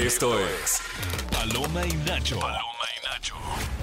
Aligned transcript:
Esto 0.00 0.40
es 0.40 0.80
Paloma 1.30 1.84
y 1.86 1.92
Nacho. 1.92 2.40
Paloma 2.40 2.86
y 2.96 3.06
Nacho. 3.06 3.34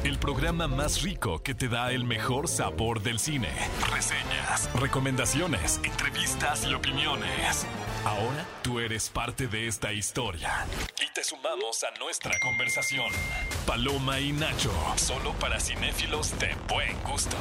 El 0.04 0.18
programa 0.18 0.68
más 0.68 1.04
rico 1.04 1.44
que 1.44 1.54
te 1.54 1.68
da 1.68 1.92
el 1.92 2.06
mejor 2.06 2.48
sabor 2.48 3.04
del 3.04 3.20
cine. 3.20 3.50
Reseñas, 3.92 4.68
recomendaciones, 4.74 5.80
entrevistas 5.84 6.66
y 6.66 6.74
opiniones. 6.74 7.68
Ahora 8.04 8.48
tú 8.64 8.80
eres 8.80 9.10
parte 9.10 9.48
de 9.48 9.68
esta 9.68 9.94
historia. 9.94 10.66
Y 11.00 11.14
te 11.14 11.24
sumamos 11.24 11.84
a 11.84 12.00
nuestra 12.00 12.40
conversación. 12.40 13.12
Paloma 13.68 14.20
y 14.20 14.32
Nacho. 14.32 14.74
Solo 14.96 15.34
para 15.34 15.60
cinéfilos 15.60 16.38
de 16.40 16.56
buen 16.68 17.00
gusto. 17.04 17.38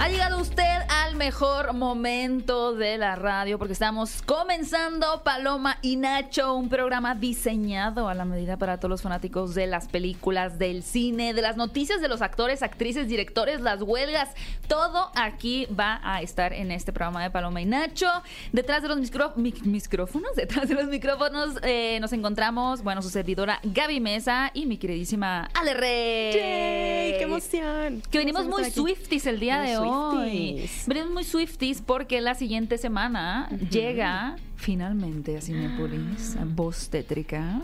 Ha 0.00 0.08
llegado 0.08 0.38
usted 0.38 0.64
al 0.90 1.14
mejor 1.14 1.72
momento 1.72 2.74
de 2.74 2.98
la 2.98 3.14
radio 3.16 3.58
porque 3.58 3.72
estamos 3.72 4.20
comenzando 4.22 5.22
Paloma 5.22 5.78
y 5.80 5.96
Nacho, 5.96 6.54
un 6.54 6.68
programa 6.68 7.14
diseñado 7.14 8.08
a 8.08 8.14
la 8.14 8.26
medida 8.26 8.58
para 8.58 8.76
todos 8.76 8.90
los 8.90 9.02
fanáticos 9.02 9.54
de 9.54 9.66
las 9.66 9.88
películas, 9.88 10.58
del 10.58 10.82
cine, 10.82 11.32
de 11.32 11.40
las 11.40 11.56
noticias 11.56 12.02
de 12.02 12.08
los 12.08 12.20
actores, 12.20 12.62
actrices, 12.62 13.08
directores, 13.08 13.60
las 13.62 13.80
huelgas. 13.80 14.28
Todo 14.68 15.10
aquí 15.14 15.66
va 15.78 16.00
a 16.02 16.20
estar 16.20 16.52
en 16.52 16.70
este 16.70 16.92
programa 16.92 17.22
de 17.22 17.30
Paloma 17.30 17.62
y 17.62 17.64
Nacho. 17.64 18.08
Detrás 18.52 18.82
de 18.82 18.88
los 18.88 18.98
micro- 18.98 19.32
mi- 19.36 19.54
micrófonos, 19.62 20.32
detrás 20.36 20.68
de 20.68 20.74
los 20.74 20.86
micrófonos 20.88 21.54
eh, 21.62 21.98
nos 22.00 22.12
encontramos, 22.12 22.82
bueno, 22.82 23.00
su 23.00 23.08
servidora 23.08 23.58
Gaby 23.62 24.00
Mesa 24.00 24.50
y 24.52 24.66
mi 24.66 24.76
queridísima 24.76 25.48
Ale 25.54 25.72
Rey. 25.74 26.32
¡Yay! 26.34 27.18
¡Qué 27.18 27.22
emoción! 27.22 28.02
Que 28.10 28.18
venimos 28.18 28.44
muy. 28.46 28.64
Swifties 28.70 29.26
el 29.26 29.40
día 29.40 29.60
de 29.60 29.78
hoy. 29.78 29.83
Swifties. 29.88 30.84
Venimos 30.86 31.12
muy 31.12 31.24
Swifties 31.24 31.82
porque 31.82 32.20
la 32.20 32.34
siguiente 32.34 32.78
semana 32.78 33.48
llega 33.70 34.36
finalmente 34.56 35.36
a 35.36 35.40
Cinepolis, 35.40 36.36
a 36.36 36.44
voz 36.44 36.88
tétrica, 36.88 37.62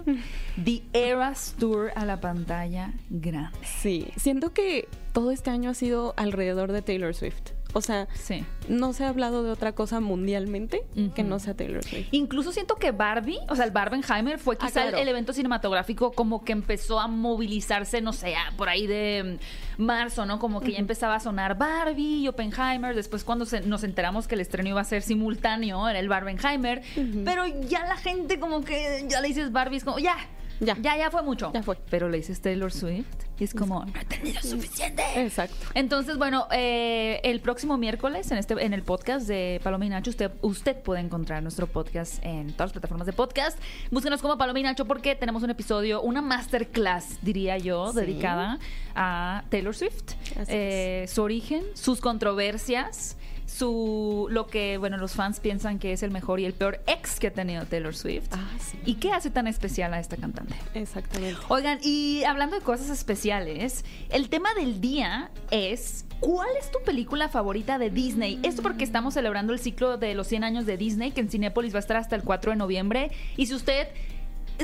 The 0.62 0.83
Eras 0.92 1.55
Tour 1.59 1.92
a 1.95 2.05
la 2.05 2.20
pantalla 2.20 2.92
grande. 3.09 3.59
Sí, 3.64 4.09
siento 4.17 4.53
que 4.53 4.89
todo 5.12 5.31
este 5.31 5.50
año 5.50 5.70
ha 5.70 5.75
sido 5.75 6.14
alrededor 6.17 6.72
de 6.72 6.83
Taylor 6.83 7.14
Swift. 7.14 7.53
O 7.72 7.80
sea, 7.80 8.08
Sí. 8.14 8.44
no 8.68 8.92
se 8.92 9.04
ha 9.04 9.08
hablado 9.08 9.42
de 9.44 9.50
otra 9.50 9.72
cosa 9.72 10.00
mundialmente 10.00 10.82
que 11.14 11.22
no 11.22 11.38
sea 11.38 11.54
Taylor 11.54 11.84
Swift. 11.84 12.08
Incluso 12.10 12.50
siento 12.52 12.76
que 12.76 12.90
Barbie, 12.90 13.38
o 13.48 13.54
sea, 13.56 13.64
el 13.64 13.70
Barbenheimer 13.70 14.38
fue 14.38 14.56
Ah, 14.60 14.66
quizá 14.66 14.82
el- 14.84 14.88
claro. 14.90 15.02
el 15.02 15.08
evento 15.08 15.32
cinematográfico 15.32 16.12
como 16.12 16.44
que 16.44 16.52
empezó 16.52 16.98
a 17.00 17.06
movilizarse, 17.06 18.00
no 18.00 18.12
sé, 18.12 18.34
por 18.56 18.68
ahí 18.68 18.86
de 18.86 19.38
mm, 19.78 19.82
marzo, 19.82 20.26
¿no? 20.26 20.38
Como 20.38 20.60
que 20.60 20.72
ya 20.72 20.78
empezaba 20.78 21.14
a 21.14 21.20
sonar 21.20 21.56
Barbie 21.58 22.22
y 22.22 22.28
Oppenheimer. 22.28 22.94
Después 22.94 23.24
cuando 23.24 23.46
se- 23.46 23.60
nos 23.62 23.84
enteramos 23.84 24.26
que 24.28 24.34
el 24.34 24.41
estreno 24.41 24.68
iba 24.68 24.80
a 24.80 24.84
ser 24.84 25.02
simultáneo, 25.02 25.88
era 25.88 25.98
el 25.98 26.08
Barbenheimer. 26.08 26.82
Pero 27.24 27.46
ya 27.46 27.86
la 27.86 27.96
gente 27.96 28.38
como 28.41 28.62
que 28.62 29.06
ya 29.08 29.20
le 29.20 29.28
dices 29.28 29.52
Barbie, 29.52 29.76
es 29.76 29.84
como, 29.84 29.98
ya. 29.98 30.16
Ya. 30.61 30.77
ya, 30.80 30.97
ya 30.97 31.11
fue 31.11 31.22
mucho. 31.22 31.50
Ya 31.55 31.62
fue. 31.62 31.77
Pero 31.91 32.08
le 32.08 32.19
dices 32.19 32.41
Taylor 32.41 32.70
Swift 32.72 33.06
y 33.39 33.44
es 33.44 33.55
como, 33.55 33.84
no 33.86 34.00
he 34.00 34.05
tenido 34.05 34.41
suficiente. 34.42 35.03
Exacto. 35.16 35.56
Entonces, 35.75 36.19
bueno, 36.19 36.47
eh, 36.53 37.20
el 37.25 37.41
próximo 37.41 37.78
miércoles 37.78 38.30
en 38.30 38.36
este 38.39 38.55
en 38.62 38.75
el 38.75 38.83
podcast 38.83 39.27
de 39.27 39.61
Paloma 39.64 39.86
y 39.86 39.88
Nacho, 39.88 40.11
usted, 40.11 40.31
usted 40.42 40.77
puede 40.83 41.00
encontrar 41.00 41.42
nuestro 41.42 41.66
podcast 41.66 42.22
en 42.25 42.48
todas 42.53 42.66
las 42.69 42.72
plataformas 42.72 43.06
de 43.06 43.12
podcast. 43.14 43.58
Búsquenos 43.91 44.20
como 44.20 44.36
Paloma 44.36 44.61
y 44.61 44.62
Nacho 44.62 44.84
porque 44.84 45.14
tenemos 45.14 45.42
un 45.42 45.50
episodio, 45.50 46.03
una 46.03 46.20
masterclass, 46.20 47.19
diría 47.22 47.56
yo, 47.56 47.92
Sí. 47.92 48.00
dedicada 48.00 48.58
a 48.94 49.44
Taylor 49.48 49.75
Swift. 49.75 50.12
Eh, 50.48 51.06
su 51.08 51.22
origen, 51.22 51.64
sus 51.75 52.00
controversias, 52.00 53.16
su 53.51 54.29
lo 54.31 54.47
que, 54.47 54.79
bueno, 54.79 54.97
los 54.97 55.12
fans 55.12 55.41
piensan 55.41 55.79
que 55.79 55.93
es 55.93 56.03
el 56.03 56.11
mejor 56.11 56.41
y 56.41 56.45
el 56.45 56.53
peor 56.53 56.81
ex 56.87 57.19
que 57.19 57.27
ha 57.27 57.33
tenido 57.33 57.65
Taylor 57.67 57.95
Swift. 57.95 58.29
Ah, 58.33 58.48
sí. 58.59 58.79
¿Y 58.87 58.95
qué 58.95 59.12
hace 59.12 59.31
tan 59.31 59.47
especial 59.47 59.93
a 59.93 60.01
esta 60.01 60.17
cantante? 60.17 60.55
Exactamente. 60.75 61.41
Oigan, 61.48 61.78
y 61.83 62.23
hablando 62.25 62.56
de 62.56 62.62
cosas 62.62 62.91
especiales, 62.91 63.84
el 64.11 64.28
tema 64.28 64.55
del 64.55 64.81
día 64.81 65.31
es 65.51 66.05
¿cuál 66.21 66.48
es 66.59 66.71
tu 66.71 66.78
película 66.84 67.28
favorita 67.28 67.78
de 67.78 67.91
Disney? 67.91 68.39
Esto 68.43 68.62
porque 68.62 68.84
estamos 68.84 69.15
celebrando 69.15 69.53
el 69.53 69.59
ciclo 69.59 69.97
de 69.97 70.15
los 70.15 70.28
100 70.28 70.44
años 70.44 70.66
de 70.66 70.77
Disney, 70.77 71.10
que 71.10 71.21
en 71.21 71.31
Cinepolis 71.31 71.75
va 71.75 71.78
a 71.78 71.81
estar 71.81 71.97
hasta 71.97 72.15
el 72.15 72.22
4 72.22 72.53
de 72.53 72.56
noviembre. 72.56 73.10
Y 73.37 73.47
si 73.47 73.55
usted 73.55 73.89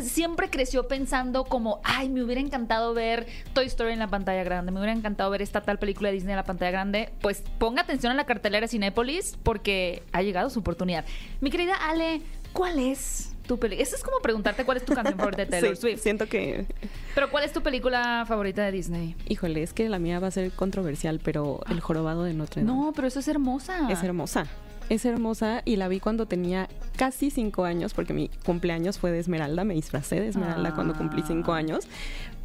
siempre 0.02 0.50
creció 0.50 0.88
pensando 0.88 1.44
como, 1.44 1.80
ay, 1.84 2.08
me 2.08 2.22
hubiera 2.22 2.40
encantado 2.40 2.94
ver 2.94 3.26
Toy 3.52 3.66
Story 3.66 3.92
en 3.92 3.98
la 3.98 4.08
pantalla 4.08 4.44
grande, 4.44 4.72
me 4.72 4.78
hubiera 4.80 4.92
encantado 4.92 5.30
ver 5.30 5.42
esta 5.42 5.60
tal 5.62 5.78
película 5.78 6.08
de 6.08 6.14
Disney 6.14 6.32
en 6.32 6.36
la 6.36 6.44
pantalla 6.44 6.70
grande, 6.70 7.12
pues 7.20 7.42
ponga 7.58 7.82
atención 7.82 8.12
a 8.12 8.14
la 8.14 8.26
cartelera 8.26 8.68
Cinépolis 8.68 9.36
porque 9.42 10.02
ha 10.12 10.22
llegado 10.22 10.50
su 10.50 10.60
oportunidad. 10.60 11.04
Mi 11.40 11.50
querida 11.50 11.74
Ale, 11.74 12.20
¿cuál 12.52 12.78
es 12.78 13.32
tu 13.46 13.58
película? 13.58 13.82
Eso 13.82 13.96
es 13.96 14.02
como 14.02 14.18
preguntarte 14.20 14.64
cuál 14.64 14.78
es 14.78 14.84
tu 14.84 14.94
canción 14.94 15.16
favorita 15.18 15.44
de 15.44 15.46
Taylor 15.50 15.76
Sí, 15.76 15.80
Swift. 15.82 16.00
Siento 16.02 16.26
que, 16.28 16.66
Pero 17.14 17.30
¿cuál 17.30 17.44
es 17.44 17.52
tu 17.52 17.62
película 17.62 18.24
favorita 18.26 18.64
de 18.64 18.72
Disney? 18.72 19.14
híjole, 19.28 19.62
es 19.62 19.72
que 19.72 19.88
la 19.88 19.98
mía 19.98 20.18
va 20.18 20.28
a 20.28 20.30
ser 20.32 20.50
controversial, 20.52 21.20
pero 21.22 21.60
El 21.70 21.80
jorobado 21.80 22.24
de 22.24 22.34
Notre 22.34 22.62
Dame 22.62 22.72
No, 22.72 22.92
pero 22.94 23.08
eso 23.08 23.20
es 23.20 23.28
hermosa. 23.28 23.88
es 23.90 24.02
hermosa. 24.02 24.46
Es 24.88 25.04
hermosa 25.04 25.62
y 25.64 25.76
la 25.76 25.88
vi 25.88 25.98
cuando 25.98 26.26
tenía 26.26 26.68
casi 26.96 27.30
cinco 27.30 27.64
años, 27.64 27.92
porque 27.92 28.12
mi 28.14 28.28
cumpleaños 28.44 28.98
fue 28.98 29.10
de 29.10 29.18
Esmeralda, 29.18 29.64
me 29.64 29.74
disfracé 29.74 30.20
de 30.20 30.28
Esmeralda 30.28 30.74
cuando 30.74 30.94
cumplí 30.94 31.22
cinco 31.26 31.52
Ah. 31.54 31.56
años. 31.58 31.88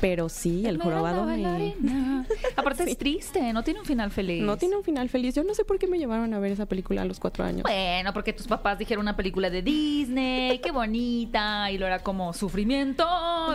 Pero 0.01 0.27
sí, 0.29 0.65
el 0.65 0.81
jorobado 0.81 1.25
me... 1.25 1.75
Aparte 2.55 2.85
Sí. 2.85 2.91
es 2.91 2.97
triste, 2.97 3.53
no 3.53 3.63
tiene 3.63 3.79
un 3.81 3.85
final 3.85 4.09
feliz. 4.11 4.41
No 4.43 4.57
tiene 4.57 4.75
un 4.75 4.83
final 4.83 5.07
feliz. 5.09 5.35
Yo 5.35 5.43
no 5.43 5.53
sé 5.53 5.63
por 5.63 5.77
qué 5.77 5.87
me 5.87 5.97
llevaron 5.99 6.33
a 6.33 6.39
ver 6.39 6.51
esa 6.51 6.65
película 6.65 7.03
a 7.03 7.05
los 7.05 7.19
cuatro 7.19 7.43
años. 7.45 7.63
Bueno, 7.63 8.11
porque 8.13 8.33
tus 8.33 8.47
papás 8.47 8.79
dijeron 8.79 9.03
una 9.03 9.15
película 9.15 9.49
de 9.49 9.61
Disney, 9.61 10.57
qué 10.59 10.71
bonita, 10.71 11.69
y 11.71 11.77
lo 11.77 11.85
era 11.85 11.99
como 11.99 12.33
sufrimiento, 12.33 13.05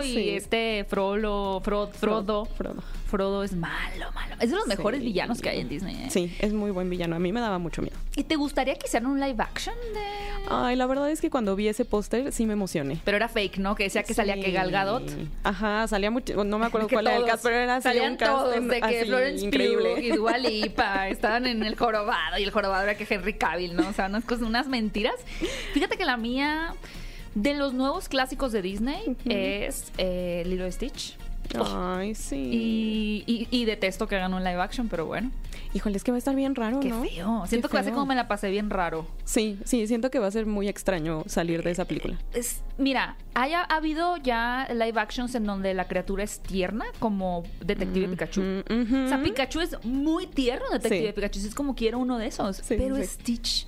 y 0.03 0.29
este 0.29 0.85
Frollo, 0.89 1.61
Fro- 1.61 1.89
Frodo, 1.91 2.45
Frodo. 2.45 2.83
Frodo 3.07 3.43
es 3.43 3.53
malo, 3.53 4.11
malo. 4.13 4.35
Es 4.41 4.49
de 4.49 4.57
los 4.57 4.67
mejores 4.67 4.99
Sí. 4.99 5.05
villanos 5.05 5.41
que 5.41 5.49
hay 5.49 5.61
en 5.61 5.69
Disney. 5.69 5.95
¿eh? 5.95 6.09
Sí, 6.09 6.35
es 6.39 6.51
muy 6.53 6.71
buen 6.71 6.89
villano. 6.89 7.15
A 7.15 7.19
mí 7.19 7.31
me 7.31 7.39
daba 7.39 7.57
mucho 7.57 7.81
miedo. 7.81 7.95
¿Y 8.17 8.23
te 8.25 8.35
gustaría 8.35 8.75
que 8.75 8.87
hicieran 8.87 9.09
un 9.09 9.19
live 9.21 9.41
action 9.41 9.75
de...? 9.93 10.01
Ay, 10.49 10.75
la 10.75 10.85
verdad 10.87 11.09
es 11.09 11.21
que 11.21 11.29
cuando 11.29 11.55
vi 11.55 11.69
ese 11.69 11.85
póster 11.85 12.33
sí 12.33 12.45
me 12.45 12.53
emocioné. 12.53 12.99
Pero 13.05 13.15
era 13.17 13.29
fake, 13.29 13.59
¿no? 13.59 13.75
Que 13.75 13.83
decía 13.85 14.03
que 14.03 14.13
salía 14.13 14.35
que 14.35 14.51
Gal 14.51 14.71
Gadot. 14.71 15.03
Ajá, 15.43 15.87
salía 15.87 16.11
mucho. 16.11 16.36
No 16.43 16.59
me 16.59 16.65
acuerdo 16.67 16.87
cuál 16.89 17.07
era 17.07 17.17
el 17.17 17.25
cast, 17.25 17.43
pero 17.43 17.55
era 17.55 17.75
así 17.77 17.83
salían 17.83 18.11
un 18.13 18.17
cast 18.17 18.31
todos 18.31 18.67
de 18.67 18.79
que 18.81 18.85
así, 18.99 19.05
Florence 19.07 19.45
increíble. 19.45 19.89
Pugh 19.95 20.03
y 20.03 20.09
Dua 20.11 20.37
Lipa 20.37 21.07
estaban 21.09 21.45
en 21.47 21.63
el 21.63 21.75
jorobado 21.75 22.37
y 22.37 22.43
el 22.43 22.51
jorobado 22.51 22.83
era 22.83 22.95
que 22.95 23.05
Henry 23.09 23.33
Cavill, 23.33 23.75
¿no? 23.75 23.87
O 23.89 23.93
sea, 23.93 24.07
unas 24.07 24.23
cosas, 24.25 24.43
unas 24.47 24.67
mentiras. 24.67 25.15
Fíjate 25.73 25.97
que 25.97 26.05
la 26.05 26.17
mía 26.17 26.73
de 27.35 27.53
los 27.53 27.73
nuevos 27.73 28.09
clásicos 28.09 28.51
de 28.51 28.61
Disney 28.61 29.15
es 29.25 29.91
eh, 29.97 30.43
Lilo 30.45 30.71
Stitch. 30.71 31.15
Ay, 31.63 32.13
sí. 32.15 32.35
Y, 32.51 33.23
y- 33.25 33.47
y 33.51 33.65
detesto 33.65 34.07
que 34.07 34.15
hagan 34.17 34.33
un 34.33 34.43
live 34.43 34.59
action, 34.61 34.89
pero 34.89 35.05
bueno. 35.05 35.31
Híjole, 35.73 35.97
es 35.97 36.03
que 36.03 36.11
va 36.11 36.15
a 36.15 36.19
estar 36.19 36.35
bien 36.35 36.55
raro, 36.55 36.79
Qué 36.79 36.89
¿no? 36.89 37.03
feo. 37.03 37.41
Qué 37.43 37.49
Siento 37.49 37.69
que 37.69 37.73
va 37.75 37.81
a 37.81 37.83
ser 37.83 37.93
como 37.93 38.05
me 38.05 38.15
la 38.15 38.27
pasé 38.27 38.49
bien 38.49 38.69
raro. 38.69 39.07
Sí, 39.25 39.59
sí, 39.65 39.85
siento 39.87 40.09
que 40.09 40.19
va 40.19 40.27
a 40.27 40.31
ser 40.31 40.45
muy 40.45 40.67
extraño 40.67 41.23
salir 41.27 41.63
de 41.63 41.71
esa 41.71 41.85
película. 41.85 42.17
Es- 42.33 42.61
mira, 42.77 43.15
haya 43.33 43.61
ha 43.61 43.75
habido 43.75 44.17
ya 44.17 44.67
live 44.73 44.99
actions 44.99 45.35
en 45.35 45.45
donde 45.45 45.73
la 45.73 45.85
criatura 45.87 46.23
es 46.23 46.39
tierna, 46.39 46.85
como 46.99 47.43
Detective 47.63 48.07
Pikachu. 48.07 48.41
Mm. 48.41 49.05
O 49.05 49.07
sea, 49.09 49.21
Pikachu 49.21 49.59
es 49.61 49.83
muy 49.83 50.27
tierno, 50.27 50.65
Detective 50.71 51.07
Sí. 51.07 51.13
Pikachu. 51.13 51.39
Es 51.39 51.55
como 51.55 51.75
quiero 51.75 51.99
uno 51.99 52.17
de 52.17 52.27
esos. 52.27 52.57
Sí, 52.57 52.75
pero 52.77 52.95
sí. 52.97 53.03
Stitch, 53.05 53.67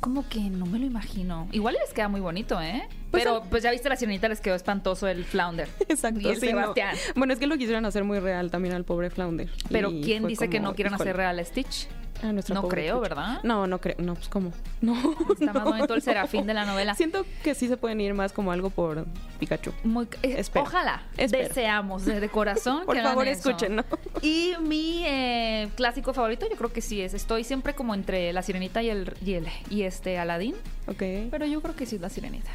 como 0.00 0.28
que 0.28 0.40
no 0.40 0.66
me 0.66 0.78
lo 0.78 0.86
imagino. 0.86 1.48
Igual 1.52 1.76
les 1.80 1.92
queda 1.92 2.08
muy 2.08 2.20
bonito, 2.20 2.60
¿eh? 2.60 2.86
Pues, 3.10 3.24
pero 3.24 3.42
pues 3.50 3.62
ya 3.62 3.70
viste 3.70 3.88
la 3.88 3.96
sirenita, 3.96 4.28
les 4.28 4.40
quedó 4.40 4.54
espantoso 4.54 5.08
el 5.08 5.24
flounder. 5.24 5.68
Exacto, 5.88 6.20
Y 6.20 6.28
el 6.28 6.40
sí, 6.40 6.52
no. 6.52 6.60
Sebastián. 6.60 6.96
Bueno, 7.16 7.32
es 7.32 7.38
que 7.38 7.46
lo 7.46 7.56
quisieron 7.56 7.84
hacer 7.84 8.04
muy 8.04 8.18
real 8.20 8.50
también 8.50 8.74
al 8.74 8.84
pobre 8.84 9.10
Flounder. 9.10 9.50
Pero 9.70 9.90
¿quién 9.90 10.26
dice 10.26 10.48
que 10.48 10.60
no 10.60 10.74
quieran 10.74 10.94
híjole, 10.94 11.10
hacer 11.10 11.16
real 11.16 11.38
a 11.38 11.44
Stitch? 11.44 11.88
A 12.22 12.32
nuestra 12.32 12.54
No 12.54 12.68
creo. 12.68 13.00
¿verdad? 13.00 13.40
No, 13.42 13.66
no 13.66 13.80
creo. 13.80 13.96
No, 13.98 14.14
pues 14.14 14.28
cómo. 14.28 14.52
No. 14.80 14.94
Está 15.32 15.52
más 15.52 15.64
no, 15.64 15.70
bonito 15.72 15.94
el 15.94 15.98
no. 16.00 16.04
serafín 16.04 16.46
de 16.46 16.54
la 16.54 16.64
novela. 16.64 16.94
Siento 16.94 17.26
que 17.42 17.54
sí 17.54 17.66
se 17.68 17.76
pueden 17.76 18.00
ir 18.00 18.14
más 18.14 18.32
como 18.32 18.52
algo 18.52 18.70
por 18.70 19.06
Pikachu. 19.40 19.72
Muy, 19.84 20.06
eh. 20.22 20.42
Ojalá, 20.54 21.02
Espero. 21.16 21.48
deseamos 21.48 22.04
de, 22.04 22.28
corazón 22.28 22.82
Por 22.86 22.94
que 22.96 23.02
favor, 23.02 23.26
escuchen, 23.26 23.76
¿no? 23.76 23.84
Y 24.22 24.54
mi 24.60 25.02
eh, 25.06 25.68
clásico 25.76 26.12
favorito, 26.14 26.46
yo 26.48 26.56
creo 26.56 26.72
que 26.72 26.80
sí 26.80 27.00
es. 27.00 27.14
Estoy 27.14 27.42
siempre 27.44 27.74
como 27.74 27.94
entre 27.94 28.32
la 28.32 28.42
sirenita 28.42 28.82
y 28.82 28.90
el 28.90 29.12
y, 29.24 29.34
el- 29.34 29.48
y 29.70 29.82
este 29.82 30.18
Aladdin, 30.18 30.54
Ok. 30.86 31.02
pero 31.30 31.46
yo 31.46 31.60
creo 31.60 31.74
que 31.74 31.86
sí 31.86 31.96
es 31.96 32.02
la 32.02 32.08
sirenita. 32.08 32.50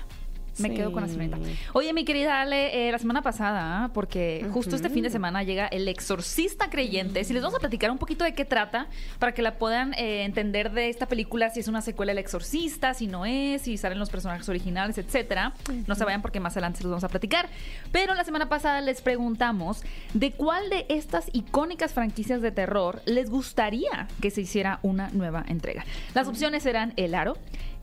Me 0.60 0.70
Sí. 0.70 0.76
quedo 0.76 0.92
con 0.92 1.02
la 1.02 1.08
sirenita. 1.08 1.38
Oye, 1.74 1.94
mi 1.94 2.06
querida 2.06 2.42
Ale, 2.42 2.88
eh, 2.88 2.92
la 2.92 3.00
semana 3.00 3.22
pasada, 3.22 3.90
porque 3.94 4.46
justo 4.52 4.76
este 4.76 4.90
fin 4.90 5.04
de 5.04 5.10
semana 5.10 5.44
llega 5.44 5.68
El 5.68 5.88
Exorcista 5.88 6.70
Creyente. 6.70 7.24
Si 7.24 7.34
les 7.34 7.42
vamos 7.42 7.56
a 7.56 7.60
platicar 7.60 7.90
un 7.92 7.98
poquito 7.98 8.24
de 8.24 8.34
qué 8.34 8.46
trata, 8.46 8.88
para 9.20 9.34
que 9.34 9.42
la 9.42 9.56
puedan 9.56 9.94
eh, 9.96 10.24
entender 10.26 10.72
de 10.72 10.90
esta 10.90 11.08
película, 11.08 11.50
si 11.50 11.60
es 11.60 11.68
una 11.68 11.82
secuela 11.82 12.12
del 12.12 12.20
Exorcista, 12.20 12.94
si 12.94 13.08
no 13.08 13.26
es, 13.26 13.64
si 13.64 13.78
salen 13.78 13.98
los 14.00 14.10
personajes 14.10 14.48
originales, 14.50 14.98
etcétera. 14.98 15.54
No 15.88 15.96
se 15.96 16.06
vayan 16.06 16.22
porque 16.22 16.40
más 16.40 16.54
adelante 16.54 16.78
se 16.78 16.84
los 16.84 16.92
vamos 16.92 17.04
a 17.04 17.10
platicar. 17.10 17.50
Pero 17.92 18.14
la 18.14 18.24
semana 18.24 18.48
pasada 18.48 18.82
les 18.82 19.02
preguntamos 19.02 19.82
de 20.14 20.32
cuál 20.32 20.70
de 20.70 20.86
estas 20.90 21.30
icónicas 21.34 21.94
franquicias 21.94 22.42
de 22.42 22.52
terror 22.52 23.02
les 23.06 23.30
gustaría 23.30 24.08
que 24.22 24.30
se 24.30 24.42
hiciera 24.42 24.80
una 24.84 25.10
nueva 25.10 25.44
entrega. 25.48 25.84
Las 26.14 26.28
opciones 26.28 26.66
eran 26.66 26.94
El 26.96 27.16
Aro, 27.16 27.38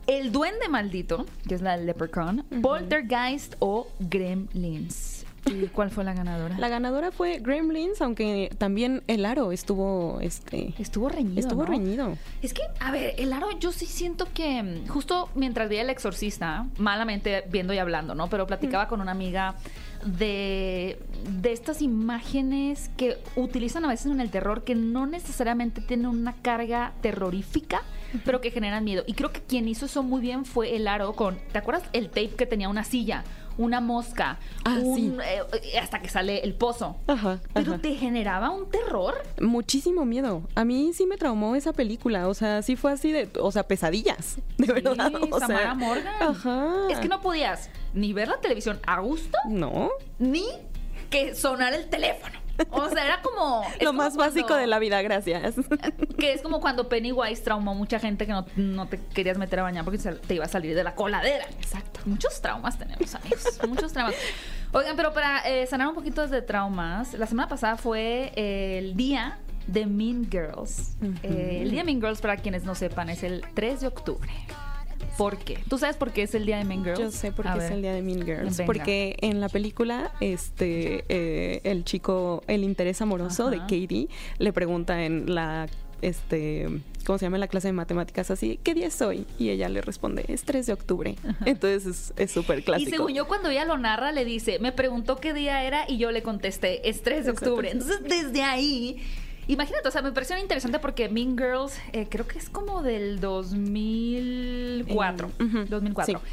El 0.07 0.31
Duende 0.31 0.67
Maldito, 0.69 1.25
que 1.47 1.55
es 1.55 1.61
la 1.61 1.77
Leprechaun, 1.77 2.43
Poltergeist 2.61 3.55
o 3.59 3.87
Gremlins. 3.99 5.25
¿Y 5.45 5.65
cuál 5.67 5.89
fue 5.89 6.03
la 6.03 6.13
ganadora? 6.13 6.57
La 6.59 6.69
ganadora 6.69 7.11
fue 7.11 7.39
Gremlins, 7.39 7.99
aunque 8.01 8.51
también 8.59 9.01
el 9.07 9.25
aro 9.25 9.51
estuvo, 9.51 10.19
este, 10.21 10.75
Estuvo 10.77 11.09
reñido. 11.09 11.39
estuvo 11.39 11.63
¿no? 11.63 11.67
reñido. 11.67 12.17
Es 12.43 12.53
que, 12.53 12.61
a 12.79 12.91
ver, 12.91 13.15
el 13.17 13.33
aro 13.33 13.49
yo 13.59 13.71
sí 13.71 13.87
siento 13.87 14.27
que 14.35 14.61
mm, 14.61 14.87
justo 14.87 15.29
mientras 15.33 15.67
veía 15.67 15.81
El 15.81 15.89
Exorcista, 15.89 16.67
malamente 16.77 17.43
viendo 17.49 17.73
y 17.73 17.79
hablando, 17.79 18.13
¿no? 18.13 18.29
Pero 18.29 18.45
platicaba 18.45 18.87
con 18.87 19.01
una 19.01 19.11
amiga 19.11 19.55
de, 20.05 20.99
de 21.41 21.51
estas 21.51 21.81
imágenes 21.81 22.91
que 22.95 23.17
utilizan 23.35 23.83
a 23.85 23.87
veces 23.87 24.11
en 24.11 24.21
el 24.21 24.29
terror 24.29 24.63
que 24.63 24.75
no 24.75 25.07
necesariamente 25.07 25.81
tienen 25.81 26.05
una 26.05 26.33
carga 26.33 26.93
terrorífica, 27.01 27.81
pero 28.25 28.41
que 28.41 28.51
generan 28.51 28.83
miedo. 28.83 29.03
Y 29.07 29.13
creo 29.13 29.31
que 29.31 29.41
quien 29.41 29.67
hizo 29.67 29.85
eso 29.85 30.03
muy 30.03 30.21
bien 30.21 30.45
fue 30.45 30.75
el 30.75 30.87
aro 30.87 31.13
con, 31.13 31.37
¿te 31.51 31.57
acuerdas 31.57 31.83
el 31.93 32.07
tape 32.09 32.29
que 32.31 32.45
tenía 32.45 32.69
una 32.69 32.83
silla? 32.83 33.23
Una 33.57 33.81
mosca, 33.81 34.39
Ah, 34.63 34.77
un, 34.81 34.95
sí. 34.95 35.13
eh, 35.25 35.77
hasta 35.77 36.01
que 36.01 36.07
sale 36.07 36.39
el 36.39 36.53
pozo. 36.55 36.95
Ajá, 37.07 37.41
Pero 37.53 37.73
ajá. 37.73 37.81
te 37.81 37.95
generaba 37.95 38.49
un 38.49 38.69
terror. 38.69 39.21
Muchísimo 39.41 40.05
miedo. 40.05 40.43
A 40.55 40.63
mí 40.63 40.91
sí 40.93 41.05
me 41.05 41.17
traumó 41.17 41.55
esa 41.55 41.73
película. 41.73 42.29
O 42.29 42.33
sea, 42.33 42.61
sí 42.61 42.77
fue 42.77 42.93
así 42.93 43.11
de, 43.11 43.29
o 43.39 43.51
sea, 43.51 43.63
pesadillas. 43.67 44.37
De 44.57 44.67
Sí, 44.67 44.71
verdad. 44.71 45.11
O 45.29 45.37
Samara 45.39 45.59
sea, 45.63 45.73
Morgan. 45.75 46.13
Ajá. 46.21 46.71
Es 46.89 46.99
que 46.99 47.09
no 47.09 47.19
podías 47.21 47.69
ni 47.93 48.13
ver 48.13 48.29
la 48.29 48.39
televisión 48.39 48.79
a 48.87 48.99
gusto, 49.01 49.37
No. 49.47 49.89
ni 50.17 50.45
que 51.09 51.35
sonara 51.35 51.75
el 51.75 51.89
teléfono. 51.89 52.39
O 52.71 52.89
sea, 52.89 53.05
era 53.05 53.21
como... 53.21 53.63
Lo 53.79 53.87
como 53.87 53.97
más 54.03 54.15
cuando- 54.15 54.33
básico 54.35 54.55
de 54.55 54.67
la 54.67 54.79
vida, 54.79 55.01
gracias. 55.01 55.55
Que 56.17 56.33
es 56.33 56.41
como 56.41 56.61
cuando 56.61 56.87
Pennywise 56.89 57.41
traumó 57.43 57.71
a 57.71 57.73
mucha 57.73 57.99
gente 57.99 58.25
que 58.27 58.31
no, 58.31 58.45
no 58.55 58.87
te 58.87 58.99
querías 59.13 59.37
meter 59.37 59.59
a 59.59 59.63
bañar 59.63 59.83
porque 59.83 59.97
te 59.97 60.35
iba 60.35 60.45
a 60.45 60.47
salir 60.47 60.75
de 60.75 60.83
la 60.83 60.93
coladera. 60.95 61.45
Exacto. 61.59 62.01
Muchos 62.05 62.39
traumas 62.41 62.77
tenemos, 62.77 63.15
amigos. 63.15 63.59
muchos 63.67 63.91
traumas. 63.93 64.15
Oigan, 64.71 64.95
pero 64.95 65.13
para 65.13 65.39
eh, 65.49 65.65
sanar 65.67 65.87
un 65.87 65.95
poquito 65.95 66.27
de 66.27 66.41
traumas, 66.41 67.13
la 67.13 67.25
semana 67.25 67.47
pasada 67.49 67.75
fue 67.77 68.31
el 68.35 68.95
día 68.95 69.39
de 69.67 69.85
Mean 69.85 70.27
Girls. 70.29 70.95
Eh, 71.23 71.59
el 71.63 71.71
día 71.71 71.81
de 71.81 71.85
Mean 71.85 72.01
Girls, 72.01 72.21
para 72.21 72.37
quienes 72.37 72.63
no 72.63 72.75
sepan, 72.75 73.09
es 73.09 73.23
el 73.23 73.43
3 73.53 73.81
de 73.81 73.87
octubre. 73.87 74.31
¿Por 75.17 75.37
qué? 75.37 75.59
¿Tú 75.69 75.77
sabes 75.77 75.97
por 75.97 76.11
qué 76.11 76.23
es 76.23 76.33
el 76.35 76.45
día 76.45 76.57
de 76.57 76.65
Mean 76.65 76.83
Girls? 76.83 76.99
Yo 76.99 77.11
sé 77.11 77.31
por 77.31 77.45
qué 77.51 77.57
es 77.65 77.71
el 77.71 77.81
día 77.81 77.93
de 77.93 78.01
Mean 78.01 78.23
Girls. 78.25 78.57
Venga. 78.57 78.65
Porque 78.65 79.17
en 79.21 79.39
la 79.39 79.49
película, 79.49 80.11
este, 80.19 81.05
eh, 81.09 81.61
el 81.63 81.83
chico, 81.83 82.43
el 82.47 82.63
interés 82.63 83.01
amoroso 83.01 83.49
de. 83.49 83.59
Katie, 83.59 84.07
le 84.39 84.53
pregunta 84.53 85.03
en 85.05 85.33
la, 85.35 85.67
este, 86.01 86.67
¿cómo 87.05 87.17
se 87.19 87.25
llama? 87.25 87.37
En 87.37 87.41
la 87.41 87.47
clase 87.47 87.67
de 87.67 87.73
matemáticas 87.73 88.31
así, 88.31 88.59
¿qué 88.63 88.73
día 88.73 88.87
es 88.87 89.01
hoy? 89.01 89.25
Y 89.37 89.49
ella 89.49 89.69
le 89.69 89.81
responde, 89.81 90.25
es 90.27 90.43
3 90.43 90.65
de 90.65 90.73
octubre. 90.73 91.15
Entonces 91.45 92.13
es- 92.17 92.31
súper 92.31 92.63
clásico. 92.63 92.89
Y 92.89 92.91
según 92.91 93.13
yo, 93.13 93.27
cuando 93.27 93.49
ella 93.49 93.65
lo 93.65 93.77
narra, 93.77 94.11
le 94.11 94.25
dice, 94.25 94.57
me 94.59 94.71
preguntó 94.71 95.17
qué 95.17 95.33
día 95.33 95.63
era 95.63 95.85
y 95.89 95.97
yo 95.97 96.11
le 96.11 96.23
contesté, 96.23 96.89
es 96.89 97.03
3 97.03 97.25
de 97.25 97.31
octubre. 97.31 97.69
Entonces, 97.71 97.99
desde 98.03 98.41
ahí, 98.43 98.97
imagínate, 99.47 99.87
o 99.87 99.91
sea, 99.91 100.01
me 100.01 100.11
pareció 100.11 100.37
interesante 100.37 100.79
porque 100.79 101.09
Mean 101.09 101.37
Girls, 101.37 101.77
eh, 101.93 102.07
creo 102.09 102.27
que 102.27 102.39
es 102.39 102.49
como 102.49 102.81
del 102.81 103.19
2004. 103.19 105.31
Eh, 105.39 105.43
ujú, 105.43 105.65
2004. 105.69 106.19
sí. 106.19 106.25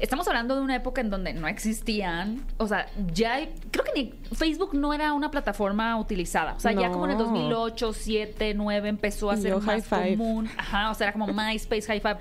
Estamos 0.00 0.26
hablando 0.26 0.56
de 0.56 0.62
una 0.62 0.74
época 0.74 1.00
en 1.00 1.10
donde 1.10 1.32
no 1.32 1.46
existían, 1.46 2.44
o 2.56 2.66
sea, 2.66 2.88
ya 3.14 3.34
hay- 3.34 3.50
creo 3.70 3.84
que 3.84 3.92
ni 3.94 4.12
Facebook 4.34 4.74
no 4.74 4.92
era 4.92 5.12
una 5.12 5.30
plataforma 5.30 5.96
utilizada, 5.96 6.54
o 6.54 6.60
sea, 6.60 6.72
ya 6.72 6.90
como 6.90 7.04
en 7.04 7.12
el 7.12 7.18
No. 7.18 7.24
2008, 7.24 7.86
2007, 7.86 8.46
2009 8.48 8.88
empezó 8.88 9.30
a 9.30 9.36
ser 9.36 9.52
yo, 9.52 9.60
más 9.60 9.86
común, 9.86 10.48
ajá, 10.56 10.90
o 10.90 10.94
sea, 10.94 11.06
era 11.08 11.12
como 11.12 11.28
MySpace, 11.28 11.82
High 11.82 12.00
Five, 12.00 12.16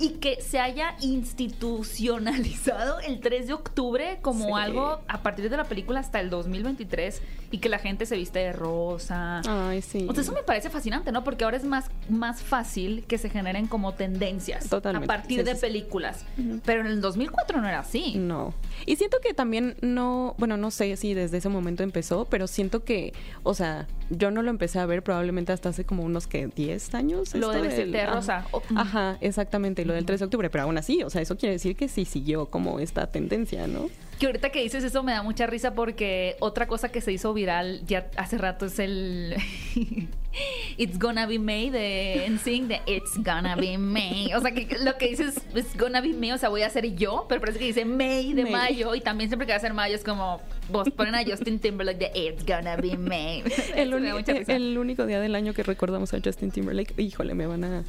y 0.00 0.10
que 0.18 0.40
se 0.40 0.58
haya 0.58 0.94
institucionalizado 1.00 2.98
el 3.00 3.20
3 3.20 3.48
de 3.48 3.52
octubre 3.52 4.18
como 4.22 4.46
Sí. 4.46 4.52
algo 4.62 5.00
a 5.06 5.22
partir 5.22 5.50
de 5.50 5.56
la 5.56 5.64
película 5.64 6.00
hasta 6.00 6.20
el 6.20 6.30
2023 6.30 7.20
y 7.50 7.58
que 7.58 7.68
la 7.68 7.78
gente 7.78 8.06
se 8.06 8.16
viste 8.16 8.38
de 8.38 8.52
rosa. 8.52 9.42
Ay, 9.46 9.82
sí. 9.82 10.06
O 10.08 10.14
sea, 10.14 10.22
eso 10.22 10.32
me 10.32 10.42
parece 10.42 10.70
fascinante, 10.70 11.12
¿no? 11.12 11.24
Porque 11.24 11.44
ahora 11.44 11.56
es 11.56 11.64
más, 11.64 11.86
más 12.08 12.42
fácil 12.42 13.04
que 13.06 13.18
se 13.18 13.28
generen 13.28 13.66
como 13.66 13.92
tendencias 13.94 14.68
Totalmente. 14.68 15.04
a 15.04 15.06
partir 15.18 15.40
Sí, 15.40 15.44
de 15.44 15.54
sí, 15.54 15.60
películas. 15.60 16.24
Pero 16.64 16.80
en 16.82 16.86
el 16.86 17.00
2004 17.00 17.60
no 17.60 17.68
era 17.68 17.80
así. 17.80 18.14
No. 18.16 18.54
Y 18.86 18.96
siento 18.96 19.18
que 19.22 19.34
también 19.34 19.76
no, 19.82 20.34
bueno, 20.38 20.56
no 20.56 20.70
sé 20.70 20.96
si 20.96 21.14
desde 21.14 21.38
ese 21.38 21.48
momento 21.48 21.82
empezó, 21.82 22.24
pero 22.24 22.46
siento 22.46 22.84
que, 22.84 23.12
o 23.42 23.54
sea, 23.54 23.86
yo 24.10 24.30
no 24.30 24.42
lo 24.42 24.50
empecé 24.50 24.78
a 24.78 24.86
ver 24.86 25.02
probablemente 25.02 25.52
hasta 25.52 25.68
hace 25.68 25.84
como 25.84 26.02
unos 26.04 26.26
que 26.26 26.46
10 26.48 26.94
años. 26.94 27.34
Lo 27.34 27.50
de 27.50 27.60
vestirte 27.62 27.98
de 27.98 28.02
ajá. 28.02 28.14
rosa. 28.14 28.46
O- 28.52 28.62
mm. 28.70 28.78
Ajá, 28.78 29.18
exactamente, 29.20 29.84
lo 29.90 29.96
del 29.96 30.06
3 30.06 30.20
de 30.20 30.24
octubre, 30.26 30.50
pero 30.50 30.64
aún 30.64 30.78
así, 30.78 31.02
o 31.02 31.10
sea, 31.10 31.20
eso 31.20 31.36
quiere 31.36 31.54
decir 31.54 31.76
que 31.76 31.88
sí 31.88 32.04
siguió 32.04 32.46
como 32.46 32.80
esta 32.80 33.06
tendencia, 33.08 33.66
¿no? 33.66 33.88
Que 34.18 34.26
ahorita 34.26 34.50
que 34.50 34.62
dices 34.62 34.84
eso 34.84 35.02
me 35.02 35.12
da 35.12 35.22
mucha 35.22 35.46
risa 35.46 35.74
porque 35.74 36.36
otra 36.40 36.66
cosa 36.66 36.90
que 36.90 37.00
se 37.00 37.10
hizo 37.12 37.32
viral 37.32 37.80
ya 37.86 38.10
hace 38.16 38.36
rato 38.38 38.66
es 38.66 38.78
el 38.78 39.34
It's 40.76 40.98
Gonna 40.98 41.26
Be 41.26 41.38
May 41.38 41.70
de 41.70 42.26
NSYNC 42.30 42.68
de 42.68 42.80
It's 42.86 43.16
Gonna 43.16 43.56
Be 43.56 43.78
May. 43.78 44.32
O 44.34 44.40
sea, 44.40 44.52
que 44.52 44.68
lo 44.78 44.96
que 44.96 45.08
dices 45.08 45.40
It's 45.54 45.76
Gonna 45.76 46.00
Be 46.00 46.10
May, 46.12 46.32
o 46.32 46.38
sea, 46.38 46.50
voy 46.50 46.62
a 46.62 46.70
ser 46.70 46.94
yo, 46.94 47.26
pero 47.28 47.40
parece 47.40 47.58
que 47.58 47.64
dice 47.64 47.84
May 47.84 48.32
de 48.34 48.44
May. 48.44 48.52
mayo 48.52 48.94
y 48.94 49.00
también 49.00 49.28
siempre 49.30 49.46
que 49.46 49.52
va 49.52 49.56
a 49.56 49.60
ser 49.60 49.72
mayo 49.74 49.94
es 49.96 50.04
como 50.04 50.40
vos 50.70 50.88
ponen 50.90 51.14
a 51.14 51.24
Justin 51.24 51.58
Timberlake 51.58 51.98
de 52.12 52.20
It's 52.28 52.44
Gonna 52.46 52.76
Be. 52.76 52.90
El, 52.92 52.98
me 52.98 53.44
da 53.78 53.96
uni- 53.96 54.12
mucha 54.12 54.32
risa. 54.34 54.54
el 54.54 54.78
único 54.78 55.06
día 55.06 55.18
del 55.18 55.34
año 55.34 55.52
que 55.54 55.62
recordamos 55.62 56.12
a 56.14 56.20
Justin 56.22 56.50
Timberlake, 56.50 56.94
híjole, 57.00 57.34
me 57.34 57.46
van 57.46 57.64
a... 57.64 57.84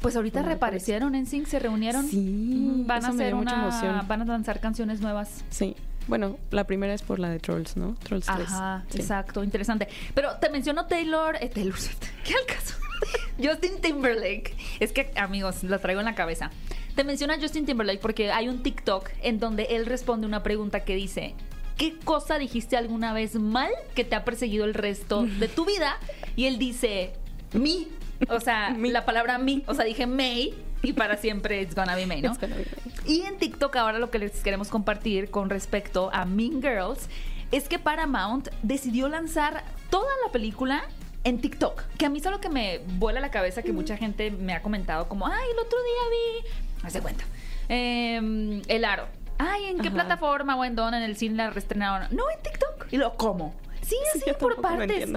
Pues 0.00 0.16
ahorita 0.16 0.42
reaparecieron 0.42 1.14
en 1.14 1.26
Sync, 1.26 1.46
se 1.46 1.58
reunieron. 1.58 2.06
Sí, 2.08 2.84
van 2.86 3.04
a 3.04 3.08
hacer 3.08 3.34
mucha 3.34 3.54
una, 3.54 3.62
emoción. 3.68 4.08
van 4.08 4.22
a 4.22 4.24
lanzar 4.24 4.60
canciones 4.60 5.00
nuevas. 5.00 5.44
Sí. 5.50 5.76
Bueno, 6.08 6.38
la 6.50 6.64
primera 6.64 6.94
es 6.94 7.02
por 7.02 7.18
la 7.18 7.28
de 7.28 7.38
Trolls, 7.38 7.76
¿no? 7.76 7.94
Trolls 8.02 8.26
3. 8.26 8.40
Ajá, 8.48 8.84
Sí. 8.88 8.98
exacto, 8.98 9.44
interesante. 9.44 9.88
Pero 10.14 10.36
te 10.40 10.48
menciono 10.48 10.86
Taylor, 10.86 11.36
eh, 11.40 11.48
Taylor 11.50 11.78
Swift. 11.78 12.00
¿Qué 12.24 12.32
al 12.34 12.46
caso? 12.46 12.74
Justin 13.42 13.80
Timberlake. 13.82 14.56
Es 14.80 14.92
que, 14.92 15.12
amigos, 15.16 15.62
lo 15.62 15.78
traigo 15.78 16.00
en 16.00 16.06
la 16.06 16.14
cabeza. 16.14 16.50
Te 16.96 17.04
menciona 17.04 17.36
Justin 17.40 17.66
Timberlake 17.66 18.00
porque 18.00 18.32
hay 18.32 18.48
un 18.48 18.62
TikTok 18.62 19.10
en 19.22 19.38
donde 19.38 19.64
él 19.70 19.86
responde 19.86 20.26
una 20.26 20.42
pregunta 20.42 20.80
que 20.80 20.96
dice: 20.96 21.34
¿Qué 21.76 21.96
cosa 21.98 22.38
dijiste 22.38 22.76
alguna 22.76 23.12
vez 23.12 23.34
mal 23.36 23.70
que 23.94 24.04
te 24.04 24.16
ha 24.16 24.24
perseguido 24.24 24.64
el 24.64 24.74
resto 24.74 25.24
de 25.24 25.46
tu 25.48 25.64
vida? 25.66 25.96
Y 26.36 26.46
él 26.46 26.58
dice: 26.58 27.12
Me. 27.52 27.86
O 28.28 28.40
sea, 28.40 28.70
la 28.78 29.04
palabra 29.04 29.38
me. 29.38 29.62
O 29.66 29.74
sea, 29.74 29.84
dije 29.84 30.06
May 30.06 30.54
y 30.82 30.92
para 30.92 31.16
siempre 31.16 31.60
it's 31.62 31.74
gonna 31.74 31.94
be 31.94 32.06
May, 32.06 32.22
¿no? 32.22 32.30
It's 32.30 32.40
gonna 32.40 32.56
be 32.56 32.64
May. 32.64 32.94
Y 33.06 33.22
en 33.22 33.38
TikTok 33.38 33.74
ahora 33.76 33.98
lo 33.98 34.10
que 34.10 34.18
les 34.18 34.42
queremos 34.42 34.68
compartir 34.68 35.30
con 35.30 35.50
respecto 35.50 36.10
a 36.12 36.24
Mean 36.24 36.60
Girls 36.62 37.08
es 37.50 37.68
que 37.68 37.78
Paramount 37.78 38.48
decidió 38.62 39.08
lanzar 39.08 39.64
toda 39.90 40.10
la 40.24 40.32
película 40.32 40.84
en 41.24 41.40
TikTok. 41.40 41.82
Que 41.98 42.06
a 42.06 42.08
mí 42.10 42.18
es 42.18 42.26
algo 42.26 42.40
que 42.40 42.48
me 42.48 42.80
vuela 42.98 43.20
la 43.20 43.30
cabeza, 43.30 43.62
que 43.62 43.72
mucha 43.72 43.96
gente 43.96 44.30
me 44.30 44.54
ha 44.54 44.62
comentado 44.62 45.08
como, 45.08 45.26
ay, 45.26 45.46
el 45.52 45.58
otro 45.58 45.78
día 45.82 46.02
vi, 46.10 46.86
hace 46.86 47.00
cuenta, 47.00 47.24
em, 47.68 48.62
El 48.68 48.84
Aro. 48.84 49.06
Ay, 49.38 49.64
¿en 49.66 49.78
qué 49.78 49.88
Ajá. 49.88 49.94
plataforma 49.94 50.54
o 50.56 50.64
en 50.64 50.76
dónde 50.76 50.98
en 50.98 51.02
el 51.02 51.16
cine 51.16 51.36
la 51.36 51.50
reestrenaron? 51.50 52.14
No, 52.14 52.30
en 52.30 52.42
TikTok. 52.42 52.86
Y 52.90 52.98
lo, 52.98 53.14
¿cómo? 53.14 53.54
Sí, 53.82 53.96
Sí, 54.12 54.18
así 54.20 54.24
yo 54.26 54.38
por 54.38 54.60
partes. 54.60 55.08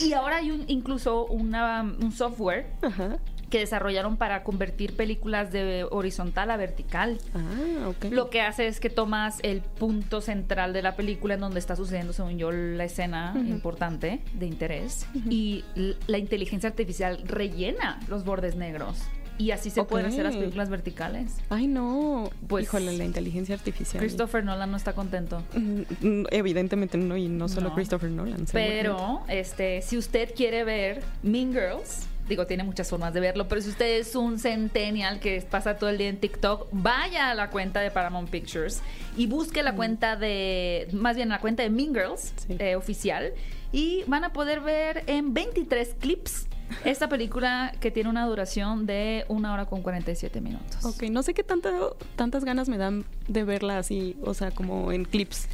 Y 0.00 0.12
ahora 0.14 0.36
hay 0.36 0.50
un, 0.50 0.64
incluso 0.68 1.26
una, 1.26 1.82
un 1.82 2.12
software 2.12 2.66
Ajá. 2.82 3.18
que 3.50 3.58
desarrollaron 3.58 4.16
para 4.16 4.42
convertir 4.44 4.96
películas 4.96 5.52
de 5.52 5.84
horizontal 5.90 6.50
a 6.50 6.56
vertical. 6.56 7.18
Ah, 7.34 7.88
ok. 7.88 8.06
Lo 8.12 8.30
que 8.30 8.40
hace 8.40 8.66
es 8.66 8.80
que 8.80 8.90
tomas 8.90 9.38
el 9.42 9.60
punto 9.60 10.20
central 10.20 10.72
de 10.72 10.82
la 10.82 10.96
película 10.96 11.34
en 11.34 11.40
donde 11.40 11.58
está 11.58 11.76
sucediendo, 11.76 12.12
según 12.12 12.38
yo, 12.38 12.50
la 12.52 12.84
escena 12.84 13.34
importante 13.36 14.22
de 14.34 14.46
interés 14.46 15.06
y 15.28 15.64
la 16.06 16.18
inteligencia 16.18 16.68
artificial 16.68 17.22
rellena 17.26 18.00
los 18.08 18.24
bordes 18.24 18.56
negros. 18.56 18.98
Y 19.40 19.52
así 19.52 19.70
se 19.70 19.82
pueden 19.84 20.06
Ok. 20.06 20.12
hacer 20.12 20.24
las 20.24 20.36
películas 20.36 20.68
verticales. 20.68 21.32
Ay, 21.48 21.66
no. 21.66 22.30
Pues, 22.46 22.64
Híjole, 22.64 22.92
la 22.98 23.04
inteligencia 23.04 23.54
artificial. 23.54 24.00
Christopher 24.00 24.44
Nolan 24.44 24.70
no 24.70 24.76
está 24.76 24.92
contento. 24.92 25.42
Mm, 25.54 25.80
mm, 26.00 26.26
Evidentemente 26.30 26.98
no, 26.98 27.16
y 27.16 27.28
no 27.28 27.48
solo 27.48 27.70
No. 27.70 27.74
Christopher 27.74 28.10
Nolan. 28.10 28.44
Pero, 28.52 29.22
este, 29.28 29.80
si 29.80 29.96
usted 29.96 30.34
quiere 30.34 30.62
ver 30.64 31.02
Mean 31.22 31.52
Girls, 31.52 32.06
digo, 32.28 32.46
tiene 32.46 32.64
muchas 32.64 32.88
formas 32.90 33.14
de 33.14 33.20
verlo, 33.20 33.48
pero 33.48 33.62
si 33.62 33.70
usted 33.70 33.98
es 33.98 34.14
un 34.14 34.38
centennial 34.38 35.20
que 35.20 35.40
pasa 35.40 35.76
todo 35.78 35.88
el 35.90 35.96
día 35.98 36.08
en 36.08 36.18
TikTok, 36.18 36.68
vaya 36.70 37.30
a 37.30 37.34
la 37.34 37.48
cuenta 37.50 37.80
de 37.80 37.90
Paramount 37.90 38.28
Pictures 38.30 38.82
y 39.16 39.26
busque 39.26 39.62
la 39.62 39.74
cuenta 39.74 40.16
de, 40.16 40.86
más 40.92 41.16
bien 41.16 41.30
la 41.30 41.40
cuenta 41.40 41.62
de 41.62 41.70
Mean 41.70 41.94
Girls 41.94 42.32
Sí. 42.46 42.56
eh, 42.58 42.76
oficial 42.76 43.32
y 43.72 44.04
van 44.06 44.22
a 44.24 44.32
poder 44.32 44.60
ver 44.60 45.02
en 45.06 45.32
23 45.34 45.96
clips 45.98 46.46
esta 46.84 47.08
película 47.08 47.72
que 47.80 47.90
tiene 47.90 48.08
una 48.10 48.26
duración 48.26 48.86
de 48.86 49.24
una 49.28 49.52
hora 49.52 49.66
con 49.66 49.82
47 49.82 50.40
minutos. 50.40 50.84
Ok, 50.84 51.04
no 51.10 51.22
sé 51.22 51.34
qué 51.34 51.42
tanta, 51.44 51.70
tantas 52.16 52.44
ganas 52.44 52.68
me 52.68 52.78
dan 52.78 53.04
de 53.28 53.44
verla 53.44 53.78
así, 53.78 54.16
o 54.22 54.34
sea, 54.34 54.50
como 54.50 54.92
en 54.92 55.04
clips. 55.04 55.48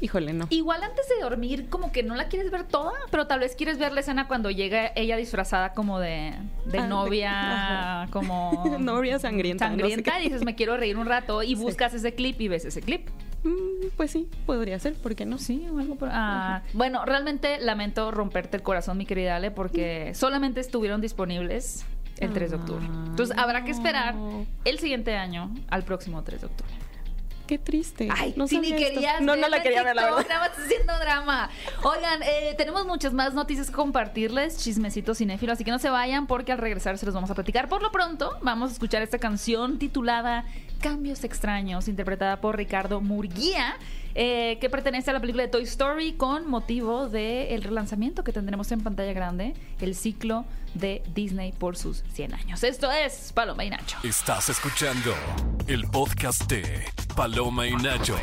Híjole, 0.00 0.32
no. 0.32 0.46
Igual 0.50 0.82
antes 0.82 1.08
de 1.08 1.22
dormir, 1.22 1.68
como 1.68 1.92
que 1.92 2.02
no 2.02 2.16
la 2.16 2.26
quieres 2.26 2.50
ver 2.50 2.64
toda, 2.64 2.92
pero 3.12 3.28
tal 3.28 3.38
vez 3.38 3.54
quieres 3.54 3.78
ver 3.78 3.92
la 3.92 4.00
escena 4.00 4.26
cuando 4.26 4.50
llega 4.50 4.90
ella 4.96 5.16
disfrazada 5.16 5.74
como 5.74 6.00
de, 6.00 6.32
de 6.66 6.78
Ah, 6.78 6.82
de- 6.82 6.88
novia, 6.88 8.02
ajá. 8.02 8.10
como... 8.10 8.76
Novia 8.80 9.20
sangrienta, 9.20 9.66
no 9.68 9.76
sé 9.76 9.80
Sangrienta, 9.80 10.20
y 10.20 10.24
dices, 10.24 10.44
me 10.44 10.56
quiero 10.56 10.76
reír 10.76 10.96
un 10.96 11.06
rato, 11.06 11.44
y 11.44 11.48
Sí. 11.54 11.62
buscas 11.62 11.94
ese 11.94 12.14
clip 12.14 12.40
y 12.40 12.48
ves 12.48 12.64
ese 12.64 12.80
clip. 12.82 13.08
Mm, 13.44 13.88
pues 13.96 14.10
sí, 14.12 14.28
podría 14.46 14.78
ser, 14.78 14.94
¿por 14.94 15.14
qué 15.14 15.26
no? 15.26 15.38
Sí, 15.38 15.66
o 15.72 15.78
algo 15.78 15.96
por... 15.96 16.08
ah, 16.12 16.62
bueno, 16.74 17.04
realmente 17.04 17.58
lamento 17.60 18.10
romperte 18.10 18.56
el 18.56 18.62
corazón, 18.62 18.98
mi 18.98 19.06
querida 19.06 19.36
Ale, 19.36 19.50
porque 19.50 20.12
solamente 20.14 20.60
estuvieron 20.60 21.00
disponibles 21.00 21.84
el 22.18 22.32
3 22.32 22.50
de 22.50 22.56
octubre. 22.56 22.84
Ah, 22.88 23.04
Entonces 23.08 23.36
habrá 23.36 23.64
que 23.64 23.72
esperar 23.72 24.14
no. 24.14 24.46
el 24.64 24.78
siguiente 24.78 25.16
año 25.16 25.52
al 25.70 25.82
próximo 25.82 26.22
3 26.22 26.40
de 26.42 26.46
octubre. 26.46 26.72
Qué 27.46 27.58
triste. 27.58 28.08
Ay, 28.10 28.34
no 28.36 28.46
si 28.46 28.58
ni 28.58 28.70
sabía 28.70 28.86
esto. 28.86 28.94
querías 29.00 29.20
No, 29.20 29.36
no 29.36 29.48
la 29.48 29.62
quería 29.62 29.82
ver, 29.82 29.96
la 29.96 30.04
verdad. 30.04 30.26
nada 30.28 30.40
más 30.40 30.50
estás 30.50 30.64
haciendo 30.66 30.98
drama. 30.98 31.50
Oigan, 31.82 32.22
eh, 32.22 32.54
tenemos 32.56 32.86
muchas 32.86 33.12
más 33.12 33.34
noticias 33.34 33.68
que 33.68 33.74
compartirles, 33.74 34.56
chismecitos 34.58 35.18
cinéfilos, 35.18 35.54
así 35.54 35.64
que 35.64 35.70
no 35.70 35.78
se 35.78 35.90
vayan 35.90 36.26
porque 36.26 36.52
al 36.52 36.58
regresar 36.58 36.96
se 36.98 37.06
los 37.06 37.14
vamos 37.14 37.30
a 37.30 37.34
platicar. 37.34 37.68
Por 37.68 37.82
lo 37.82 37.90
pronto, 37.92 38.38
vamos 38.42 38.70
a 38.70 38.72
escuchar 38.72 39.02
esta 39.02 39.18
canción 39.18 39.78
titulada 39.78 40.44
Cambios 40.80 41.24
Extraños, 41.24 41.88
interpretada 41.88 42.40
por 42.40 42.56
Ricardo 42.56 43.00
Murguía, 43.00 43.76
eh, 44.14 44.58
que 44.60 44.70
pertenece 44.70 45.10
a 45.10 45.14
la 45.14 45.20
película 45.20 45.44
de 45.44 45.48
Toy 45.48 45.62
Story 45.64 46.12
con 46.12 46.48
motivo 46.48 47.08
del 47.08 47.62
relanzamiento 47.62 48.24
que 48.24 48.32
tendremos 48.32 48.70
en 48.72 48.80
pantalla 48.80 49.12
grande, 49.12 49.54
el 49.80 49.94
ciclo 49.94 50.44
de 50.74 51.02
Disney 51.14 51.52
por 51.52 51.76
sus 51.76 52.02
100 52.12 52.34
años. 52.34 52.64
Esto 52.64 52.90
es 52.90 53.32
Paloma 53.32 53.64
y 53.64 53.70
Nacho. 53.70 53.98
Estás 54.02 54.48
escuchando 54.48 55.14
el 55.66 55.86
podcast 55.86 56.50
de 56.50 56.84
Paloma 57.14 57.66
y 57.66 57.74
Nacho. 57.76 58.16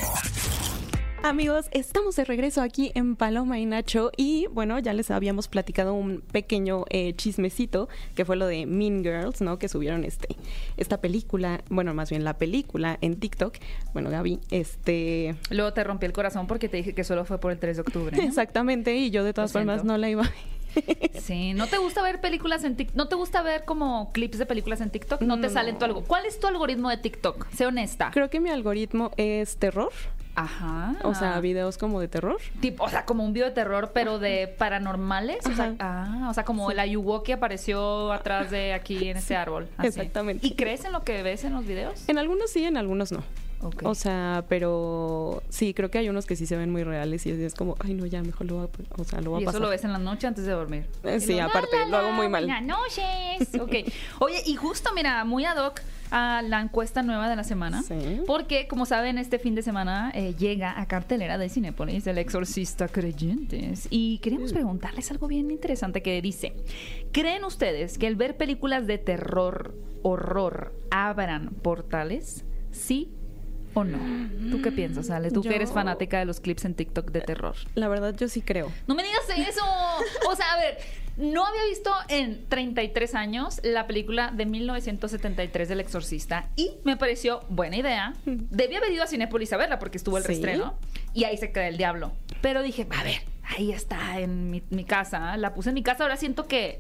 Amigos, 1.21 1.67
estamos 1.71 2.15
de 2.15 2.23
regreso 2.23 2.61
aquí 2.61 2.91
en 2.95 3.15
Paloma 3.17 3.59
y 3.59 3.65
Nacho 3.65 4.09
y 4.15 4.47
bueno, 4.51 4.79
ya 4.79 4.93
les 4.93 5.11
habíamos 5.11 5.47
platicado 5.49 5.93
un 5.93 6.21
pequeño 6.21 6.85
eh, 6.89 7.13
chismecito 7.13 7.89
que 8.15 8.23
fue 8.23 8.37
lo 8.37 8.47
de 8.47 8.65
Mean 8.65 9.03
Girls, 9.03 9.41
¿no? 9.41 9.59
Que 9.59 9.67
subieron 9.67 10.05
este 10.05 10.29
esta 10.77 11.01
película, 11.01 11.61
bueno, 11.69 11.93
más 11.93 12.09
bien 12.09 12.23
la 12.23 12.37
película 12.37 12.97
en 13.01 13.19
TikTok. 13.19 13.55
Bueno, 13.93 14.09
Gaby, 14.09 14.39
este 14.49 15.35
Luego 15.51 15.73
te 15.73 15.83
rompí 15.83 16.05
el 16.05 16.13
corazón 16.13 16.47
porque 16.47 16.69
te 16.69 16.77
dije 16.77 16.95
que 16.95 17.03
solo 17.03 17.25
fue 17.25 17.37
por 17.37 17.51
el 17.51 17.59
3 17.59 17.77
de 17.77 17.81
octubre. 17.81 18.17
¿no? 18.17 18.23
exactamente 18.23 18.95
y 18.95 19.11
yo 19.11 19.23
de 19.25 19.33
todas 19.33 19.51
Lo 19.53 19.59
formas 19.59 19.81
siento. 19.81 19.91
no 19.93 19.97
la 19.97 20.09
iba 20.09 20.23
a 20.23 20.31
Sí, 21.19 21.53
¿no 21.53 21.67
te 21.67 21.77
gusta 21.79 22.01
ver 22.01 22.21
películas 22.21 22.63
en 22.63 22.75
TikTok? 22.77 22.95
¿No 22.95 23.07
te 23.07 23.15
gusta 23.15 23.41
ver 23.41 23.65
como 23.65 24.11
clips 24.13 24.37
de 24.37 24.45
películas 24.45 24.79
en 24.81 24.89
TikTok? 24.89 25.21
¿No 25.21 25.35
te 25.35 25.47
No. 25.47 25.53
sale 25.53 25.73
tu 25.73 25.83
algo? 25.83 26.03
¿Cuál 26.03 26.25
es 26.25 26.39
tu 26.39 26.47
algoritmo 26.47 26.89
de 26.89 26.97
TikTok? 26.97 27.47
Sé 27.51 27.65
honesta. 27.65 28.11
Creo 28.13 28.29
que 28.29 28.39
mi 28.39 28.49
algoritmo 28.51 29.11
es 29.17 29.57
terror, 29.57 29.91
Ajá. 30.43 30.95
o 31.03 31.13
sea, 31.15 31.39
videos 31.39 31.77
como 31.77 31.99
de 31.99 32.07
terror. 32.07 32.37
Tipo, 32.61 32.83
o 32.85 32.89
sea, 32.89 33.05
como 33.05 33.23
un 33.25 33.33
video 33.33 33.47
de 33.47 33.53
terror, 33.53 33.91
pero 33.93 34.19
de 34.19 34.47
paranormales. 34.47 35.45
O 35.45 35.53
sea, 35.55 35.73
ah, 35.79 36.27
o 36.29 36.33
sea, 36.33 36.45
como 36.45 36.71
el 36.71 36.79
ayuwo 36.79 37.23
que 37.23 37.33
apareció 37.33 38.11
atrás 38.11 38.51
de 38.51 38.73
aquí 38.73 39.09
en 39.09 39.17
ese 39.17 39.35
árbol. 39.35 39.67
así. 39.77 39.87
exactamente. 39.87 40.45
¿Y 40.45 40.55
crees 40.55 40.85
en 40.85 40.91
lo 40.91 41.03
que 41.03 41.23
ves 41.23 41.43
en 41.43 41.53
los 41.53 41.65
videos? 41.65 42.07
En 42.07 42.17
algunos 42.17 42.51
sí, 42.51 42.63
en 42.63 42.77
algunos 42.77 43.11
no. 43.11 43.23
O 43.83 43.93
sea, 43.95 44.45
pero 44.47 45.43
sí, 45.49 45.73
creo 45.73 45.91
que 45.91 45.97
hay 45.97 46.09
unos 46.09 46.25
que 46.25 46.35
sí 46.35 46.45
se 46.45 46.55
ven 46.55 46.71
muy 46.71 46.83
reales 46.83 47.25
y 47.25 47.31
es 47.31 47.53
como, 47.53 47.75
ay 47.79 47.93
no, 47.93 48.05
ya 48.05 48.21
mejor 48.23 48.47
lo 48.47 48.55
voy 48.55 48.65
a, 48.67 49.01
o 49.01 49.03
sea, 49.03 49.21
lo 49.21 49.31
voy 49.31 49.41
y 49.41 49.43
a 49.43 49.49
eso 49.49 49.51
pasar. 49.51 49.61
lo 49.61 49.69
ves 49.69 49.83
en 49.83 49.91
la 49.93 49.99
noche 49.99 50.27
antes 50.27 50.45
de 50.45 50.51
dormir. 50.51 50.85
Eh, 51.03 51.17
Y 51.17 51.21
sí, 51.21 51.39
aparte, 51.39 51.75
la, 51.77 51.83
la, 51.85 51.89
lo 51.89 51.97
hago 51.97 52.11
muy 52.13 52.29
mal. 52.29 52.45
Buenas 52.45 52.63
noches. 52.63 53.49
Ok. 53.59 53.91
Oye, 54.19 54.41
y 54.45 54.55
justo, 54.55 54.91
mira, 54.95 55.25
muy 55.25 55.45
ad 55.45 55.57
hoc 55.57 55.81
a 56.11 56.41
la 56.41 56.61
encuesta 56.61 57.03
nueva 57.03 57.29
de 57.29 57.35
la 57.35 57.43
semana. 57.43 57.83
Sí. 57.83 58.21
Porque, 58.25 58.67
como 58.67 58.85
saben, 58.85 59.17
este 59.17 59.37
fin 59.39 59.55
de 59.55 59.61
semana 59.61 60.11
eh, 60.15 60.33
llega 60.39 60.79
a 60.79 60.87
cartelera 60.87 61.37
de 61.37 61.49
Cinépolis 61.49 62.07
El 62.07 62.17
Exorcista 62.17 62.87
Creyentes. 62.87 63.87
Y 63.91 64.17
queríamos 64.19 64.53
preguntarles 64.53 65.11
algo 65.11 65.27
bien 65.27 65.51
interesante 65.51 66.01
que 66.01 66.21
dice: 66.21 66.53
¿Creen 67.11 67.43
ustedes 67.43 67.97
que 67.97 68.07
el 68.07 68.15
ver 68.15 68.37
películas 68.37 68.87
de 68.87 68.97
terror, 68.97 69.75
horror, 70.01 70.73
abran 70.91 71.49
portales? 71.61 72.45
¿Sí 72.71 73.11
o 73.79 73.83
no? 73.83 73.97
¿Tú 74.51 74.61
qué 74.61 74.71
piensas, 74.71 75.09
Ale? 75.09 75.31
Tú 75.31 75.41
que 75.41 75.55
eres 75.55 75.71
fanática 75.71 76.19
de 76.19 76.25
los 76.25 76.39
clips 76.39 76.65
en 76.65 76.73
TikTok 76.75 77.11
de 77.11 77.21
terror. 77.21 77.55
La 77.75 77.87
verdad 77.87 78.15
yo 78.17 78.27
sí 78.27 78.41
creo. 78.41 78.71
No 78.87 78.95
me 78.95 79.03
digas 79.03 79.21
eso. 79.49 79.63
O 80.29 80.35
sea, 80.35 80.53
a 80.53 80.57
ver, 80.57 80.77
no 81.17 81.45
había 81.45 81.63
visto 81.65 81.91
en 82.07 82.45
33 82.47 83.13
años 83.15 83.59
la 83.63 83.87
película 83.87 84.31
de 84.31 84.45
1973 84.45 85.67
del 85.69 85.79
Exorcista 85.81 86.49
y 86.55 86.71
me 86.83 86.97
pareció 86.97 87.41
buena 87.49 87.77
idea. 87.77 88.13
Debí 88.25 88.75
haber 88.75 88.91
ido 88.91 89.03
a 89.03 89.07
Cinépolis 89.07 89.51
a 89.53 89.57
verla 89.57 89.79
porque 89.79 89.97
estuvo 89.97 90.17
el 90.17 90.23
Sí. 90.23 90.29
reestreno 90.29 90.75
y 91.13 91.25
ahí 91.25 91.37
se 91.37 91.51
queda 91.51 91.67
el 91.67 91.77
diablo. 91.77 92.11
Pero 92.41 92.61
dije, 92.61 92.87
a 92.97 93.03
ver, 93.03 93.21
ahí 93.43 93.71
está 93.71 94.19
en 94.19 94.49
mi, 94.49 94.63
mi 94.69 94.85
casa. 94.85 95.35
La 95.37 95.53
puse 95.53 95.69
en 95.69 95.75
mi 95.75 95.83
casa. 95.83 96.03
Ahora 96.03 96.15
siento 96.17 96.47
que 96.47 96.79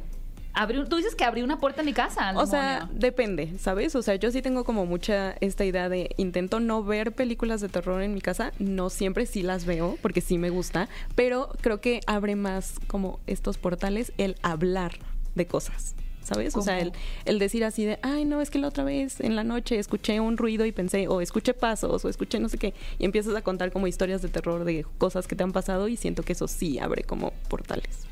abrí, 0.53 0.83
tú 0.85 0.97
dices 0.97 1.15
que 1.15 1.23
abrí 1.23 1.41
una 1.41 1.59
puerta 1.59 1.81
en 1.81 1.85
mi 1.85 1.93
casa. 1.93 2.33
O 2.35 2.45
sea, 2.45 2.89
depende, 2.93 3.57
¿sabes? 3.59 3.95
O 3.95 4.01
sea, 4.01 4.15
yo 4.15 4.31
sí 4.31 4.41
tengo 4.41 4.63
como 4.63 4.85
mucha 4.85 5.35
esta 5.41 5.65
idea 5.65 5.89
de 5.89 6.13
intento 6.17 6.59
no 6.59 6.83
ver 6.83 7.11
películas 7.13 7.61
de 7.61 7.69
terror 7.69 8.01
en 8.01 8.13
mi 8.13 8.21
casa, 8.21 8.51
no 8.59 8.89
siempre 8.89 9.25
sí 9.25 9.41
las 9.41 9.65
veo 9.65 9.97
porque 10.01 10.21
sí 10.21 10.37
me 10.37 10.49
gusta, 10.49 10.89
pero 11.15 11.49
creo 11.61 11.81
que 11.81 12.01
abre 12.07 12.35
más 12.35 12.75
como 12.87 13.19
estos 13.27 13.57
portales 13.57 14.11
el 14.17 14.35
hablar 14.41 14.93
de 15.35 15.47
cosas. 15.47 15.95
¿Sabes? 16.21 16.55
O 16.55 16.61
sea, 16.61 16.79
el, 16.79 16.91
el 17.25 17.39
decir 17.39 17.63
así 17.63 17.85
de, 17.85 17.97
ay, 18.03 18.23
no, 18.23 18.39
es 18.39 18.51
que 18.51 18.59
la 18.59 18.67
otra 18.67 18.83
vez 18.83 19.19
en 19.19 19.35
la 19.35 19.43
noche 19.43 19.79
escuché 19.79 20.19
un 20.19 20.37
ruido 20.37 20.63
y 20.65 20.71
pensé, 20.71 21.07
o 21.07 21.21
escuché 21.21 21.55
pasos, 21.55 22.05
o 22.05 22.09
escuché 22.09 22.39
no 22.39 22.49
sé 22.49 22.59
qué, 22.59 22.75
y 22.99 23.05
empiezas 23.05 23.35
a 23.35 23.41
contar 23.41 23.71
como 23.71 23.87
historias 23.87 24.21
de 24.21 24.27
terror 24.27 24.63
de 24.63 24.85
cosas 24.99 25.25
que 25.25 25.35
te 25.35 25.41
han 25.41 25.53
pasado 25.53 25.87
y 25.87 25.97
siento 25.97 26.21
que 26.21 26.33
eso 26.33 26.47
sí 26.47 26.77
abre 26.77 27.03
como 27.03 27.31
portales. 27.47 28.08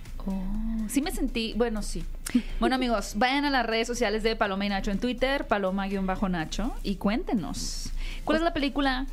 Sí 0.89 1.01
me 1.01 1.11
sentí, 1.11 1.53
bueno, 1.57 1.81
sí. 1.81 2.03
Bueno, 2.59 2.75
amigos, 2.75 3.13
vayan 3.17 3.45
a 3.45 3.49
las 3.49 3.65
redes 3.65 3.87
sociales 3.87 4.23
de 4.23 4.35
Paloma 4.35 4.65
y 4.65 4.69
Nacho 4.69 4.91
en 4.91 4.99
Twitter, 4.99 5.45
Paloma-Nacho, 5.47 6.73
y 6.83 6.95
cuéntenos. 6.95 7.91
¿Cuál 8.23 8.37
es 8.37 8.43
la 8.43 8.53
película 8.53 9.05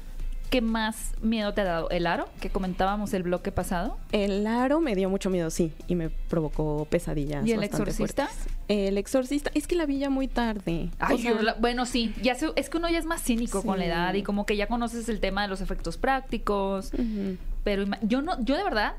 que 0.50 0.60
más 0.60 1.12
miedo 1.20 1.52
te 1.52 1.62
ha 1.62 1.64
dado? 1.64 1.90
¿El 1.90 2.06
aro? 2.06 2.28
Que 2.40 2.48
comentábamos 2.50 3.12
el 3.12 3.24
bloque 3.24 3.50
pasado. 3.50 3.96
El 4.12 4.46
aro 4.46 4.80
me 4.80 4.94
dio 4.94 5.10
mucho 5.10 5.30
miedo, 5.30 5.50
sí, 5.50 5.72
y 5.88 5.96
me 5.96 6.10
provocó 6.10 6.86
pesadillas. 6.88 7.44
¿Y 7.46 7.50
el 7.52 7.58
bastante 7.58 7.90
exorcista? 7.90 8.26
fuertes. 8.26 8.52
El 8.68 8.96
exorcista, 8.98 9.50
es 9.54 9.66
que 9.66 9.74
la 9.74 9.86
vi 9.86 9.98
ya 9.98 10.10
muy 10.10 10.28
tarde. 10.28 10.90
Ay, 11.00 11.16
O 11.16 11.18
sea, 11.18 11.32
yo 11.32 11.42
la- 11.42 11.54
bueno, 11.54 11.86
sí, 11.86 12.14
ya 12.22 12.34
se- 12.36 12.52
es 12.56 12.70
que 12.70 12.78
uno 12.78 12.88
ya 12.88 12.98
es 12.98 13.04
más 13.04 13.20
cínico 13.22 13.62
con 13.62 13.78
la 13.80 13.86
edad 13.86 14.14
y 14.14 14.22
como 14.22 14.46
que 14.46 14.56
ya 14.56 14.68
conoces 14.68 15.08
el 15.08 15.18
tema 15.20 15.42
de 15.42 15.48
los 15.48 15.60
efectos 15.60 15.96
prácticos. 15.96 16.92
Pero 17.64 17.84
yo 18.02 18.22
no, 18.22 18.40
yo 18.44 18.56
de 18.56 18.62
verdad 18.64 18.92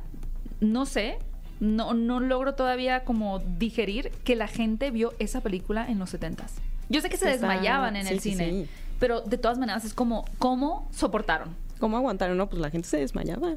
no 0.61 0.85
sé, 0.85 1.17
no, 1.59 1.93
no 1.93 2.19
logro 2.19 2.55
todavía 2.55 3.03
como 3.03 3.39
digerir 3.39 4.11
que 4.23 4.35
la 4.35 4.47
gente 4.47 4.91
vio 4.91 5.13
esa 5.19 5.41
película 5.41 5.85
en 5.89 5.99
los 5.99 6.09
setentas. 6.09 6.55
Yo 6.89 7.01
sé 7.01 7.09
que 7.09 7.17
se 7.17 7.27
desmayaban 7.27 7.95
en 7.95 8.05
sí, 8.05 8.13
el 8.13 8.19
sí, 8.19 8.31
cine, 8.31 8.49
sí. 8.51 8.69
pero 8.99 9.21
de 9.21 9.37
todas 9.37 9.57
maneras 9.57 9.85
es 9.85 9.93
como, 9.93 10.25
¿cómo 10.37 10.87
soportaron? 10.91 11.55
¿Cómo 11.79 11.97
aguantaron? 11.97 12.37
No, 12.37 12.47
pues 12.47 12.61
la 12.61 12.69
gente 12.69 12.87
se 12.87 12.97
desmayaba, 12.97 13.55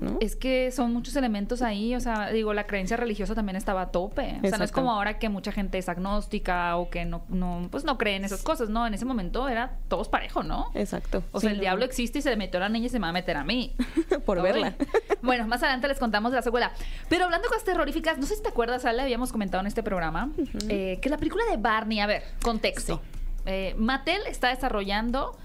¿no? 0.00 0.18
Es 0.20 0.36
que 0.36 0.70
son 0.70 0.92
muchos 0.92 1.14
elementos 1.16 1.62
ahí, 1.62 1.94
o 1.94 2.00
sea, 2.00 2.30
digo, 2.30 2.54
la 2.54 2.66
creencia 2.66 2.96
religiosa 2.96 3.34
también 3.34 3.56
estaba 3.56 3.82
a 3.82 3.90
tope. 3.90 4.38
O 4.42 4.48
sea, 4.48 4.58
no 4.58 4.64
es 4.64 4.72
como 4.72 4.92
ahora 4.92 5.18
que 5.18 5.28
mucha 5.28 5.52
gente 5.52 5.78
es 5.78 5.88
agnóstica 5.88 6.76
o 6.76 6.90
que 6.90 7.04
no, 7.04 7.24
no, 7.28 7.68
pues 7.70 7.84
no 7.84 7.98
cree 7.98 8.16
en 8.16 8.24
esas 8.24 8.42
cosas, 8.42 8.68
¿no? 8.68 8.86
En 8.86 8.94
ese 8.94 9.04
momento 9.04 9.48
era 9.48 9.76
todos 9.88 10.08
parejo, 10.08 10.42
¿no? 10.42 10.70
Exacto. 10.74 11.22
O 11.32 11.40
sea, 11.40 11.48
Sí, 11.50 11.52
el 11.54 11.58
no. 11.58 11.62
diablo 11.62 11.84
existe 11.84 12.18
y 12.18 12.22
se 12.22 12.30
le 12.30 12.36
metió 12.36 12.58
a 12.58 12.62
la 12.62 12.68
niña 12.68 12.86
y 12.86 12.88
se 12.90 12.98
me 12.98 13.04
va 13.04 13.08
a 13.10 13.12
meter 13.12 13.36
a 13.36 13.44
mí. 13.44 13.74
Por 14.26 14.42
verla. 14.42 14.74
Bueno, 15.20 15.46
más 15.48 15.62
adelante 15.64 15.88
les 15.88 15.98
contamos 15.98 16.30
de 16.30 16.36
la 16.36 16.42
secuela. 16.42 16.72
Pero 17.08 17.24
hablando 17.24 17.42
de 17.44 17.48
cosas 17.48 17.64
terroríficas, 17.64 18.18
no 18.18 18.24
sé 18.24 18.36
si 18.36 18.42
te 18.42 18.48
acuerdas, 18.48 18.84
Ale, 18.84 19.02
habíamos 19.02 19.32
comentado 19.32 19.60
en 19.60 19.66
este 19.66 19.82
programa 19.82 20.30
eh, 20.68 21.00
que 21.02 21.10
la 21.10 21.16
película 21.18 21.42
de 21.50 21.56
Barney, 21.56 21.98
a 21.98 22.06
ver, 22.06 22.22
contexto. 22.40 23.02
Eh, 23.44 23.74
Mattel 23.76 24.20
está 24.28 24.48
desarrollando 24.48 25.36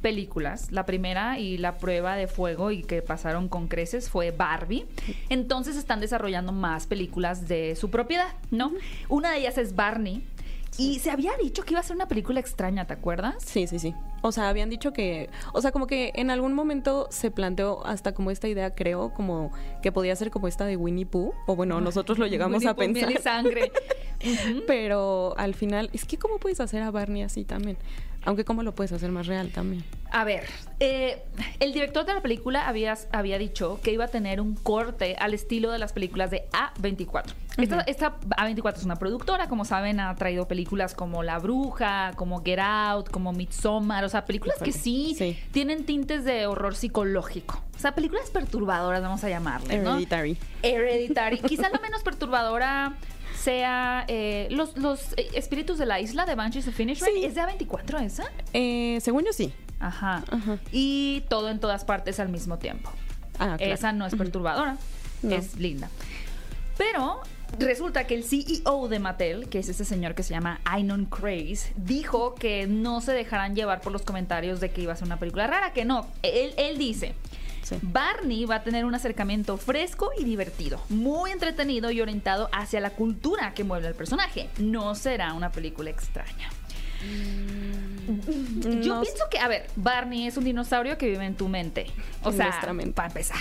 películas. 0.00 0.70
La 0.72 0.86
primera 0.86 1.38
y 1.38 1.58
la 1.58 1.78
prueba 1.78 2.16
de 2.16 2.26
fuego 2.26 2.70
y 2.70 2.82
que 2.82 3.02
pasaron 3.02 3.48
con 3.48 3.68
creces 3.68 4.10
fue 4.10 4.30
Barbie. 4.30 4.86
Entonces 5.28 5.76
están 5.76 6.00
desarrollando 6.00 6.52
más 6.52 6.86
películas 6.86 7.48
de 7.48 7.76
su 7.76 7.90
propiedad, 7.90 8.34
¿no? 8.50 8.72
Una 9.08 9.32
de 9.32 9.38
ellas 9.38 9.58
es 9.58 9.74
Barney. 9.74 10.22
Y 10.78 10.98
se 10.98 11.10
había 11.10 11.32
dicho 11.38 11.62
que 11.64 11.72
iba 11.72 11.80
a 11.80 11.82
ser 11.82 11.96
una 11.96 12.06
película 12.06 12.38
extraña, 12.38 12.86
¿te 12.86 12.92
acuerdas? 12.92 13.36
Sí, 13.38 13.66
sí, 13.66 13.78
sí. 13.78 13.94
O 14.20 14.30
sea, 14.30 14.48
habían 14.48 14.68
dicho 14.68 14.92
que, 14.92 15.30
o 15.54 15.62
sea, 15.62 15.72
como 15.72 15.86
que 15.86 16.12
en 16.16 16.30
algún 16.30 16.52
momento 16.52 17.08
se 17.10 17.30
planteó 17.30 17.86
hasta 17.86 18.12
como 18.12 18.30
esta 18.30 18.46
idea, 18.48 18.74
creo, 18.74 19.14
como 19.14 19.52
que 19.82 19.90
podía 19.90 20.14
ser 20.16 20.30
como 20.30 20.48
esta 20.48 20.66
de 20.66 20.76
Winnie 20.76 21.06
Pooh, 21.06 21.32
o 21.46 21.56
bueno, 21.56 21.80
nosotros 21.80 22.18
lo 22.18 22.26
llegamos 22.26 22.58
Winnie 22.58 22.68
a 22.68 22.74
Pooh, 22.74 22.88
miel 22.88 23.10
y 23.10 23.14
pensar. 23.14 23.22
sangre. 23.22 23.72
Pero 24.66 25.34
al 25.38 25.54
final, 25.54 25.88
es 25.92 26.04
que 26.04 26.18
¿cómo 26.18 26.38
puedes 26.38 26.60
hacer 26.60 26.82
a 26.82 26.90
Barney 26.90 27.22
así 27.22 27.44
también? 27.44 27.78
Aunque 28.26 28.44
cómo 28.44 28.62
lo 28.62 28.74
puedes 28.74 28.92
hacer 28.92 29.10
más 29.10 29.26
real 29.26 29.50
también. 29.50 29.82
A 30.12 30.24
ver, 30.24 30.44
eh, 30.80 31.22
el 31.60 31.72
director 31.72 32.04
de 32.04 32.14
la 32.14 32.20
película 32.20 32.68
había, 32.68 32.96
había 33.12 33.38
dicho 33.38 33.80
que 33.82 33.92
iba 33.92 34.04
a 34.04 34.08
tener 34.08 34.40
un 34.40 34.54
corte 34.54 35.16
al 35.18 35.32
estilo 35.34 35.70
de 35.70 35.78
las 35.78 35.92
películas 35.92 36.30
de 36.30 36.44
A24. 36.52 37.32
esta, 37.58 37.80
esta 37.82 38.20
A24 38.20 38.76
es 38.76 38.84
una 38.84 38.96
productora, 38.96 39.48
como 39.48 39.64
saben, 39.64 39.98
ha 40.00 40.14
traído 40.16 40.46
películas 40.46 40.94
como 40.94 41.22
La 41.22 41.38
Bruja, 41.38 42.12
como 42.16 42.42
Get 42.44 42.58
Out, 42.60 43.10
como 43.10 43.32
Midsommar, 43.32 44.04
o 44.04 44.08
sea, 44.08 44.24
películas 44.26 44.58
que 44.62 44.72
sí, 44.72 45.14
Sí. 45.16 45.38
tienen 45.52 45.84
tintes 45.86 46.24
de 46.24 46.46
horror 46.46 46.74
psicológico. 46.76 47.62
O 47.76 47.78
sea, 47.78 47.94
películas 47.94 48.30
perturbadoras, 48.30 49.02
vamos 49.02 49.22
a 49.24 49.28
llamarle, 49.28 49.78
¿no? 49.78 49.90
Hereditary. 49.92 50.36
Hereditary. 50.62 51.38
Quizá 51.40 51.68
la 51.68 51.78
menos 51.80 52.02
perturbadora 52.02 52.94
sea 53.46 54.04
eh, 54.08 54.48
los, 54.50 54.76
los 54.76 55.12
eh, 55.16 55.28
espíritus 55.34 55.78
de 55.78 55.86
la 55.86 56.00
isla 56.00 56.26
de 56.26 56.34
Banshees 56.34 56.66
of 56.66 56.74
Finishing. 56.74 57.06
Sí. 57.14 57.24
¿Es 57.24 57.36
de 57.36 57.42
A24 57.42 58.02
esa? 58.04 58.24
Eh, 58.52 58.98
según 59.00 59.24
yo 59.24 59.32
sí. 59.32 59.52
Ajá. 59.78 60.24
Ajá. 60.28 60.58
Y 60.72 61.22
todo 61.28 61.48
en 61.48 61.60
todas 61.60 61.84
partes 61.84 62.18
al 62.18 62.28
mismo 62.28 62.58
tiempo. 62.58 62.90
Ah, 63.38 63.54
claro. 63.56 63.72
Esa 63.72 63.92
no 63.92 64.04
es 64.04 64.16
perturbadora, 64.16 64.78
No. 65.22 65.36
es 65.36 65.56
linda. 65.58 65.88
Pero 66.76 67.20
resulta 67.60 68.04
que 68.08 68.16
el 68.16 68.24
CEO 68.24 68.88
de 68.88 68.98
Mattel, 68.98 69.48
que 69.48 69.60
es 69.60 69.68
ese 69.68 69.84
señor 69.84 70.16
que 70.16 70.24
se 70.24 70.34
llama 70.34 70.60
Ainon 70.64 71.04
Craze, 71.04 71.72
dijo 71.76 72.34
que 72.34 72.66
no 72.66 73.00
se 73.00 73.12
dejarán 73.12 73.54
llevar 73.54 73.80
por 73.80 73.92
los 73.92 74.02
comentarios 74.02 74.58
de 74.58 74.70
que 74.72 74.80
iba 74.82 74.92
a 74.92 74.96
ser 74.96 75.06
una 75.06 75.18
película 75.20 75.46
rara, 75.46 75.72
que 75.72 75.84
no. 75.84 76.08
Él, 76.24 76.52
él 76.56 76.78
dice. 76.78 77.14
Sí. 77.66 77.76
Barney 77.82 78.44
va 78.44 78.56
a 78.56 78.62
tener 78.62 78.84
un 78.84 78.94
acercamiento 78.94 79.56
fresco 79.56 80.10
y 80.16 80.22
divertido, 80.22 80.80
muy 80.88 81.32
entretenido 81.32 81.90
y 81.90 82.00
orientado 82.00 82.48
hacia 82.52 82.80
la 82.80 82.90
cultura 82.90 83.54
que 83.54 83.64
mueve 83.64 83.88
al 83.88 83.94
personaje. 83.96 84.48
No 84.58 84.94
será 84.94 85.32
una 85.32 85.50
película 85.50 85.90
extraña. 85.90 86.48
Yo 88.80 88.94
No 88.94 89.00
pienso 89.02 89.24
que, 89.30 89.38
a 89.40 89.48
ver, 89.48 89.66
Barney 89.74 90.28
es 90.28 90.36
un 90.36 90.44
dinosaurio 90.44 90.96
que 90.96 91.08
vive 91.08 91.24
en 91.24 91.34
tu 91.34 91.48
mente. 91.48 91.86
O 92.22 92.30
En 92.30 92.36
sea, 92.36 92.46
nuestra 92.46 92.72
mente. 92.72 92.92
para 92.92 93.08
empezar. 93.08 93.38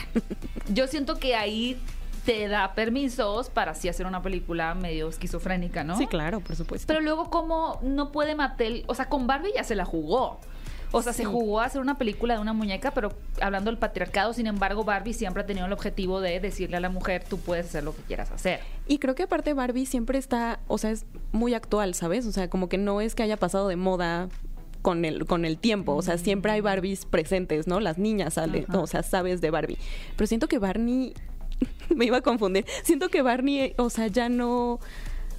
Yo 0.69 0.87
siento 0.87 1.19
que 1.19 1.35
ahí 1.35 1.79
te 2.25 2.47
da 2.47 2.73
permisos 2.73 3.51
para 3.51 3.73
así 3.73 3.87
hacer 3.89 4.07
una 4.07 4.23
película 4.23 4.73
medio 4.73 5.07
esquizofrénica, 5.07 5.83
¿no? 5.83 5.95
Sí, 5.99 6.07
claro, 6.07 6.39
por 6.39 6.55
supuesto. 6.55 6.87
Pero 6.87 7.01
luego, 7.01 7.29
como 7.29 7.79
no 7.83 8.11
puede 8.11 8.33
Mattel? 8.33 8.83
O 8.87 8.95
sea, 8.95 9.07
con 9.07 9.27
Barbie 9.27 9.51
ya 9.55 9.63
se 9.63 9.75
la 9.75 9.85
jugó. 9.85 10.39
O 10.97 11.01
sea, 11.01 11.11
se 11.11 11.25
jugó 11.25 11.59
a 11.59 11.65
hacer 11.65 11.81
una 11.81 11.97
película 11.97 12.35
de 12.35 12.39
una 12.39 12.53
muñeca, 12.53 12.91
pero 12.91 13.11
hablando 13.41 13.69
del 13.69 13.77
patriarcado, 13.77 14.31
sin 14.31 14.47
embargo, 14.47 14.85
Barbie 14.85 15.13
siempre 15.13 15.43
ha 15.43 15.45
tenido 15.45 15.65
el 15.65 15.73
objetivo 15.73 16.21
de 16.21 16.39
decirle 16.39 16.77
a 16.77 16.79
la 16.79 16.87
mujer, 16.87 17.21
tú 17.27 17.37
puedes 17.37 17.65
hacer 17.65 17.83
lo 17.83 17.93
que 17.93 18.01
quieras 18.03 18.31
hacer. 18.31 18.61
Y 18.87 18.99
creo 18.99 19.13
que 19.13 19.23
aparte 19.23 19.53
Barbie 19.53 19.87
siempre 19.87 20.17
está, 20.17 20.61
o 20.69 20.77
sea, 20.77 20.91
es 20.91 21.05
muy 21.33 21.53
actual, 21.53 21.95
¿sabes? 21.95 22.25
O 22.27 22.31
sea, 22.31 22.49
como 22.49 22.69
que 22.69 22.77
no 22.77 23.01
es 23.01 23.13
que 23.13 23.23
haya 23.23 23.35
pasado 23.35 23.67
de 23.67 23.75
moda 23.75 24.29
con 24.81 25.03
el, 25.03 25.25
con 25.25 25.43
el 25.43 25.57
tiempo. 25.57 25.95
O 25.95 26.01
sea, 26.01 26.17
siempre 26.17 26.53
hay 26.53 26.61
Barbies 26.61 27.03
presentes, 27.05 27.67
¿no? 27.67 27.81
Las 27.81 27.97
niñas 27.97 28.35
salen, 28.35 28.65
o 28.73 28.87
sea, 28.87 29.03
sabes 29.03 29.41
de 29.41 29.51
Barbie. 29.51 29.77
Pero 30.15 30.27
siento 30.27 30.47
que 30.47 30.59
Barney, 30.59 31.13
me 31.93 32.05
iba 32.05 32.19
a 32.19 32.21
confundir, 32.21 32.65
siento 32.83 33.09
que 33.09 33.21
Barney, 33.21 33.73
o 33.77 33.89
sea, 33.89 34.07
ya 34.07 34.29
no... 34.29 34.79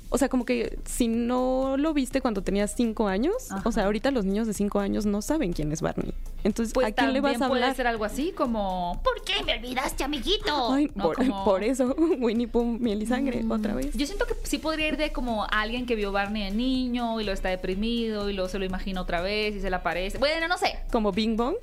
O 0.08 0.18
sea, 0.18 0.28
como 0.28 0.44
que 0.44 0.78
si 0.84 1.08
no 1.08 1.76
lo 1.76 1.92
viste 1.92 2.20
cuando 2.20 2.40
tenías 2.42 2.74
cinco 2.76 3.08
años, 3.08 3.50
Ajá. 3.50 3.68
o 3.68 3.72
sea, 3.72 3.86
ahorita 3.86 4.12
los 4.12 4.24
niños 4.24 4.46
de 4.46 4.54
cinco 4.54 4.78
años 4.78 5.04
no 5.04 5.20
saben 5.20 5.52
quién 5.52 5.72
es 5.72 5.82
Barney. 5.82 6.14
Entonces, 6.44 6.72
Pues 6.72 6.86
¿a 6.86 6.92
quién 6.92 7.12
le 7.12 7.20
vas 7.20 7.34
a 7.42 7.48
puede 7.48 7.62
hablar? 7.62 7.76
ser 7.76 7.88
algo 7.88 8.04
así 8.04 8.30
como, 8.30 9.00
¿por 9.02 9.24
qué 9.24 9.42
me 9.44 9.54
olvidaste, 9.58 10.04
amiguito? 10.04 10.72
Ay, 10.72 10.90
¿No? 10.94 11.04
por, 11.04 11.16
Como- 11.16 11.44
por 11.44 11.64
eso, 11.64 11.94
Winnie 12.20 12.46
Pooh, 12.46 12.64
miel 12.78 13.02
y 13.02 13.06
sangre, 13.06 13.44
otra 13.50 13.74
vez. 13.74 13.94
Yo 13.96 14.06
siento 14.06 14.26
que 14.26 14.34
sí 14.44 14.58
podría 14.58 14.86
ir 14.88 14.96
de 14.96 15.10
como 15.10 15.44
alguien 15.50 15.86
que 15.86 15.96
vio 15.96 16.12
Barney 16.12 16.44
de 16.44 16.50
niño 16.52 17.20
y 17.20 17.24
lo 17.24 17.32
está 17.32 17.48
deprimido 17.48 18.30
y 18.30 18.32
luego 18.32 18.48
se 18.48 18.60
lo 18.60 18.64
imagina 18.64 19.00
otra 19.00 19.20
vez 19.22 19.56
y 19.56 19.60
se 19.60 19.70
le 19.70 19.76
aparece. 19.76 20.18
Bueno, 20.18 20.46
no 20.46 20.56
sé. 20.56 20.78
Como 20.92 21.10
Bing 21.10 21.36
Bong. 21.36 21.56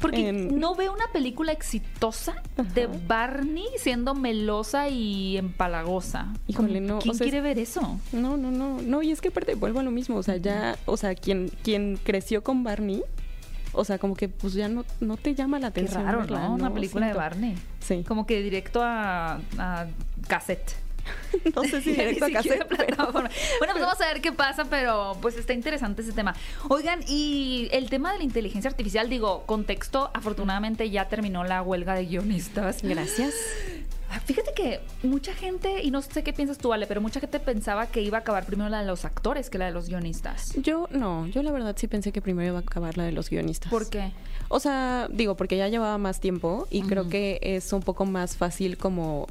Porque 0.00 0.28
En- 0.28 0.58
no 0.60 0.74
veo 0.74 0.92
una 0.92 1.06
película 1.12 1.52
exitosa 1.52 2.34
de. 2.74 2.86
Barney 2.86 3.64
siendo 3.78 4.14
melosa 4.14 4.88
y 4.88 5.36
empalagosa. 5.38 6.32
Híjole, 6.46 6.80
no, 6.80 6.98
¿Quién 6.98 7.14
o 7.14 7.18
sea, 7.18 7.24
quiere 7.24 7.40
ver 7.40 7.58
eso? 7.58 7.98
No, 8.12 8.36
no, 8.36 8.50
no, 8.50 8.80
no, 8.82 9.02
y 9.02 9.10
es 9.10 9.20
que 9.20 9.28
aparte 9.28 9.54
vuelvo 9.54 9.80
a 9.80 9.82
lo 9.82 9.90
mismo, 9.90 10.16
o 10.16 10.22
sea, 10.22 10.36
ya, 10.36 10.76
o 10.86 10.96
sea, 10.96 11.14
quien, 11.14 11.50
quien 11.62 11.98
creció 12.02 12.42
con 12.44 12.62
Barney, 12.62 13.02
o 13.72 13.84
sea, 13.84 13.98
como 13.98 14.14
que 14.14 14.28
pues 14.28 14.52
ya 14.54 14.68
no, 14.68 14.84
no 15.00 15.16
te 15.16 15.34
llama 15.34 15.58
la 15.58 15.70
Qué 15.70 15.80
atención. 15.80 16.04
raro, 16.04 16.18
verla, 16.20 16.48
¿no? 16.48 16.54
Una 16.54 16.72
película 16.72 17.06
de. 17.08 17.12
Barney. 17.14 17.54
Sí. 17.80 18.04
Como 18.06 18.26
que 18.26 18.42
directo 18.42 18.82
a, 18.82 19.40
a 19.58 19.86
cassette. 20.28 20.74
No 21.54 21.62
sé 21.64 21.80
si 21.80 21.90
directo 21.90 22.26
a 22.26 22.28
plataforma. 22.64 23.30
Bueno, 23.58 23.74
pues 23.74 23.84
vamos 23.84 24.00
a 24.00 24.06
ver 24.06 24.20
qué 24.20 24.32
pasa, 24.32 24.64
pero 24.64 25.16
pues 25.20 25.36
está 25.36 25.52
interesante 25.52 26.02
ese 26.02 26.12
tema. 26.12 26.34
Oigan, 26.68 27.00
y 27.06 27.68
el 27.72 27.88
tema 27.88 28.12
de 28.12 28.18
la 28.18 28.24
inteligencia 28.24 28.70
artificial, 28.70 29.08
digo, 29.08 29.44
contexto, 29.46 30.10
afortunadamente 30.14 30.90
ya 30.90 31.08
terminó 31.08 31.44
la 31.44 31.62
huelga 31.62 31.94
de 31.94 32.06
guionistas. 32.06 32.82
Gracias. 32.82 33.34
Ah, 34.10 34.20
Fíjate 34.20 34.52
que 34.54 34.80
mucha 35.02 35.34
gente, 35.34 35.82
y 35.82 35.90
no 35.90 36.00
sé 36.00 36.22
qué 36.22 36.32
piensas 36.32 36.58
tú, 36.58 36.72
Ale, 36.72 36.86
pero 36.86 37.00
mucha 37.00 37.20
gente 37.20 37.40
pensaba 37.40 37.86
que 37.88 38.02
iba 38.02 38.18
a 38.18 38.20
acabar 38.20 38.46
primero 38.46 38.70
la 38.70 38.80
de 38.80 38.86
los 38.86 39.04
actores 39.04 39.50
que 39.50 39.58
la 39.58 39.66
de 39.66 39.72
los 39.72 39.88
guionistas. 39.88 40.52
Yo 40.56 40.88
no, 40.90 41.26
yo 41.26 41.42
la 41.42 41.50
verdad 41.50 41.74
sí 41.76 41.88
pensé 41.88 42.12
que 42.12 42.22
primero 42.22 42.48
iba 42.48 42.58
a 42.58 42.62
acabar 42.62 42.96
la 42.96 43.04
de 43.04 43.12
los 43.12 43.30
guionistas. 43.30 43.70
¿Por 43.70 43.90
qué? 43.90 44.12
O 44.48 44.60
sea, 44.60 45.08
digo, 45.10 45.36
porque 45.36 45.56
ya 45.56 45.68
llevaba 45.68 45.98
más 45.98 46.20
tiempo 46.20 46.68
y 46.70 46.82
creo 46.82 47.08
que 47.08 47.40
es 47.42 47.72
un 47.72 47.82
poco 47.82 48.04
más 48.06 48.36
fácil 48.36 48.78
como 48.78 49.26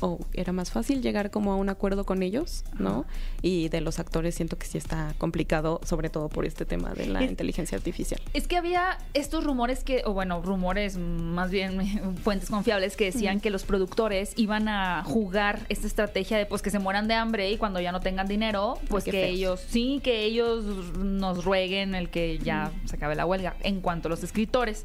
o 0.00 0.18
era 0.34 0.52
más 0.52 0.70
fácil 0.70 1.02
llegar 1.02 1.30
como 1.30 1.52
a 1.52 1.56
un 1.56 1.68
acuerdo 1.68 2.04
con 2.04 2.22
ellos, 2.22 2.64
¿no? 2.78 3.04
Y 3.42 3.68
de 3.68 3.80
los 3.80 3.98
actores 3.98 4.34
siento 4.34 4.58
que 4.58 4.66
sí 4.66 4.78
está 4.78 5.14
complicado, 5.18 5.80
sobre 5.84 6.10
todo 6.10 6.28
por 6.28 6.44
este 6.44 6.64
tema 6.64 6.92
de 6.94 7.06
la 7.06 7.22
Es- 7.22 7.30
inteligencia 7.30 7.76
artificial. 7.78 8.20
Es 8.34 8.46
que 8.46 8.56
había 8.56 8.98
estos 9.14 9.44
rumores 9.44 9.84
que, 9.84 10.02
o 10.04 10.12
bueno, 10.12 10.42
rumores, 10.42 10.96
más 10.98 11.50
bien 11.50 12.16
fuentes 12.22 12.50
confiables, 12.50 12.96
que 12.96 13.06
decían 13.06 13.40
que 13.40 13.50
los 13.50 13.64
productores 13.64 14.32
iban 14.36 14.68
a 14.68 15.02
jugar 15.04 15.60
esta 15.68 15.86
estrategia 15.86 16.36
de 16.38 16.46
pues 16.46 16.62
que 16.62 16.70
se 16.70 16.78
mueran 16.78 17.08
de 17.08 17.14
hambre 17.14 17.50
y 17.50 17.56
cuando 17.56 17.80
ya 17.80 17.92
no 17.92 18.00
tengan 18.00 18.26
dinero, 18.28 18.78
pues 18.88 19.04
que 19.04 19.12
feos. 19.12 19.28
ellos, 19.30 19.60
sí, 19.68 20.00
que 20.02 20.24
ellos 20.24 20.64
nos 20.98 21.44
rueguen 21.44 21.94
el 21.94 22.10
que 22.10 22.38
ya 22.38 22.70
se 22.84 22.96
acabe 22.96 23.14
la 23.14 23.24
huelga 23.26 23.54
en 23.62 23.80
cuanto 23.80 24.08
a 24.08 24.10
los 24.10 24.22
escritores. 24.22 24.84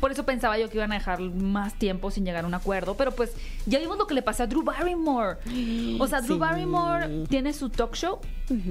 Por 0.00 0.12
eso 0.12 0.24
pensaba 0.24 0.58
yo 0.58 0.68
que 0.68 0.76
iban 0.76 0.92
a 0.92 0.96
dejar 0.96 1.20
más 1.20 1.74
tiempo 1.74 2.10
sin 2.10 2.24
llegar 2.24 2.44
a 2.44 2.46
un 2.46 2.54
acuerdo, 2.54 2.96
pero 2.96 3.12
pues 3.12 3.32
ya 3.66 3.78
vimos 3.78 3.96
lo 3.98 4.06
que 4.06 4.14
le 4.14 4.22
pasó 4.22 4.45
Drew 4.46 4.62
Barrymore. 4.62 5.36
O 6.00 6.06
sea, 6.06 6.20
Drew 6.20 6.34
Sí. 6.36 6.40
Barrymore 6.40 7.24
tiene 7.28 7.52
su 7.52 7.68
talk 7.68 7.94
show. 7.94 8.18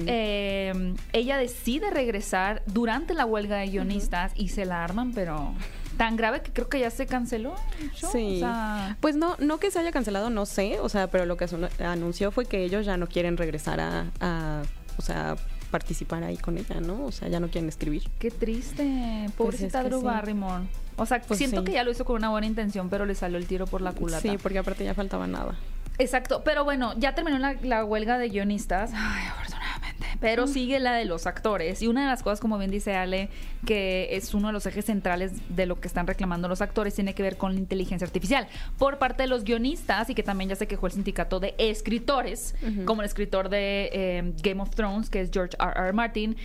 Eh, 0.08 0.94
ella 1.14 1.38
decide 1.38 1.90
regresar 1.90 2.64
durante 2.66 3.14
la 3.14 3.26
huelga 3.26 3.58
de 3.58 3.68
guionistas 3.68 4.32
y 4.36 4.50
se 4.50 4.66
la 4.66 4.84
arman, 4.84 5.12
pero 5.14 5.54
tan 5.98 6.16
grave 6.18 6.42
que 6.42 6.52
creo 6.52 6.68
que 6.70 6.80
ya 6.80 6.90
se 6.90 7.06
canceló. 7.06 7.56
el 7.82 7.92
show. 7.92 8.10
Sí. 8.12 8.36
O 8.38 8.40
sea, 8.40 8.98
Pues 9.00 9.16
no, 9.16 9.36
no 9.40 9.58
que 9.60 9.72
se 9.72 9.80
haya 9.80 9.92
cancelado, 9.92 10.30
no 10.30 10.46
sé, 10.46 10.80
o 10.80 10.90
sea, 10.90 11.08
pero 11.10 11.26
lo 11.26 11.38
que 11.38 11.46
anunció 11.84 12.32
fue 12.32 12.46
que 12.46 12.64
ellos 12.64 12.86
ya 12.86 12.98
no 12.98 13.08
quieren 13.08 13.38
regresar 13.38 13.80
a, 13.80 14.12
a, 14.20 14.64
o 14.98 15.02
sea, 15.02 15.36
participar 15.72 16.24
ahí 16.24 16.38
con 16.38 16.58
ella, 16.58 16.80
¿no? 16.82 17.06
O 17.06 17.12
sea, 17.12 17.28
ya 17.28 17.40
no 17.40 17.48
quieren 17.50 17.68
escribir. 17.70 18.04
qué 18.20 18.32
triste. 18.32 19.30
Pobrecita 19.38 19.80
es 19.80 19.84
que 19.84 19.90
Drew 19.90 20.00
sí. 20.02 20.06
Barrymore. 20.06 20.64
O 20.98 21.06
sea, 21.06 21.22
Pues 21.22 21.38
siento 21.38 21.60
sí. 21.62 21.66
que 21.66 21.72
ya 21.74 21.84
lo 21.84 21.92
hizo 21.92 22.06
con 22.06 22.16
una 22.18 22.30
buena 22.30 22.48
intención, 22.48 22.90
pero 22.90 23.06
le 23.06 23.16
salió 23.16 23.38
el 23.38 23.46
tiro 23.48 23.68
por 23.68 23.82
la 23.82 23.92
culata. 23.92 24.22
Sí, 24.22 24.38
porque 24.42 24.60
aparte 24.60 24.84
ya 24.86 24.94
faltaba 24.94 25.28
nada. 25.28 25.56
Exacto, 25.98 26.42
pero 26.44 26.64
bueno, 26.64 26.94
ya 26.98 27.16
terminó 27.16 27.38
la, 27.38 27.56
la 27.64 27.86
huelga 27.86 28.18
de 28.18 28.30
guionistas, 28.30 28.92
Ay, 28.94 29.28
afortunadamente, 29.28 30.06
pero 30.20 30.48
sigue 30.48 30.80
la 30.80 30.94
de 30.94 31.06
los 31.06 31.26
actores. 31.26 31.82
Y 31.82 31.88
una 31.88 32.02
de 32.02 32.08
las 32.08 32.22
cosas, 32.24 32.40
como 32.40 32.58
bien 32.58 32.72
dice 32.72 32.96
Ale, 32.96 33.30
que 33.66 34.10
es 34.12 34.34
uno 34.34 34.48
de 34.48 34.54
los 34.54 34.66
ejes 34.66 34.86
centrales 34.86 35.32
de 35.56 35.66
lo 35.66 35.80
que 35.80 35.88
están 35.88 36.06
reclamando 36.08 36.48
los 36.48 36.62
actores, 36.62 36.94
tiene 36.96 37.14
que 37.14 37.24
ver 37.24 37.38
con 37.38 37.54
la 37.54 37.60
inteligencia 37.60 38.06
artificial 38.06 38.48
por 38.78 38.98
parte 38.98 39.24
de 39.24 39.28
los 39.28 39.44
guionistas 39.44 40.10
y 40.10 40.16
que 40.16 40.24
también 40.24 40.50
ya 40.50 40.56
se 40.56 40.68
quejó 40.68 40.88
el 40.88 40.94
sindicato 40.94 41.40
de 41.40 41.56
escritores, 41.58 42.56
como 42.86 43.02
el 43.02 43.06
escritor 43.06 43.50
de 43.50 43.90
eh, 43.94 44.34
Game 44.44 44.62
of 44.62 44.72
Thrones, 44.72 45.10
que 45.10 45.22
es 45.22 45.30
George 45.32 45.56
R. 45.60 45.74
R. 45.76 45.94
Martin. 45.94 46.36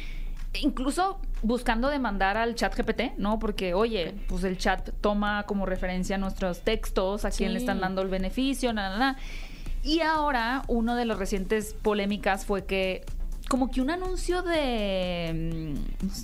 Incluso 0.55 1.21
buscando 1.43 1.89
demandar 1.89 2.37
al 2.37 2.55
chat 2.55 2.75
GPT, 2.77 3.17
¿no? 3.19 3.39
Porque, 3.39 3.73
oye, 3.73 4.15
pues 4.29 4.45
el 4.45 4.59
chat 4.59 4.91
toma 5.01 5.45
como 5.45 5.65
referencia 5.65 6.19
nuestros 6.19 6.63
textos, 6.63 7.25
a 7.25 7.31
quién 7.31 7.53
le 7.53 7.61
están 7.61 7.81
dando 7.81 8.03
el 8.03 8.09
beneficio, 8.09 8.73
nada, 8.73 8.99
nada. 8.99 9.17
Y 9.83 10.01
ahora, 10.01 10.63
uno 10.69 10.97
de 10.97 11.05
los 11.05 11.19
recientes 11.19 11.75
polémicas 11.81 12.45
fue 12.45 12.67
que 12.67 13.05
como 13.49 13.69
que 13.71 13.81
un 13.81 13.91
anuncio 13.91 14.43
de... 14.43 15.75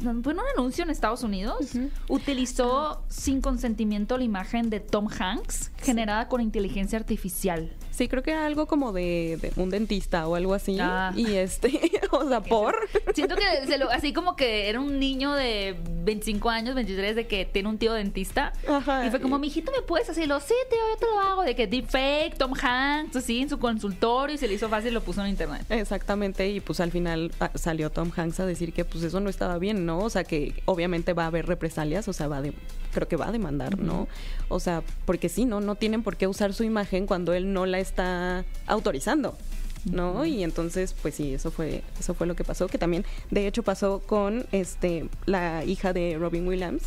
mm, 0.03 0.23
Bueno, 0.23 0.43
un 0.43 0.49
anuncio 0.59 0.85
en 0.85 0.91
Estados 0.91 1.25
Unidos 1.25 1.73
utilizó 2.09 3.03
sin 3.09 3.41
consentimiento 3.41 4.17
la 4.17 4.25
imagen 4.25 4.71
de 4.71 4.79
Tom 4.81 5.09
Hanks 5.09 5.73
generada 5.79 6.29
con 6.29 6.41
inteligencia 6.41 6.99
artificial. 6.99 7.73
Sí, 7.97 8.09
creo 8.09 8.23
que 8.23 8.33
era 8.33 8.45
algo 8.45 8.67
como 8.67 8.93
de, 8.93 9.39
de 9.41 9.53
un 9.57 9.71
dentista 9.71 10.27
o 10.27 10.35
algo 10.35 10.53
así. 10.53 10.77
Ah. 10.81 11.13
Y 11.17 11.35
este, 11.35 11.81
o 12.11 12.29
sea, 12.29 12.41
por. 12.43 12.77
Siento 13.15 13.37
que 13.37 13.67
se 13.67 13.79
lo- 13.79 13.91
así 13.91 14.13
como 14.13 14.37
que 14.37 14.69
era 14.69 14.81
un 14.81 14.99
niño 14.99 15.33
de 15.33 15.77
25 16.05 16.51
años, 16.51 16.75
23, 16.75 17.17
de 17.17 17.27
que 17.27 17.45
tiene 17.47 17.69
un 17.69 17.79
tío 17.79 17.93
dentista. 17.95 18.53
Ajá. 18.69 19.07
Y 19.07 19.11
fue 19.11 19.21
como, 19.21 19.39
mijito, 19.39 19.73
¿me 19.73 19.83
puedes 19.83 20.11
hacerlo? 20.11 20.41
Sí, 20.41 20.55
tío, 20.69 20.79
yo 20.93 20.99
te 20.99 21.07
lo 21.07 21.21
hago. 21.21 21.43
De 21.45 21.55
que 21.55 21.67
deepfake, 21.67 22.37
Tom 22.37 22.53
Hanks, 22.61 23.17
así, 23.17 23.43
en 23.43 23.49
su 23.49 23.59
consultorio 23.59 24.35
y 24.35 24.39
se 24.39 24.49
le 24.49 24.55
hizo 24.55 24.69
fácil 24.69 24.91
y 24.91 24.95
lo 24.95 25.01
puso 25.01 25.23
en 25.23 25.29
internet. 25.29 25.65
Exactamente, 25.71 26.49
y 26.49 26.61
pues 26.61 26.81
al 26.81 26.91
final 26.91 26.97
final 26.97 27.31
ah, 27.41 27.51
salió 27.55 27.91
Tom 27.91 28.11
Hanks 28.17 28.41
a 28.41 28.47
decir 28.47 28.73
que 28.73 28.85
pues 28.87 29.05
eso 29.05 29.21
no 29.21 29.29
estaba 29.29 29.59
bien, 29.59 29.85
¿no? 29.85 29.99
O 29.99 30.09
sea, 30.09 30.25
que 30.25 30.55
obviamente 30.65 31.13
va 31.13 31.25
a 31.25 31.27
haber 31.27 31.47
represalias, 31.47 32.09
o 32.09 32.13
sea, 32.15 32.27
va 32.27 32.41
de, 32.41 32.55
creo 32.97 33.09
que 33.09 33.17
va 33.17 33.29
a 33.29 33.33
demandar, 33.33 33.79
¿no? 33.79 34.09
O 34.49 34.59
sea, 34.59 34.83
porque 35.05 35.29
sí, 35.29 35.45
¿no? 35.45 35.61
No 35.61 35.75
tienen 35.75 36.03
por 36.03 36.17
qué 36.17 36.27
usar 36.27 36.55
su 36.55 36.65
imagen 36.65 37.07
cuando 37.07 37.35
él 37.35 37.53
no 37.53 37.67
la 37.67 37.79
está 37.79 38.47
autorizando. 38.67 39.37
¿no? 39.85 40.25
Y 40.25 40.43
entonces, 40.43 40.97
pues 41.01 41.15
sí, 41.15 41.35
eso 41.35 41.51
fue, 41.51 41.83
eso 42.01 42.15
fue 42.15 42.27
lo 42.27 42.35
que 42.35 42.43
pasó, 42.43 42.67
que 42.67 42.79
también, 42.79 43.05
de 43.31 43.47
hecho, 43.47 43.63
pasó 43.63 44.01
con 44.01 44.47
este 44.51 45.09
la 45.27 45.63
hija 45.65 45.93
de 45.93 46.17
Robin 46.19 46.49
Williams, 46.49 46.83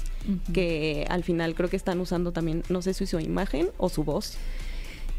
que 0.51 1.05
al 1.09 1.23
final 1.23 1.55
creo 1.55 1.69
que 1.69 1.77
están 1.77 2.01
usando 2.01 2.33
también, 2.33 2.63
no 2.67 2.81
sé 2.81 2.93
si 2.93 3.05
su 3.05 3.19
imagen 3.19 3.69
o 3.77 3.87
su 3.87 4.03
voz. 4.03 4.33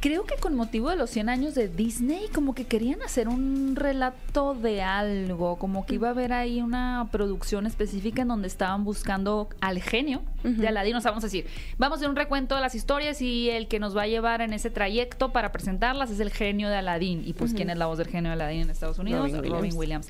Creo 0.01 0.25
que 0.25 0.37
con 0.37 0.55
motivo 0.55 0.89
de 0.89 0.97
los 0.97 1.11
100 1.11 1.29
años 1.29 1.55
de 1.55 1.69
Disney, 1.69 2.29
como 2.33 2.55
que 2.55 2.65
querían 2.65 3.03
hacer 3.03 3.29
un 3.29 3.77
relato 3.77 4.55
de 4.55 4.81
algo, 4.81 5.57
como 5.57 5.85
que 5.85 5.97
iba 5.97 6.09
a 6.09 6.13
haber 6.13 6.33
ahí 6.33 6.63
una 6.63 7.09
producción 7.13 7.67
específica 7.67 8.23
en 8.23 8.29
donde 8.29 8.49
estaban 8.49 8.83
buscando 8.83 9.51
al 9.61 9.83
genio 9.83 10.23
de 10.43 10.67
Aladdin. 10.67 10.97
O 10.97 11.03
sea, 11.03 11.11
vamos 11.11 11.25
a 11.25 11.27
decir, 11.27 11.47
vamos 11.77 11.97
a 11.97 11.99
hacer 11.99 12.09
un 12.09 12.17
recuento 12.17 12.55
de 12.55 12.63
las 12.63 12.75
historias 12.75 13.21
y 13.21 13.51
el 13.51 13.69
que 13.69 13.79
nos 13.79 13.95
va 13.95 14.03
a 14.03 14.07
llevar 14.07 14.41
en 14.41 14.55
ese 14.55 14.71
trayecto 14.71 15.33
para 15.33 15.53
presentarlas 15.53 16.11
es 16.11 16.21
el 16.21 16.31
genio 16.31 16.71
de 16.71 16.77
Aladdin. 16.77 17.23
Y 17.27 17.35
pues, 17.35 17.53
¿quién 17.53 17.69
es 17.69 17.77
la 17.77 17.85
voz 17.85 17.99
del 17.99 18.09
genio 18.09 18.31
de 18.31 18.35
Aladdin 18.35 18.63
en 18.63 18.71
Estados 18.71 18.99
Unidos? 18.99 19.31
Robin 19.33 19.77
Williams. 19.77 20.09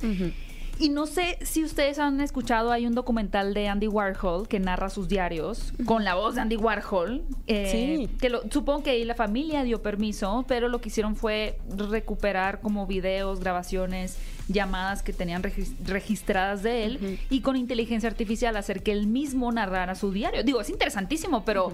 Y 0.80 0.88
no 0.88 1.06
sé 1.06 1.38
si 1.42 1.62
ustedes 1.62 1.98
han 1.98 2.20
escuchado, 2.22 2.72
hay 2.72 2.86
un 2.86 2.94
documental 2.94 3.52
de 3.52 3.68
Andy 3.68 3.86
Warhol 3.86 4.48
que 4.48 4.58
narra 4.60 4.88
sus 4.88 5.08
diarios 5.08 5.74
con 5.84 6.04
la 6.04 6.14
voz 6.14 6.34
de 6.36 6.40
Andy 6.40 6.56
Warhol. 6.56 7.22
Eh, 7.46 7.68
Sí. 7.70 8.08
Que 8.18 8.30
lo, 8.30 8.40
supongo 8.50 8.82
que 8.84 8.90
ahí 8.90 9.04
la 9.04 9.14
familia 9.14 9.62
dio 9.62 9.82
permiso, 9.82 10.44
pero 10.48 10.68
lo 10.68 10.80
que 10.80 10.88
hicieron 10.88 11.16
fue 11.16 11.58
recuperar 11.76 12.60
como 12.62 12.86
videos, 12.86 13.40
grabaciones, 13.40 14.16
llamadas 14.48 15.02
que 15.02 15.12
tenían 15.12 15.42
regis- 15.42 15.74
registradas 15.84 16.62
de 16.62 16.84
él 16.86 17.18
y 17.28 17.40
con 17.42 17.56
inteligencia 17.56 18.08
artificial 18.08 18.56
hacer 18.56 18.82
que 18.82 18.92
él 18.92 19.06
mismo 19.06 19.52
narrara 19.52 19.94
su 19.94 20.10
diario. 20.12 20.42
Digo, 20.42 20.60
es 20.62 20.70
interesantísimo, 20.70 21.44
pero 21.44 21.72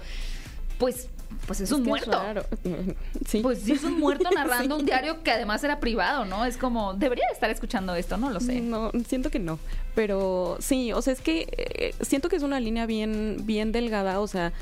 pues, 0.78 1.08
pues 1.46 1.60
es 1.60 1.72
un 1.72 1.82
muerto. 1.84 2.10
raro. 2.12 2.44
Sí. 3.26 3.40
Pues 3.40 3.60
sí, 3.60 3.72
es 3.72 3.82
un 3.82 3.98
muerto 3.98 4.28
narrando 4.34 4.76
Sí. 4.76 4.80
un 4.80 4.86
diario 4.86 5.22
que 5.24 5.32
además 5.32 5.62
era 5.64 5.80
privado, 5.80 6.24
¿no? 6.24 6.44
Es 6.44 6.56
como, 6.56 6.94
debería 6.94 7.26
de 7.28 7.32
estar 7.34 7.50
escuchando 7.50 7.94
esto, 7.96 8.16
no 8.16 8.30
lo 8.30 8.38
sé. 8.40 8.60
No, 8.60 8.92
siento 9.08 9.30
que 9.30 9.38
no. 9.40 9.58
Pero 9.96 10.56
sí, 10.60 10.92
o 10.92 11.02
sea, 11.02 11.12
es 11.12 11.20
que 11.20 11.46
eh, 11.56 11.94
siento 12.02 12.28
que 12.28 12.36
es 12.36 12.42
una 12.42 12.60
línea 12.60 12.86
bien, 12.86 13.38
bien 13.44 13.72
delgada, 13.72 14.20
o 14.20 14.26
sea, 14.28 14.52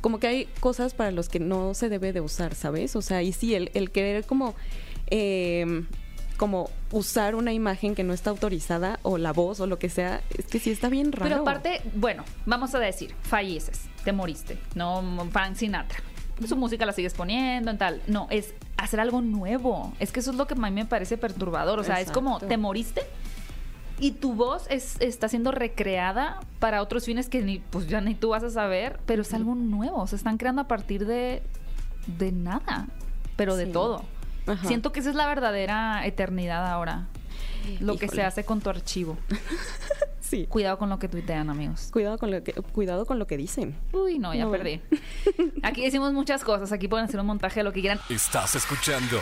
como 0.00 0.18
que 0.20 0.26
hay 0.26 0.48
cosas 0.60 0.94
para 0.94 1.10
los 1.10 1.28
que 1.28 1.40
no 1.40 1.74
se 1.74 1.88
debe 1.88 2.12
de 2.12 2.20
usar, 2.20 2.54
¿sabes? 2.54 2.96
O 2.96 3.02
sea, 3.02 3.22
y 3.22 3.32
sí, 3.32 3.54
el, 3.54 3.70
el 3.74 3.90
querer 3.90 4.24
como, 4.24 4.54
eh, 5.08 5.84
como 6.36 6.70
usar 6.90 7.34
una 7.34 7.52
imagen 7.52 7.94
que 7.94 8.04
no 8.04 8.12
está 8.12 8.30
autorizada, 8.30 8.98
o 9.02 9.18
la 9.18 9.32
voz, 9.32 9.60
o 9.60 9.66
lo 9.66 9.78
que 9.78 9.88
sea, 9.88 10.22
es 10.36 10.46
que 10.46 10.58
sí 10.58 10.70
está 10.70 10.88
bien 10.88 11.12
raro. 11.12 11.28
Pero 11.28 11.42
aparte, 11.42 11.82
bueno, 11.94 12.24
vamos 12.44 12.74
a 12.74 12.78
decir, 12.78 13.14
falleces, 13.22 13.82
te 14.04 14.12
moriste, 14.12 14.58
no 14.74 15.02
Frank 15.30 15.56
Sinatra. 15.56 15.98
Su 16.46 16.56
música 16.56 16.84
la 16.84 16.92
sigues 16.92 17.14
poniendo 17.14 17.70
en 17.70 17.78
tal. 17.78 18.02
No, 18.08 18.26
es 18.30 18.54
hacer 18.76 19.00
algo 19.00 19.22
nuevo. 19.22 19.94
Es 19.98 20.12
que 20.12 20.20
eso 20.20 20.32
es 20.32 20.36
lo 20.36 20.46
que 20.46 20.52
a 20.52 20.56
mí 20.58 20.70
me 20.70 20.84
parece 20.84 21.16
perturbador. 21.16 21.78
O 21.80 21.84
sea, 21.84 21.98
es 22.00 22.10
como, 22.10 22.40
te 22.40 22.58
moriste 22.58 23.02
y 23.98 24.12
tu 24.12 24.34
voz 24.34 24.66
es, 24.68 25.00
está 25.00 25.28
siendo 25.28 25.52
recreada 25.52 26.40
para 26.58 26.82
otros 26.82 27.06
fines 27.06 27.28
que 27.28 27.42
ni, 27.42 27.60
pues 27.60 27.88
ya 27.88 28.00
ni 28.00 28.14
tú 28.14 28.30
vas 28.30 28.42
a 28.42 28.50
saber, 28.50 29.00
pero 29.06 29.22
es 29.22 29.32
algo 29.32 29.54
nuevo. 29.54 30.06
Se 30.06 30.16
están 30.16 30.36
creando 30.36 30.62
a 30.62 30.68
partir 30.68 31.06
de, 31.06 31.42
de 32.18 32.32
nada, 32.32 32.88
pero 33.36 33.56
de 33.56 33.66
todo. 33.66 34.04
Ajá. 34.46 34.66
Siento 34.68 34.92
que 34.92 35.00
esa 35.00 35.10
es 35.10 35.16
la 35.16 35.26
verdadera 35.26 36.06
eternidad 36.06 36.66
ahora. 36.70 37.08
Lo 37.80 37.96
que 37.96 38.08
se 38.08 38.22
hace 38.22 38.44
con 38.44 38.60
tu 38.60 38.70
archivo. 38.70 39.16
Sí. 40.26 40.44
Cuidado 40.48 40.76
con 40.76 40.88
lo 40.88 40.98
que 40.98 41.08
tuitean, 41.08 41.50
amigos. 41.50 41.88
Cuidado 41.92 42.18
con 42.18 42.32
lo 42.32 42.42
que, 42.42 42.52
cuidado 42.52 43.06
con 43.06 43.20
lo 43.20 43.28
que 43.28 43.36
dicen. 43.36 43.76
Uy, 43.92 44.18
no, 44.18 44.34
ya 44.34 44.44
No, 44.44 44.50
perdí. 44.50 44.80
Aquí 45.62 45.82
decimos 45.82 46.12
muchas 46.12 46.42
cosas. 46.42 46.72
Aquí 46.72 46.88
pueden 46.88 47.06
hacer 47.06 47.20
un 47.20 47.26
montaje 47.26 47.60
de 47.60 47.64
lo 47.64 47.72
que 47.72 47.80
quieran. 47.80 48.00
Estás 48.08 48.56
escuchando 48.56 49.20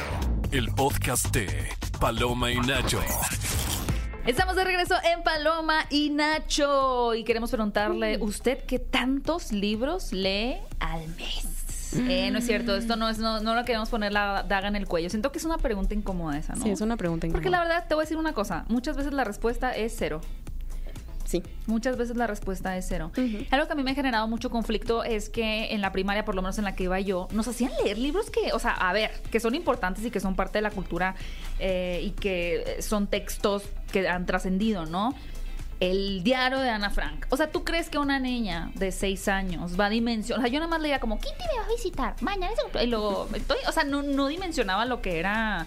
el 0.51 0.69
podcast 0.73 1.27
de 1.35 1.69
Paloma 2.01 2.51
y 2.51 2.59
Nacho. 2.59 3.03
Estamos 4.27 4.57
de 4.57 4.65
regreso 4.65 4.95
en 5.05 5.23
Paloma 5.23 5.85
y 5.91 6.09
Nacho. 6.09 7.15
Y 7.15 7.25
queremos 7.25 7.51
preguntarle, 7.51 8.17
¿usted 8.23 8.65
qué 8.65 8.79
tantos 8.79 9.53
libros 9.53 10.11
lee 10.11 10.57
al 10.81 11.07
mes? 11.17 11.64
Eh, 11.93 12.31
no 12.31 12.39
es 12.39 12.47
cierto, 12.47 12.75
esto 12.77 12.97
no 12.97 13.09
es, 13.09 13.19
no, 13.19 13.41
no 13.41 13.55
lo 13.55 13.65
queremos 13.65 13.89
poner 13.89 14.13
la 14.13 14.43
daga 14.49 14.69
en 14.69 14.77
el 14.77 14.87
cuello. 14.87 15.11
Siento 15.11 15.31
que 15.33 15.39
es 15.39 15.45
una 15.45 15.59
pregunta 15.59 15.95
incómoda 15.95 16.39
esa, 16.39 16.55
¿no? 16.55 16.63
Sí, 16.63 16.71
es 16.71 16.81
una 16.81 16.97
pregunta 16.97 17.27
Porque 17.29 17.51
la 17.51 17.59
incómoda. 17.59 17.75
verdad, 17.75 17.89
te 17.89 17.95
voy 17.95 18.03
a 18.03 18.05
decir 18.05 18.17
una 18.17 18.33
cosa. 18.33 18.65
Muchas 18.69 18.97
veces 18.97 19.13
la 19.13 19.25
respuesta 19.25 19.77
es 19.77 19.95
cero. 19.97 20.21
Sí. 21.25 21.43
Muchas 21.67 21.97
veces 21.97 22.17
la 22.17 22.27
respuesta 22.27 22.77
es 22.77 22.87
cero. 22.89 23.11
Algo 23.51 23.67
que 23.67 23.73
a 23.73 23.77
mí 23.77 23.83
me 23.83 23.93
ha 23.93 23.95
generado 23.95 24.29
mucho 24.29 24.51
conflicto 24.51 25.05
es 25.05 25.31
que 25.31 25.73
en 25.73 25.81
la 25.81 25.91
primaria, 25.91 26.25
por 26.25 26.35
lo 26.35 26.43
menos 26.43 26.59
en 26.59 26.65
la 26.65 26.77
que 26.77 26.85
iba 26.85 27.01
yo, 27.01 27.29
nos 27.33 27.49
hacían 27.49 27.73
leer 27.83 27.97
libros 27.99 28.31
que, 28.31 28.53
o 28.53 28.59
sea, 28.59 28.73
a 28.73 28.93
ver, 28.93 29.11
que 29.31 29.41
son 29.41 29.55
importantes 29.55 30.05
y 30.05 30.11
que 30.11 30.21
son 30.21 30.37
parte 30.37 30.59
de 30.59 30.63
la 30.63 30.71
cultura 30.71 31.15
eh, 31.59 32.01
y 32.05 32.11
que 32.11 32.77
son 32.81 33.07
textos 33.07 33.63
que 33.91 34.07
han 34.07 34.27
trascendido, 34.27 34.85
¿no? 34.87 35.15
El 35.81 36.23
diario 36.23 36.59
de 36.61 36.71
Ana 36.71 36.91
Frank. 36.91 37.27
O 37.31 37.37
sea, 37.37 37.51
¿tú 37.51 37.65
crees 37.65 37.91
que 37.91 37.99
una 37.99 38.19
niña 38.21 38.71
de 38.75 38.93
seis 38.93 39.29
años 39.29 39.79
va 39.79 39.87
a 39.87 39.91
dimensionar? 39.91 40.41
O 40.41 40.43
sea, 40.43 40.53
yo 40.53 40.61
nada 40.61 40.71
más 40.71 40.81
leía 40.81 41.01
como, 41.01 41.19
¿quién 41.19 41.35
te 41.37 41.45
me 41.53 41.61
va 41.61 41.67
a 41.67 41.69
visitar? 41.69 42.15
Mañana 42.23 42.53
es 42.75 42.89
luego 42.89 43.29
estoy, 43.35 43.59
o 43.69 43.73
sea, 43.73 43.85
no, 43.85 44.03
no 44.03 44.29
dimensionaba 44.29 44.85
lo 44.87 45.03
que 45.03 45.19
era 45.19 45.67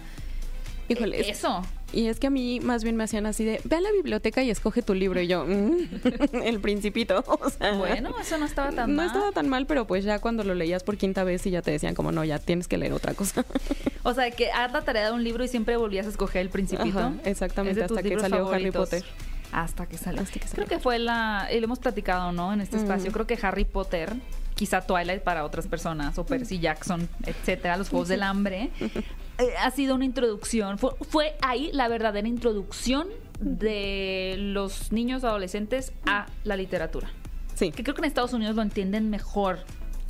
eh, 0.88 0.94
Híjole, 0.94 1.30
eso. 1.30 1.62
Y 1.90 2.08
es 2.08 2.20
que 2.20 2.26
a 2.26 2.30
mí 2.30 2.60
más 2.60 2.84
bien 2.84 2.96
me 2.96 3.04
hacían 3.04 3.24
así 3.24 3.44
de, 3.44 3.62
ve 3.64 3.76
a 3.76 3.80
la 3.80 3.90
biblioteca 3.92 4.42
y 4.42 4.50
escoge 4.50 4.82
tu 4.82 4.92
libro. 4.94 5.20
Y 5.22 5.26
yo, 5.26 5.44
"Mm, 5.46 5.88
el 6.44 6.60
principito. 6.60 7.24
O 7.40 7.48
sea, 7.50 7.72
Bueno, 7.72 8.14
eso 8.20 8.36
no 8.38 8.44
estaba 8.46 8.72
tan 8.72 8.90
no 8.90 8.96
mal. 8.96 9.06
estaba 9.06 9.32
tan 9.32 9.48
mal, 9.48 9.66
pero 9.66 9.86
pues 9.86 10.04
ya 10.04 10.18
cuando 10.18 10.44
lo 10.44 10.54
leías 10.54 10.82
por 10.82 10.96
quinta 10.98 11.24
vez 11.24 11.46
y 11.46 11.50
ya 11.50 11.62
te 11.62 11.70
decían 11.70 11.94
como, 11.94 12.12
no, 12.12 12.24
ya 12.24 12.38
tienes 12.38 12.68
que 12.68 12.76
leer 12.78 12.92
otra 12.92 13.14
cosa. 13.14 13.44
O 14.04 14.14
sea, 14.14 14.30
que 14.30 14.50
haz 14.50 14.72
la 14.72 14.82
tarea 14.82 15.06
de 15.06 15.12
un 15.12 15.22
libro 15.22 15.44
y 15.44 15.48
siempre 15.48 15.76
volvías 15.76 16.06
a 16.06 16.08
escoger 16.08 16.40
el 16.40 16.48
principito. 16.48 16.98
Ajá, 16.98 17.12
exactamente, 17.24 17.82
hasta 17.84 18.02
que 18.02 18.18
salió 18.18 18.48
Harry. 18.50 18.70
Potter. 18.70 19.04
Hasta 19.52 19.86
que 19.86 19.96
salió. 19.96 20.22
Hasta 20.22 20.38
que 20.38 20.46
salió. 20.46 20.66
Creo 20.66 20.78
que 20.78 20.82
fue 20.82 20.98
la... 20.98 21.48
Y 21.52 21.58
lo 21.60 21.64
hemos 21.64 21.78
platicado, 21.78 22.32
¿no? 22.32 22.52
En 22.52 22.60
este 22.60 22.76
espacio. 22.76 23.12
Creo 23.12 23.26
que 23.26 23.38
Harry 23.42 23.64
Potter, 23.64 24.14
quizá 24.54 24.80
Twilight 24.82 25.22
para 25.22 25.44
otras 25.44 25.66
personas, 25.66 26.18
o 26.18 26.26
Percy 26.26 26.58
Jackson, 26.58 27.08
etcétera, 27.24 27.76
los 27.76 27.88
Juegos 27.88 28.08
del 28.08 28.22
Hambre, 28.24 28.70
eh, 29.38 29.54
ha 29.60 29.70
sido 29.70 29.94
una 29.94 30.04
introducción. 30.04 30.78
Fue, 30.78 30.90
fue 31.08 31.36
ahí 31.42 31.70
la 31.72 31.88
verdadera 31.88 32.28
introducción 32.28 33.08
de 33.40 34.34
los 34.38 34.92
niños 34.92 35.24
adolescentes 35.24 35.92
a 36.06 36.26
la 36.44 36.56
literatura. 36.56 37.08
Sí. 37.54 37.72
Que 37.72 37.82
creo 37.82 37.94
que 37.94 38.00
en 38.00 38.06
Estados 38.06 38.32
Unidos 38.32 38.54
lo 38.54 38.62
entienden 38.62 39.10
mejor 39.10 39.60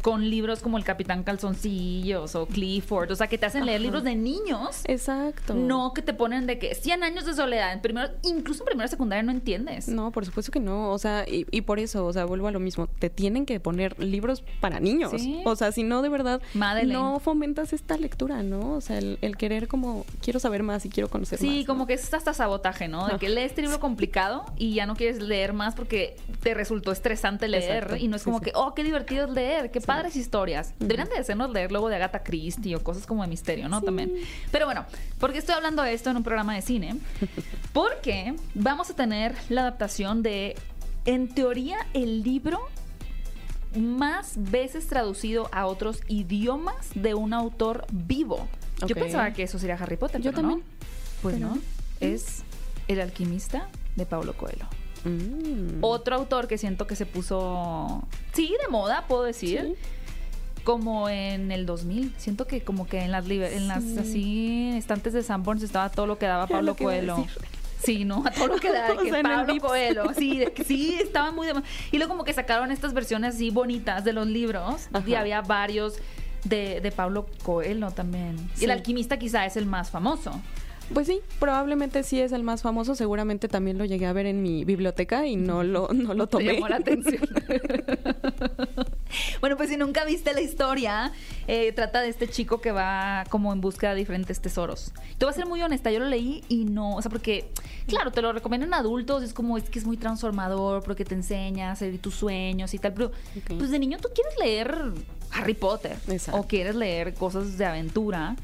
con 0.03 0.29
libros 0.31 0.61
como 0.61 0.79
El 0.79 0.85
Capitán 0.85 1.23
Calzoncillos 1.25 2.35
o 2.35 2.47
Clifford, 2.47 3.11
o 3.11 3.17
sea, 3.17 3.27
que 3.27 3.39
te 3.39 3.47
hacen 3.47 3.67
leer 3.67 3.77
Ajá. 3.77 3.83
libros 3.85 4.05
de 4.05 4.15
niños. 4.15 4.81
Exacto. 4.85 5.55
No 5.55 5.93
que 5.93 6.03
te 6.03 6.15
ponen 6.15 6.47
de 6.47 6.59
que 6.59 6.75
100 6.75 7.03
años 7.03 7.25
de 7.27 7.35
soledad, 7.35 7.73
en 7.73 7.81
primero, 7.81 8.09
incluso 8.23 8.63
en 8.63 8.67
primera 8.67 8.89
secundaria 8.89 9.23
no 9.23 9.33
entiendes. 9.33 9.89
No, 9.89 10.11
por 10.13 10.25
supuesto 10.25 10.53
que 10.53 10.61
no. 10.61 10.91
O 10.91 10.99
sea, 10.99 11.25
y, 11.29 11.47
y 11.51 11.63
por 11.63 11.79
eso, 11.81 12.07
o 12.07 12.13
sea, 12.13 12.25
vuelvo 12.25 12.47
a 12.49 12.53
lo 12.53 12.61
mismo. 12.61 12.87
Te 12.87 13.11
tienen 13.11 13.45
que 13.47 13.59
poner 13.61 13.99
libros 14.03 14.43
para 14.61 14.81
niños. 14.81 15.13
Sí. 15.21 15.43
O 15.45 15.57
sea, 15.57 15.73
si 15.73 15.83
no, 15.83 16.03
de 16.03 16.09
verdad, 16.09 16.41
Madeleine. 16.55 16.93
no 16.95 17.19
fomentas 17.21 17.73
esta 17.73 17.97
lectura, 17.97 18.43
¿no? 18.43 18.75
O 18.75 18.81
sea, 18.81 18.99
el, 18.99 19.19
el 19.21 19.37
querer 19.37 19.69
como, 19.69 20.05
quiero 20.23 20.39
saber 20.39 20.63
más 20.63 20.85
y 20.85 20.91
quiero 20.91 21.09
conocer 21.09 21.41
más. 21.41 21.51
Sí, 21.51 21.61
¿no? 21.61 21.67
como 21.67 21.87
que 21.87 21.95
es 21.95 22.15
hasta 22.15 22.33
sabotaje, 22.35 22.89
¿no? 22.89 23.09
De 23.09 23.19
que 23.19 23.29
lees 23.29 23.51
este 23.51 23.63
libro 23.63 23.81
complicado 23.81 24.45
y 24.57 24.75
ya 24.75 24.87
no 24.87 24.95
quieres 24.95 25.21
leer 25.23 25.53
más 25.53 25.75
porque 25.75 26.17
te 26.43 26.55
resultó 26.55 26.93
estresante 26.93 27.49
leer. 27.49 27.83
Exacto. 27.85 27.97
Y 27.97 28.09
no 28.09 28.17
es 28.17 28.23
Sí, 28.23 28.25
como 28.27 28.39
sí. 28.39 28.47
que, 28.47 28.53
oh, 28.55 28.75
qué 28.75 28.85
divertido 28.85 29.25
es 29.27 29.31
leer, 29.31 29.71
qué 29.71 29.81
padres 29.88 30.14
historias. 30.16 30.74
Deberían 30.79 31.09
de 31.09 31.16
hacernos 31.18 31.51
leer 31.51 31.72
luego 31.72 31.88
de 31.88 31.96
Agatha 31.96 32.22
Christie 32.22 32.77
o 32.77 32.85
cosas 32.85 33.07
como 33.07 33.22
de 33.22 33.29
misterio, 33.29 33.68
¿no? 33.68 33.83
También. 33.83 34.12
Pero 34.53 34.66
bueno, 34.66 34.85
¿por 35.18 35.33
qué 35.33 35.38
estoy 35.38 35.55
hablando 35.57 35.83
de 35.83 35.94
esto 35.94 36.11
en 36.11 36.16
un 36.18 36.22
programa 36.22 36.55
de 36.55 36.62
cine? 36.62 36.96
Porque 37.72 38.35
vamos 38.55 38.90
a 38.90 38.94
tener 38.94 39.35
la 39.48 39.62
adaptación 39.62 40.22
de, 40.22 40.57
en 41.05 41.29
teoría, 41.35 41.79
el 41.94 42.22
libro 42.22 42.61
más 43.77 44.35
veces 44.37 44.87
traducido 44.87 45.48
a 45.53 45.66
otros 45.66 46.01
idiomas 46.09 46.88
de 46.94 47.14
un 47.14 47.33
autor 47.33 47.87
vivo. 47.92 48.48
Yo 48.87 48.94
pensaba 48.94 49.33
que 49.33 49.42
eso 49.42 49.59
sería 49.59 49.74
Harry 49.77 49.96
Potter, 49.96 50.20
Yo 50.20 50.31
pero 50.31 50.42
no. 50.42 50.48
también. 50.51 50.68
Pues 51.22 51.35
Pero 51.35 51.48
no, 51.48 51.55
no. 51.57 51.62
es 52.01 52.42
El 52.87 53.01
alquimista 53.01 53.68
de 53.96 54.07
Pablo 54.07 54.37
Coelho. 54.37 54.66
Mm. 55.05 55.79
Otro 55.83 56.17
autor 56.17 56.49
que 56.49 56.59
siento 56.59 56.87
que 56.87 56.97
se 56.97 57.07
puso, 57.07 58.03
sí, 58.33 58.55
de 58.63 58.69
moda, 58.71 59.05
puedo 59.09 59.23
decir, 59.25 59.75
Sí. 59.77 60.63
como 60.65 61.09
en 61.09 61.51
el 61.53 61.67
2000. 61.67 62.13
Siento 62.19 62.47
que 62.47 62.63
como 62.63 62.87
que 62.87 63.01
en 63.01 63.13
las, 63.13 63.27
liber- 63.27 63.53
en 63.53 63.69
las 63.69 63.83
Sí. 63.83 63.97
así 63.99 64.71
estantes 64.77 65.13
de 65.13 65.23
Sanborns 65.23 65.63
estaba 65.63 65.89
todo 65.91 66.07
lo 66.07 66.19
que 66.19 66.27
daba 66.27 66.47
Pablo 66.47 66.75
que 66.77 66.85
Coelho. 66.85 67.27
Sí, 67.83 68.05
no, 68.05 68.25
a 68.27 68.31
todo 68.33 68.49
lo 68.49 68.57
que 68.57 68.69
O 68.99 68.99
que 69.03 69.23
Pablo. 69.23 69.55
Coelho. 69.61 70.13
Sí, 70.15 70.37
de 70.39 70.53
que 70.53 70.65
sí, 70.65 70.99
estaba 71.01 71.31
muy 71.31 71.47
de 71.47 71.55
moda. 71.55 71.67
Y 71.93 71.97
luego 71.99 72.11
como 72.13 72.25
que 72.25 72.33
sacaron 72.33 72.71
estas 72.73 72.93
versiones 72.93 73.37
así 73.37 73.51
bonitas 73.51 74.05
de 74.05 74.13
los 74.13 74.27
libros 74.27 74.89
y 75.07 75.15
había 75.15 75.41
varios 75.43 75.95
de, 76.45 76.81
de 76.81 76.91
Pablo 76.93 77.27
Coelho 77.45 77.91
también. 77.93 78.37
Y 78.61 78.65
el 78.65 78.71
alquimista 78.73 79.19
quizá 79.19 79.47
es 79.47 79.57
el 79.57 79.67
más 79.67 79.91
famoso. 79.91 80.33
Pues 80.94 81.07
sí, 81.07 81.20
probablemente 81.38 82.03
sí 82.03 82.20
es 82.20 82.33
el 82.33 82.42
más 82.42 82.62
famoso. 82.62 82.94
Seguramente 82.94 83.48
también 83.48 83.79
lo 83.79 83.85
llegué 83.85 84.07
a 84.07 84.12
ver 84.12 84.27
en 84.27 84.42
mi 84.42 84.64
biblioteca 84.64 85.27
y 85.27 85.37
no 85.37 85.62
lo, 85.62 85.88
no 85.92 86.14
lo 86.14 86.27
Te 86.27 86.31
tomé. 86.33 86.55
llamó 86.55 86.68
la 86.68 86.77
atención. 86.77 87.22
bueno, 89.40 89.57
pues 89.57 89.70
si 89.70 89.77
nunca 89.77 90.05
viste 90.05 90.33
la 90.33 90.40
historia, 90.40 91.12
eh, 91.46 91.72
trata 91.72 92.01
de 92.01 92.09
este 92.09 92.29
chico 92.29 92.61
que 92.61 92.72
va 92.72 93.24
como 93.31 93.53
en 93.53 93.61
busca 93.61 93.90
de 93.90 93.96
diferentes 93.96 94.40
tesoros. 94.40 94.92
Te 95.18 95.24
voy 95.24 95.33
a 95.33 95.37
ser 95.37 95.46
muy 95.46 95.62
honesta, 95.62 95.90
yo 95.90 96.01
lo 96.01 96.07
leí 96.07 96.42
y 96.48 96.64
no, 96.64 96.96
o 96.96 97.03
sea, 97.03 97.11
porque, 97.11 97.51
claro, 97.87 98.11
te 98.11 98.22
lo 98.22 98.33
recomiendan 98.33 98.74
adultos, 98.74 99.22
es 99.22 99.33
como, 99.33 99.57
es 99.59 99.68
que 99.68 99.79
es 99.79 99.87
muy 99.87 99.96
transformador, 99.96 100.83
porque 100.83 101.05
te 101.05 101.14
enseña 101.14 101.72
a 101.72 101.77
seguir 101.77 102.01
tus 102.01 102.14
sueños 102.14 102.74
y 102.74 102.79
tal, 102.79 102.92
pero 102.94 103.12
pues 103.59 103.70
de 103.70 103.79
niño 103.79 103.98
tú 104.01 104.09
quieres 104.14 104.35
leer 104.38 104.92
Harry 105.33 105.55
Potter 105.55 105.96
Exacto. 106.09 106.40
o 106.40 106.46
quieres 106.46 106.74
leer 106.74 107.14
cosas 107.14 107.59
de 107.59 107.66
aventura 107.66 108.37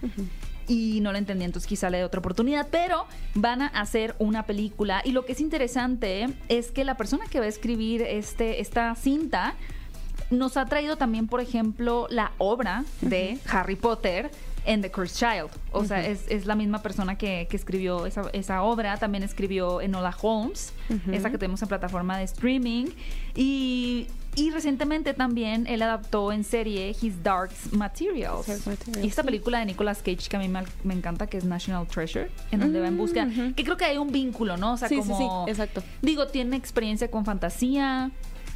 y 0.68 1.00
no 1.00 1.12
lo 1.12 1.18
entendí, 1.18 1.44
entonces 1.44 1.68
quizá 1.68 1.90
le 1.90 1.98
dé 1.98 2.04
otra 2.04 2.20
oportunidad, 2.20 2.68
pero 2.70 3.06
van 3.34 3.62
a 3.62 3.66
hacer 3.68 4.14
una 4.18 4.44
película 4.44 5.02
y 5.04 5.12
lo 5.12 5.24
que 5.24 5.32
es 5.32 5.40
interesante 5.40 6.28
es 6.48 6.70
que 6.70 6.84
la 6.84 6.96
persona 6.96 7.26
que 7.30 7.38
va 7.40 7.46
a 7.46 7.48
escribir 7.48 8.02
este, 8.02 8.60
esta 8.60 8.94
cinta 8.94 9.54
nos 10.30 10.56
ha 10.56 10.64
traído 10.64 10.96
también, 10.96 11.26
por 11.28 11.40
ejemplo, 11.40 12.06
la 12.10 12.32
obra 12.38 12.84
de 13.02 13.38
Harry 13.50 13.76
Potter 13.76 14.30
en 14.64 14.80
The 14.80 14.90
Cursed 14.90 15.16
Child. 15.18 15.50
O 15.72 15.84
sea, 15.84 16.06
es, 16.06 16.24
es 16.28 16.46
la 16.46 16.54
misma 16.54 16.80
persona 16.80 17.18
que, 17.18 17.46
que 17.50 17.56
escribió 17.56 18.06
esa, 18.06 18.22
esa 18.32 18.62
obra. 18.62 18.96
También 18.96 19.22
escribió 19.22 19.82
Enola 19.82 20.16
Holmes, 20.22 20.72
Ujú. 20.88 21.12
esa 21.12 21.30
que 21.30 21.36
tenemos 21.36 21.60
en 21.60 21.68
plataforma 21.68 22.16
de 22.16 22.24
streaming. 22.24 22.86
Y, 23.34 24.06
y 24.36 24.50
recientemente 24.50 25.14
también 25.14 25.66
él 25.66 25.82
adaptó 25.82 26.32
en 26.32 26.44
serie 26.44 26.94
His 27.00 27.22
Dark 27.22 27.50
Materials. 27.72 28.46
Dark 28.46 28.60
Materials, 28.66 29.04
y 29.04 29.08
esta 29.08 29.22
película 29.22 29.58
de 29.60 29.66
Nicolas 29.66 29.98
Cage 29.98 30.28
que 30.28 30.36
a 30.36 30.38
mí 30.38 30.48
me, 30.48 30.62
me 30.82 30.94
encanta, 30.94 31.26
que 31.26 31.36
es 31.38 31.44
National 31.44 31.86
Treasure, 31.86 32.30
en 32.50 32.60
donde 32.60 32.80
va 32.80 32.88
en 32.88 32.96
búsqueda. 32.96 33.26
Mm. 33.26 33.54
Que 33.54 33.64
creo 33.64 33.76
que 33.76 33.84
hay 33.84 33.96
un 33.98 34.10
vínculo, 34.12 34.56
¿no? 34.56 34.72
O 34.74 34.76
sea, 34.76 34.88
Sí, 34.88 34.96
como. 34.96 35.44
sí, 35.46 35.50
exacto. 35.50 35.82
Digo, 36.02 36.26
tiene 36.26 36.56
experiencia 36.56 37.10
con 37.10 37.24
fantasía. 37.24 38.10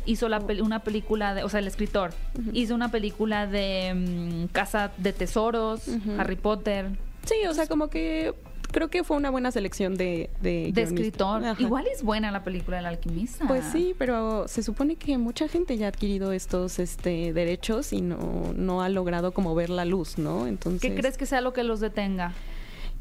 Hizo 0.06 0.28
la 0.28 0.40
pel- 0.40 0.62
una 0.62 0.80
película 0.84 1.34
de, 1.34 1.42
o 1.44 1.48
sea, 1.50 1.60
el 1.60 1.66
escritor 1.66 2.12
hizo 2.54 2.74
una 2.74 2.90
película 2.90 3.46
de 3.46 3.92
mm, 3.94 4.52
Casa 4.52 4.90
de 4.96 5.12
Tesoros. 5.12 5.82
Harry 6.18 6.36
Potter, 6.36 6.90
Sí, 7.26 7.34
o 7.46 7.52
sea, 7.52 7.66
como 7.66 7.90
que 7.90 8.32
creo 8.72 8.88
que 8.88 9.04
fue 9.04 9.16
una 9.16 9.30
buena 9.30 9.50
selección 9.50 9.96
de 9.96 10.30
de, 10.40 10.70
de 10.72 10.82
escritor. 10.82 11.44
Ajá. 11.44 11.62
Igual 11.62 11.86
es 11.86 12.02
buena 12.02 12.30
la 12.30 12.44
película 12.44 12.78
del 12.78 12.86
alquimista. 12.86 13.46
Pues 13.46 13.64
sí, 13.72 13.94
pero 13.98 14.48
se 14.48 14.62
supone 14.62 14.96
que 14.96 15.18
mucha 15.18 15.48
gente 15.48 15.76
ya 15.76 15.86
ha 15.86 15.88
adquirido 15.88 16.32
estos 16.32 16.78
este 16.78 17.32
derechos 17.32 17.92
y 17.92 18.00
no, 18.00 18.52
no 18.54 18.82
ha 18.82 18.88
logrado 18.88 19.32
como 19.32 19.54
ver 19.54 19.70
la 19.70 19.84
luz, 19.84 20.18
¿no? 20.18 20.46
Entonces, 20.46 20.80
¿Qué 20.80 20.94
crees 20.94 21.16
que 21.16 21.26
sea 21.26 21.40
lo 21.40 21.52
que 21.52 21.64
los 21.64 21.80
detenga? 21.80 22.32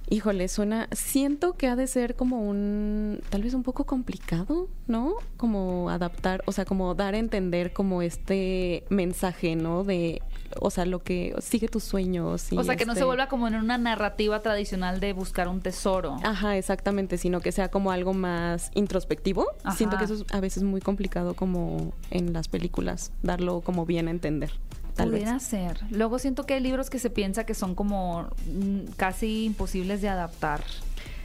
Híjole, 0.09 0.47
suena, 0.47 0.87
siento 0.93 1.57
que 1.57 1.67
ha 1.67 1.75
de 1.75 1.85
ser 1.85 2.15
como 2.15 2.41
un, 2.41 3.19
tal 3.29 3.43
vez 3.43 3.53
un 3.53 3.63
poco 3.63 3.85
complicado, 3.85 4.69
¿no? 4.87 5.15
Como 5.35 5.89
adaptar, 5.89 6.43
o 6.45 6.53
sea, 6.53 6.63
como 6.63 6.95
dar 6.95 7.13
a 7.13 7.17
entender 7.17 7.73
como 7.73 8.01
este 8.01 8.85
mensaje, 8.87 9.57
¿no? 9.57 9.83
De, 9.83 10.21
o 10.59 10.69
sea, 10.69 10.85
lo 10.85 10.99
que 11.03 11.35
sigue 11.41 11.67
tus 11.67 11.83
sueños. 11.83 12.51
y 12.51 12.57
o 12.57 12.63
sea, 12.63 12.75
que 12.75 12.85
no 12.85 12.93
se 12.93 12.99
este- 12.99 13.05
vuelva 13.05 13.27
como 13.27 13.47
en 13.47 13.55
una 13.55 13.77
narrativa 13.77 14.41
tradicional 14.41 14.99
de 14.99 15.13
buscar 15.13 15.47
un 15.47 15.61
tesoro. 15.61 16.17
Ajá, 16.23 16.57
exactamente, 16.57 17.17
sino 17.17 17.39
que 17.41 17.51
sea 17.51 17.69
como 17.69 17.91
algo 17.91 18.13
más 18.13 18.71
introspectivo. 18.75 19.45
Ajá. 19.63 19.75
Siento 19.75 19.97
que 19.97 20.05
eso 20.05 20.13
es 20.15 20.25
a 20.31 20.39
veces 20.39 20.63
muy 20.63 20.81
complicado 20.81 21.33
como 21.33 21.93
en 22.11 22.33
las 22.33 22.47
películas, 22.47 23.11
darlo 23.23 23.61
como 23.61 23.85
bien 23.85 24.07
a 24.07 24.11
entender. 24.11 24.51
Tal 24.95 25.09
Pudiera 25.11 25.33
vez. 25.33 25.43
ser. 25.43 25.79
Luego 25.91 26.17
siento 26.17 26.45
que 26.45 26.55
hay 26.55 26.59
libros 26.59 26.89
que 26.89 26.97
se 26.97 27.09
piensa 27.11 27.45
que 27.45 27.53
son 27.53 27.75
como 27.75 28.29
mm, 28.47 28.93
casi 28.95 29.45
imposibles 29.45 30.01
de 30.01 30.09
adaptar. 30.09 30.63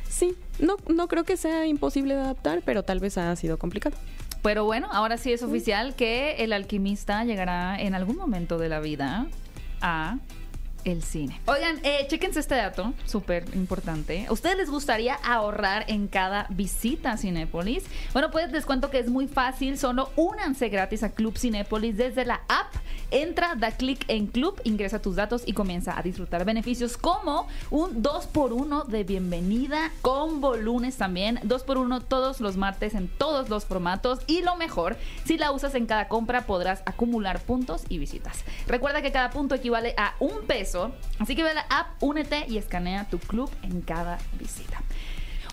Sí, 0.09 0.35
no, 0.59 0.77
no 0.95 1.09
creo 1.09 1.25
que 1.25 1.39
sea 1.39 1.67
imposible 1.67 2.15
de 2.15 2.21
adaptar, 2.21 2.61
pero 2.67 2.83
tal 2.83 3.01
vez 3.01 3.17
ha 3.17 3.35
sido 3.35 3.59
complicado. 3.59 3.97
Pero 4.43 4.65
bueno, 4.65 4.89
ahora 4.91 5.19
sí 5.19 5.33
es 5.33 5.43
oficial 5.43 5.95
que 5.95 6.37
el 6.43 6.53
alquimista 6.53 7.25
llegará 7.25 7.81
en 7.81 7.95
algún 7.95 8.17
momento 8.17 8.59
de 8.59 8.69
la 8.69 8.81
vida 8.81 9.27
a 9.81 10.19
el 10.85 11.03
cine. 11.03 11.41
Oigan, 11.47 11.81
eh, 11.83 12.07
chéquense 12.09 12.41
este 12.41 12.55
dato, 12.55 12.93
súper 13.07 13.45
importante. 13.55 14.27
¿A 14.29 14.33
ustedes 14.33 14.57
les 14.57 14.71
gustaría 14.71 15.15
ahorrar 15.15 15.85
en 15.89 16.09
cada 16.09 16.47
visita 16.51 17.13
a 17.13 17.17
Cinépolis? 17.17 17.85
Bueno, 18.13 18.31
pues 18.31 18.51
les 18.53 18.67
cuento 18.67 18.91
que 18.91 18.99
es 18.99 19.09
muy 19.09 19.29
fácil, 19.29 19.79
solo 19.79 20.11
únanse 20.17 20.69
gratis 20.69 21.03
a 21.03 21.11
Club 21.11 21.37
Cinépolis 21.39 21.97
desde 21.97 22.25
la 22.25 22.43
app. 22.49 22.75
Entra, 23.11 23.55
da 23.57 23.73
clic 23.73 24.05
en 24.09 24.27
Club, 24.27 24.61
ingresa 24.65 25.03
tus 25.03 25.17
datos 25.17 25.43
y 25.45 25.53
comienza 25.53 25.99
a 25.99 26.03
disfrutar 26.03 26.47
beneficios 26.47 26.97
como 26.97 27.47
un 27.71 28.03
2x1 28.03 28.87
de 28.87 29.05
bienvenida, 29.05 29.93
combo 30.01 30.57
lunes 30.57 30.97
también, 30.97 31.39
2x1 31.43 32.03
todos 32.09 32.41
los 32.41 32.57
martes 32.57 32.95
en 32.95 33.09
todos 33.09 33.51
los 33.51 33.67
formatos 33.67 34.21
y 34.27 34.41
lo 34.41 34.57
mejor, 34.57 34.97
si 35.27 35.37
la 35.37 35.53
usas 35.53 35.75
en 35.75 35.85
cada 35.85 36.09
compra 36.09 36.47
podrás 36.47 36.83
acumular 36.87 37.41
puntos 37.41 37.83
y 37.91 37.99
visitas. 37.99 38.45
Recuerda 38.67 39.03
que 39.03 39.13
cada 39.13 39.29
punto 39.31 39.55
equivale 39.55 39.95
a 39.99 40.15
un 40.19 40.47
peso, 40.47 40.72
así 41.19 41.37
que 41.37 41.43
ve 41.43 41.51
a 41.51 41.55
la 41.55 41.67
app, 41.69 42.03
únete 42.03 42.45
y 42.49 42.59
escanea 42.59 43.05
tu 43.09 43.19
club 43.19 43.51
en 43.63 43.81
cada 43.81 44.19
visita. 44.39 44.79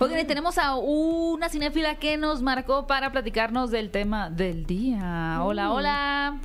Oigan, 0.01 0.25
tenemos 0.27 0.57
a 0.57 0.75
una 0.75 1.49
cinéfila 1.49 1.95
que 1.95 2.15
nos 2.15 2.41
marcó 2.41 2.87
para 2.87 3.11
platicarnos 3.11 3.69
del 3.69 3.91
tema 3.91 4.29
del 4.29 4.65
día. 4.65 5.39
Hola, 5.41 5.73
hola. 5.73 6.37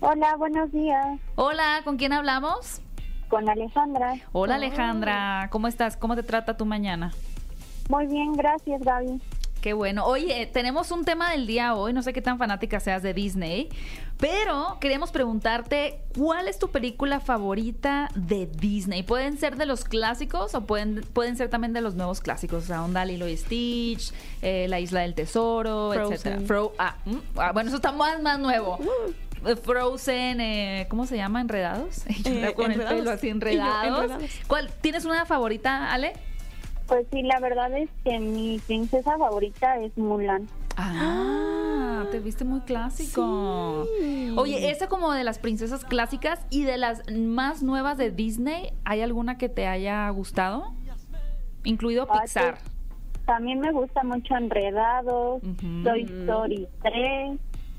Hola, 0.00 0.36
buenos 0.36 0.72
días. 0.72 1.20
Hola, 1.34 1.82
¿con 1.84 1.98
quién 1.98 2.12
hablamos? 2.14 2.80
Con 3.28 3.48
Alejandra. 3.48 4.14
Hola 4.32 4.54
Alejandra, 4.54 5.48
¿cómo 5.50 5.68
estás? 5.68 5.96
¿Cómo 5.96 6.16
te 6.16 6.22
trata 6.22 6.56
tu 6.56 6.64
mañana? 6.64 7.12
Muy 7.88 8.06
bien, 8.06 8.32
gracias, 8.32 8.80
Gaby. 8.82 9.20
Qué 9.62 9.74
bueno. 9.74 10.04
Oye, 10.04 10.46
tenemos 10.52 10.90
un 10.90 11.04
tema 11.04 11.30
del 11.30 11.46
día 11.46 11.74
hoy, 11.76 11.92
no 11.92 12.02
sé 12.02 12.12
qué 12.12 12.20
tan 12.20 12.36
fanática 12.36 12.80
seas 12.80 13.00
de 13.04 13.14
Disney, 13.14 13.68
pero 14.18 14.78
queríamos 14.80 15.12
preguntarte, 15.12 16.00
¿cuál 16.18 16.48
es 16.48 16.58
tu 16.58 16.70
película 16.72 17.20
favorita 17.20 18.08
de 18.16 18.46
Disney? 18.46 19.04
Pueden 19.04 19.38
ser 19.38 19.54
de 19.56 19.66
los 19.66 19.84
clásicos 19.84 20.56
o 20.56 20.66
pueden, 20.66 21.02
pueden 21.12 21.36
ser 21.36 21.48
también 21.48 21.72
de 21.72 21.80
los 21.80 21.94
nuevos 21.94 22.20
clásicos, 22.20 22.64
o 22.64 22.66
sea, 22.66 22.82
Onda 22.82 23.04
Lilo 23.04 23.28
y 23.28 23.36
Stitch, 23.36 24.12
eh, 24.42 24.66
La 24.68 24.80
Isla 24.80 25.02
del 25.02 25.14
Tesoro, 25.14 25.92
Frozen. 25.94 26.12
etcétera. 26.14 26.40
Fro- 26.40 26.72
ah, 26.80 26.96
mm, 27.04 27.16
ah, 27.36 27.52
bueno, 27.52 27.68
eso 27.68 27.76
está 27.76 27.92
más, 27.92 28.20
más 28.20 28.40
nuevo. 28.40 28.78
Uh. 28.78 29.48
Eh, 29.48 29.56
Frozen, 29.56 30.40
eh, 30.40 30.86
¿cómo 30.88 31.06
se 31.06 31.16
llama? 31.16 31.40
¿Enredados? 31.40 32.02
Eh, 32.24 32.52
con 32.56 32.72
el 32.72 32.80
pelo 32.80 33.10
así, 33.12 33.28
yo, 33.28 33.32
enredados. 33.32 34.02
Enredados. 34.04 34.30
¿Cuál, 34.48 34.72
¿Tienes 34.80 35.04
una 35.04 35.24
favorita, 35.24 35.92
Ale? 35.92 36.14
Pues 36.92 37.06
sí, 37.10 37.22
la 37.22 37.40
verdad 37.40 37.74
es 37.74 37.88
que 38.04 38.18
mi 38.18 38.58
princesa 38.66 39.16
favorita 39.16 39.78
es 39.78 39.96
Mulan. 39.96 40.46
Ah, 40.76 42.04
te 42.10 42.18
viste 42.18 42.44
muy 42.44 42.60
clásico. 42.60 43.86
Sí. 43.98 44.34
Oye, 44.36 44.70
esa 44.70 44.88
como 44.88 45.10
de 45.12 45.24
las 45.24 45.38
princesas 45.38 45.86
clásicas 45.86 46.44
y 46.50 46.64
de 46.64 46.76
las 46.76 47.00
más 47.10 47.62
nuevas 47.62 47.96
de 47.96 48.10
Disney, 48.10 48.74
¿hay 48.84 49.00
alguna 49.00 49.38
que 49.38 49.48
te 49.48 49.66
haya 49.66 50.06
gustado? 50.10 50.74
Incluido 51.64 52.06
Ah, 52.10 52.20
Pixar. 52.20 52.58
pues, 52.58 53.24
También 53.24 53.60
me 53.60 53.72
gusta 53.72 54.02
mucho 54.04 54.36
Enredados, 54.36 55.42
Ujú. 55.42 55.82
Toy 55.84 56.02
Story 56.02 56.68
3. 56.82 57.38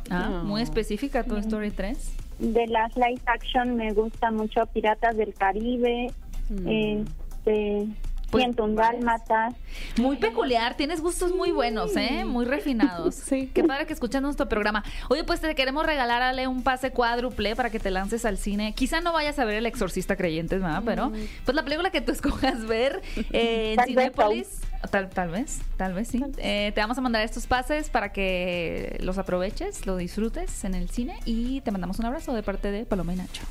Ah, 0.10 0.30
No. 0.32 0.44
muy 0.46 0.64
específica 0.64 1.24
Toy 1.24 1.42
Story 1.42 1.70
3. 1.70 2.16
De 2.40 2.66
las 2.66 2.96
live 2.96 3.22
action 3.28 3.76
me 3.76 3.94
gusta 3.94 4.32
mucho 4.32 4.66
Piratas 4.74 5.16
del 5.16 5.36
Caribe, 5.36 6.12
Mm. 6.50 6.68
este, 6.68 7.88
Pues, 8.34 8.46
101 8.46 8.76
Dálmatas. 8.76 9.54
Muy 9.98 10.18
peculiar, 10.18 10.76
tienes 10.76 11.02
gustos 11.02 11.36
muy 11.36 11.52
buenos, 11.52 11.96
¿eh? 11.96 12.26
Muy 12.26 12.46
refinados. 12.46 13.16
Sí. 13.24 13.50
Qué 13.54 13.64
padre 13.64 13.86
que 13.86 13.94
escuchas 13.94 14.22
nuestro 14.22 14.50
programa. 14.50 14.84
Oye, 15.10 15.24
pues 15.24 15.40
te 15.40 15.54
queremos 15.56 15.86
regalar, 15.86 16.22
Ale, 16.22 16.48
un 16.48 16.62
pase 16.62 16.92
cuádruple 16.92 17.56
para 17.56 17.70
que 17.70 17.80
te 17.80 17.90
lances 17.90 18.26
al 18.26 18.38
cine. 18.38 18.74
Quizá 18.74 19.02
no 19.02 19.14
vayas 19.14 19.40
a 19.40 19.46
ver 19.46 19.56
El 19.56 19.66
Exorcista 19.66 20.16
Creyentes, 20.16 20.62
¿verdad? 20.62 20.84
Pero, 20.84 21.12
pues 21.46 21.56
la 21.56 21.64
película 21.64 21.90
que 21.90 22.02
tú 22.02 22.12
escojas 22.12 22.66
ver 22.66 23.02
eh, 23.32 23.76
en 23.78 23.86
Cinépolis. 23.86 24.62
Tal, 24.92 25.10
tal 25.10 25.30
vez, 25.30 25.62
tal 25.78 25.94
vez 25.94 26.10
sí. 26.10 26.24
Eh, 26.38 26.72
te 26.76 26.82
vamos 26.82 26.98
a 26.98 27.02
mandar 27.02 27.22
estos 27.24 27.48
pases 27.48 27.90
para 27.90 28.12
que 28.12 28.98
los 29.02 29.18
aproveches, 29.18 29.86
lo 29.86 29.96
disfrutes 29.96 30.64
en 30.66 30.76
el 30.76 30.90
cine 30.90 31.20
y 31.26 31.62
te 31.62 31.72
mandamos 31.72 32.00
un 32.00 32.06
abrazo 32.06 32.34
de 32.34 32.44
parte 32.44 32.72
de 32.72 32.86
Paloma 32.86 33.14
y 33.14 33.18
Nacho. 33.18 33.44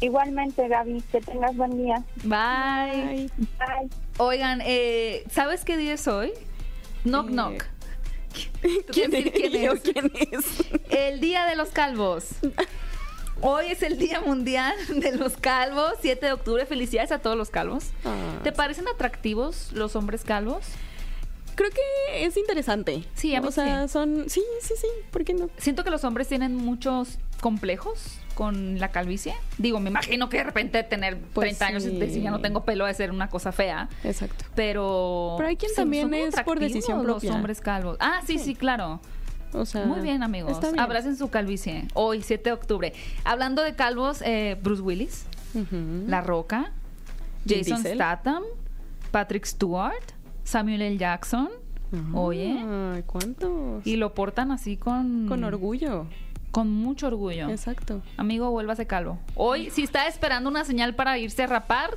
Igualmente, 0.00 0.66
Gaby, 0.66 1.02
que 1.12 1.20
tengas 1.20 1.54
buen 1.56 1.76
día. 1.76 2.02
Bye. 2.24 2.38
Ay, 2.38 3.30
Bye. 3.58 3.90
Oigan, 4.24 4.60
eh, 4.62 5.24
¿sabes 5.30 5.64
qué 5.64 5.78
día 5.78 5.94
es 5.94 6.06
hoy? 6.06 6.32
Knock, 7.04 7.28
Eh, 7.28 7.32
knock. 7.32 7.64
¿Quién, 8.92 9.10
decir 9.10 9.32
quién 9.32 9.54
es? 9.56 9.62
Yo, 9.62 9.72
es. 9.72 9.80
¿Quién 9.80 10.12
es? 10.30 10.44
El 10.90 11.20
Día 11.20 11.46
de 11.46 11.56
los 11.56 11.70
Calvos. 11.70 12.26
Hoy 13.40 13.68
es 13.70 13.82
el 13.82 13.96
Día 13.96 14.20
Mundial 14.20 14.74
de 14.94 15.16
los 15.16 15.38
Calvos, 15.38 15.94
7 16.02 16.26
de 16.26 16.32
octubre. 16.32 16.66
Felicidades 16.66 17.12
a 17.12 17.20
todos 17.20 17.34
los 17.34 17.48
calvos. 17.48 17.84
Ah, 18.04 18.40
¿Te 18.44 18.52
parecen 18.52 18.86
atractivos 18.88 19.72
los 19.72 19.96
hombres 19.96 20.22
calvos? 20.22 20.66
Creo 21.54 21.70
que 21.70 22.26
es 22.26 22.36
interesante. 22.36 23.04
Sí, 23.14 23.34
a 23.34 23.40
mí 23.40 23.48
O 23.48 23.50
sea, 23.50 23.88
sí. 23.88 23.92
son. 23.94 24.28
Sí, 24.28 24.42
sí, 24.60 24.74
sí. 24.78 24.86
¿Por 25.10 25.24
qué 25.24 25.32
no? 25.32 25.48
Siento 25.56 25.82
que 25.82 25.90
los 25.90 26.04
hombres 26.04 26.28
tienen 26.28 26.54
muchos 26.56 27.18
complejos 27.40 28.18
con 28.40 28.78
la 28.78 28.88
calvicie. 28.90 29.34
Digo, 29.58 29.80
me 29.80 29.90
imagino 29.90 30.30
que 30.30 30.38
de 30.38 30.44
repente 30.44 30.82
tener 30.82 31.18
Pues 31.34 31.58
30 31.58 31.66
años 31.66 31.84
y 31.84 31.94
decir 31.98 32.22
ya 32.22 32.30
no 32.30 32.40
tengo 32.40 32.64
pelo 32.64 32.86
de 32.86 32.94
ser 32.94 33.10
una 33.10 33.28
cosa 33.28 33.52
fea. 33.52 33.90
Exacto. 34.02 34.46
Pero. 34.54 35.34
Pero 35.36 35.50
hay 35.50 35.56
quien 35.58 35.74
también 35.74 36.14
es 36.14 36.34
por 36.40 36.58
decisión 36.58 37.02
propia. 37.02 37.28
Los 37.28 37.36
hombres 37.36 37.60
calvos. 37.60 37.98
Ah, 38.00 38.22
sí, 38.26 38.38
sí, 38.38 38.54
claro. 38.54 38.98
O 39.52 39.66
sea, 39.66 39.84
Muy 39.84 40.00
bien, 40.00 40.22
amigos. 40.22 40.58
bien. 40.58 40.80
Abracen 40.80 41.16
su 41.18 41.28
calvicie. 41.28 41.86
Hoy, 41.92 42.22
7 42.22 42.44
de 42.44 42.52
octubre. 42.52 42.92
Hablando 43.24 43.62
de 43.62 43.74
calvos, 43.74 44.22
eh, 44.22 44.56
Bruce 44.62 44.80
Willis. 44.80 45.26
La 46.06 46.22
Roca, 46.22 46.72
Jason 47.46 47.82
Diesel. 47.82 47.96
Statham, 47.96 48.42
Patrick 49.10 49.44
Stewart, 49.44 50.14
Samuel 50.44 50.80
L. 50.80 50.96
Jackson. 50.96 51.50
Oye. 52.14 52.58
Ay, 52.58 53.02
¿cuántos? 53.02 53.86
Y 53.86 53.96
lo 53.96 54.14
portan 54.14 54.50
así 54.50 54.78
con. 54.78 55.26
Con 55.28 55.44
orgullo. 55.44 56.06
Con 56.50 56.70
mucho 56.70 57.06
orgullo. 57.06 57.48
Exacto. 57.48 58.02
Amigo, 58.16 58.50
vuélvase 58.50 58.86
calvo. 58.86 59.18
Hoy, 59.34 59.70
si 59.70 59.82
está 59.82 60.08
esperando 60.08 60.50
una 60.50 60.64
señal 60.64 60.94
para 60.94 61.18
irse 61.18 61.44
a 61.44 61.46
rapar, 61.46 61.90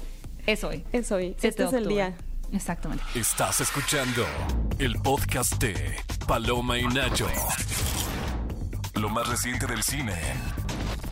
es 0.45 0.63
hoy. 0.63 0.83
Es 0.91 1.11
hoy. 1.11 1.35
7 1.39 1.47
Este 1.47 1.63
es 1.63 1.73
el 1.73 1.87
día. 1.87 2.15
Exactamente. 2.51 3.03
Estás 3.15 3.61
escuchando 3.61 4.25
el 4.77 4.95
podcast 4.99 5.61
de 5.61 5.95
Paloma 6.27 6.77
y 6.77 6.85
Nacho. 6.85 7.27
Lo 8.95 9.09
más 9.09 9.27
reciente 9.27 9.65
del 9.65 9.81
cine. 9.81 10.13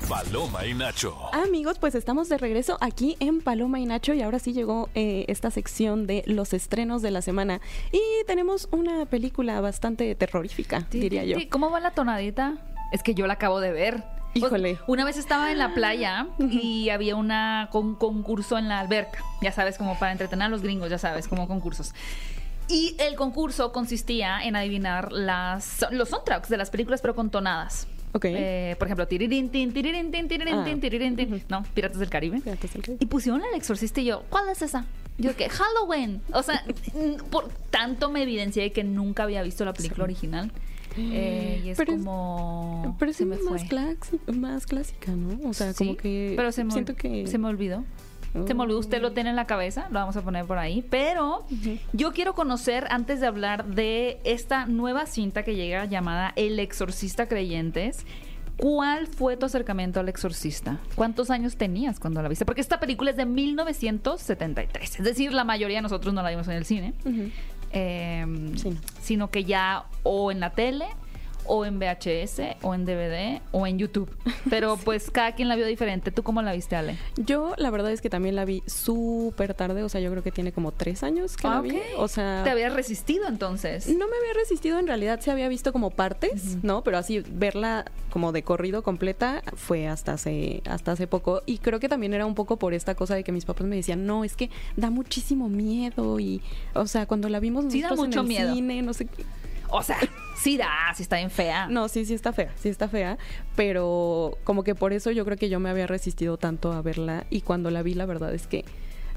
Paloma 0.07 0.65
y 0.65 0.73
Nacho. 0.73 1.15
Amigos, 1.33 1.79
pues 1.79 1.95
estamos 1.95 2.27
de 2.27 2.37
regreso 2.37 2.77
aquí 2.81 3.15
en 3.19 3.41
Paloma 3.41 3.79
y 3.79 3.85
Nacho 3.85 4.13
y 4.13 4.21
ahora 4.21 4.39
sí 4.39 4.51
llegó 4.51 4.89
eh, 4.93 5.25
esta 5.29 5.49
sección 5.51 6.05
de 6.05 6.23
los 6.27 6.53
estrenos 6.53 7.01
de 7.01 7.11
la 7.11 7.21
semana 7.21 7.61
y 7.93 8.01
tenemos 8.27 8.67
una 8.71 9.05
película 9.05 9.61
bastante 9.61 10.13
terrorífica, 10.15 10.85
diría 10.91 11.23
yo. 11.23 11.37
¿Cómo 11.49 11.71
va 11.71 11.79
la 11.79 11.91
tonadita? 11.91 12.57
Es 12.91 13.03
que 13.03 13.13
yo 13.13 13.27
la 13.27 13.33
acabo 13.33 13.59
de 13.59 13.71
ver. 13.71 14.03
Híjole. 14.33 14.75
Pues, 14.75 14.87
Una 14.87 15.03
vez 15.05 15.17
estaba 15.17 15.51
en 15.51 15.57
la 15.57 15.73
playa 15.73 16.27
y 16.39 16.89
había 16.89 17.15
una, 17.15 17.69
un 17.73 17.95
concurso 17.95 18.57
en 18.57 18.69
la 18.69 18.79
alberca. 18.79 19.19
Ya 19.41 19.51
sabes, 19.51 19.77
como 19.77 19.97
para 19.99 20.11
entretener 20.13 20.45
a 20.45 20.49
los 20.49 20.61
gringos, 20.61 20.89
ya 20.89 20.97
sabes, 20.97 21.27
como 21.27 21.47
concursos. 21.47 21.93
Y 22.69 22.95
el 22.99 23.15
concurso 23.15 23.73
consistía 23.73 24.41
en 24.43 24.55
adivinar 24.55 25.11
las, 25.11 25.85
los 25.91 26.07
soundtracks 26.09 26.47
de 26.47 26.55
las 26.57 26.69
películas, 26.69 27.01
pero 27.01 27.13
con 27.15 27.29
tonadas. 27.29 27.87
Ok. 28.13 28.25
Eh, 28.29 28.75
por 28.79 28.87
ejemplo, 28.87 29.05
tiririn, 29.07 29.49
tin, 29.49 29.73
tiririn, 29.73 30.11
tin, 30.11 30.27
tiririn, 30.29 30.55
Ah. 30.55 30.63
tin, 30.63 30.79
tiririn, 30.79 31.15
tin. 31.17 31.43
No, 31.49 31.63
Piratas 31.73 31.99
del 31.99 32.09
Caribe. 32.09 32.39
Piratas 32.39 32.71
del 32.73 32.81
Caribe. 32.81 33.03
Y 33.03 33.05
pusieron 33.07 33.41
El 33.43 33.55
Exorcista 33.55 33.99
y 33.99 34.05
yo, 34.05 34.23
¿cuál 34.29 34.47
es 34.49 34.61
esa? 34.61 34.85
Yo 35.17 35.35
que 35.35 35.49
Halloween. 35.49 36.21
O 36.33 36.41
sea, 36.43 36.63
por 37.29 37.49
tanto 37.69 38.09
me 38.09 38.23
evidencié 38.23 38.63
de 38.63 38.71
que 38.71 38.83
nunca 38.85 39.23
había 39.23 39.43
visto 39.43 39.65
la 39.65 39.73
película 39.73 40.05
original. 40.05 40.51
Eh, 40.97 41.61
y 41.65 41.69
es 41.69 41.77
Pero 41.77 41.93
es- 41.93 41.99
como 41.99 42.95
Pero 42.99 43.13
se 43.13 43.23
es 43.23 43.29
me 43.29 43.35
más, 43.49 43.63
clásica, 43.63 44.31
más 44.33 44.65
clásica, 44.65 45.11
¿no? 45.13 45.49
O 45.49 45.53
sea, 45.53 45.73
como 45.73 45.95
que 45.97 46.33
pero 46.35 46.51
se 46.51 46.63
me, 46.63 46.71
siento 46.71 46.95
que 46.95 47.25
se 47.27 47.37
me 47.37 47.47
olvidó. 47.47 47.83
Se 48.47 48.53
me 48.53 48.61
olvidó, 48.63 48.79
usted 48.79 49.01
lo 49.01 49.11
tiene 49.11 49.29
en 49.31 49.35
la 49.35 49.45
cabeza, 49.45 49.87
lo 49.89 49.95
vamos 49.95 50.15
a 50.15 50.21
poner 50.21 50.45
por 50.45 50.57
ahí. 50.57 50.85
Pero 50.89 51.45
yo 51.91 52.13
quiero 52.13 52.33
conocer, 52.33 52.87
antes 52.89 53.19
de 53.19 53.27
hablar 53.27 53.65
de 53.65 54.19
esta 54.23 54.65
nueva 54.67 55.05
cinta 55.05 55.43
que 55.43 55.55
llega 55.55 55.83
llamada 55.83 56.31
El 56.37 56.57
Exorcista 56.59 57.27
Creyentes, 57.27 58.05
¿cuál 58.55 59.07
fue 59.07 59.35
tu 59.35 59.45
acercamiento 59.47 59.99
al 59.99 60.07
Exorcista? 60.07 60.77
¿Cuántos 60.95 61.29
años 61.29 61.57
tenías 61.57 61.99
cuando 61.99 62.21
la 62.21 62.29
viste? 62.29 62.45
Porque 62.45 62.61
esta 62.61 62.79
película 62.79 63.11
es 63.11 63.17
de 63.17 63.25
1973, 63.25 64.99
es 64.99 65.03
decir, 65.05 65.33
la 65.33 65.43
mayoría 65.43 65.77
de 65.79 65.81
nosotros 65.81 66.13
no 66.13 66.21
la 66.23 66.29
vimos 66.29 66.47
en 66.47 66.53
el 66.53 66.63
cine, 66.63 66.93
Ujú. 67.03 67.29
Eh, 67.73 68.25
Sí. 68.55 68.77
sino 69.01 69.29
que 69.29 69.43
ya 69.45 69.85
o 70.03 70.31
en 70.31 70.39
la 70.39 70.51
tele 70.51 70.85
o 71.45 71.65
en 71.65 71.79
VHS 71.79 72.41
o 72.61 72.73
en 72.73 72.85
DVD 72.85 73.41
o 73.51 73.67
en 73.67 73.77
YouTube. 73.79 74.09
Pero 74.49 74.77
pues 74.77 75.09
cada 75.11 75.33
quien 75.33 75.47
la 75.47 75.55
vio 75.55 75.65
diferente. 75.65 76.11
¿Tú 76.11 76.23
cómo 76.23 76.41
la 76.41 76.53
viste, 76.53 76.75
Ale? 76.75 76.97
Yo 77.17 77.53
la 77.57 77.69
verdad 77.69 77.91
es 77.91 78.01
que 78.01 78.09
también 78.09 78.35
la 78.35 78.45
vi 78.45 78.63
súper 78.67 79.53
tarde, 79.53 79.83
o 79.83 79.89
sea, 79.89 80.01
yo 80.01 80.09
creo 80.11 80.23
que 80.23 80.31
tiene 80.31 80.51
como 80.51 80.71
tres 80.71 81.03
años 81.03 81.37
que 81.37 81.47
Ah, 81.47 81.55
la 81.55 81.61
vi. 81.61 81.79
O 81.97 82.07
sea, 82.07 82.41
¿Te 82.43 82.49
habías 82.49 82.73
resistido 82.73 83.27
entonces? 83.27 83.87
no 83.87 84.07
me 84.07 84.15
había 84.17 84.33
resistido, 84.35 84.79
en 84.79 84.87
realidad 84.87 85.19
se 85.19 85.31
había 85.31 85.47
visto 85.47 85.71
como 85.71 85.89
partes, 85.91 86.57
¿no? 86.63 86.83
Pero 86.83 86.97
así 86.97 87.23
verla 87.31 87.85
como 88.11 88.31
de 88.31 88.43
corrido 88.43 88.83
completa 88.83 89.41
fue 89.55 89.87
hasta 89.87 90.13
hace, 90.13 90.61
hasta 90.69 90.91
hace 90.93 91.07
poco. 91.07 91.41
Y 91.45 91.59
creo 91.59 91.79
que 91.79 91.89
también 91.89 92.13
era 92.13 92.25
un 92.25 92.35
poco 92.35 92.57
por 92.57 92.73
esta 92.73 92.95
cosa 92.95 93.15
de 93.15 93.23
que 93.23 93.31
mis 93.31 93.45
papás 93.45 93.65
me 93.67 93.75
decían, 93.75 94.05
no, 94.05 94.23
es 94.23 94.35
que 94.35 94.49
da 94.75 94.89
muchísimo 94.89 95.49
miedo. 95.49 96.19
Y, 96.19 96.41
o 96.73 96.87
sea, 96.87 97.05
cuando 97.05 97.29
la 97.29 97.39
vimos 97.39 97.65
Sí 97.69 97.81
da 97.81 97.89
nosotros 97.89 98.07
mucho 98.07 98.19
en 98.19 98.25
el 98.25 98.27
miedo. 98.27 98.53
cine, 98.53 98.81
no 98.81 98.93
sé 98.93 99.05
qué. 99.05 99.23
O 99.71 99.81
sea, 99.83 99.97
sí 100.35 100.57
da, 100.57 100.69
sí 100.95 101.03
está 101.03 101.17
bien 101.17 101.31
fea. 101.31 101.67
No, 101.67 101.87
sí, 101.87 102.05
sí 102.05 102.13
está 102.13 102.33
fea, 102.33 102.51
sí 102.55 102.69
está 102.69 102.87
fea, 102.87 103.17
pero 103.55 104.37
como 104.43 104.63
que 104.63 104.75
por 104.75 104.93
eso 104.93 105.11
yo 105.11 105.25
creo 105.25 105.37
que 105.37 105.49
yo 105.49 105.59
me 105.59 105.69
había 105.69 105.87
resistido 105.87 106.37
tanto 106.37 106.71
a 106.71 106.81
verla 106.81 107.25
y 107.29 107.41
cuando 107.41 107.71
la 107.71 107.81
vi 107.81 107.93
la 107.93 108.05
verdad 108.05 108.33
es 108.33 108.47
que 108.47 108.65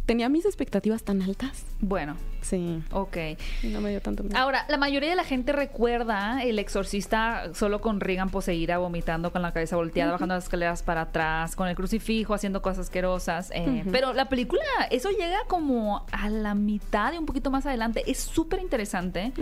tenía 0.07 0.29
mis 0.29 0.45
expectativas 0.45 1.03
tan 1.03 1.23
altas. 1.23 1.65
Bueno, 1.81 2.17
Sí, 2.43 2.83
ok. 2.93 3.17
y 3.63 3.69
no 3.69 3.81
me 3.81 3.89
dio 3.89 4.03
tanto 4.03 4.23
miedo. 4.23 4.37
Ahora, 4.39 4.67
la 4.69 4.77
mayoría 4.77 5.09
de 5.09 5.17
la 5.17 5.25
gente 5.25 5.53
recuerda 5.53 6.43
el 6.43 6.59
exorcista 6.59 7.55
solo 7.55 7.81
con 7.81 8.01
Regan 8.01 8.29
poseída, 8.29 8.77
vomitando 8.77 9.33
con 9.33 9.41
la 9.41 9.53
cabeza 9.53 9.77
volteada, 9.77 10.13
bajando 10.13 10.35
las 10.35 10.45
escaleras 10.45 10.83
para 10.83 11.01
atrás, 11.03 11.57
con 11.57 11.69
el 11.69 11.75
crucifijo, 11.75 12.35
haciendo 12.35 12.61
cosas 12.61 12.81
asquerosas. 12.81 13.51
eh. 13.55 13.83
Pero 13.91 14.13
la 14.13 14.29
película, 14.29 14.63
eso 14.91 15.09
llega 15.11 15.39
como 15.49 16.05
a 16.13 16.29
la 16.29 16.55
mitad 16.55 17.15
y 17.15 17.17
un 17.17 17.25
poquito 17.25 17.51
más 17.51 17.65
adelante. 17.65 18.03
Es 18.07 18.19
súper 18.19 18.61
interesante. 18.61 19.33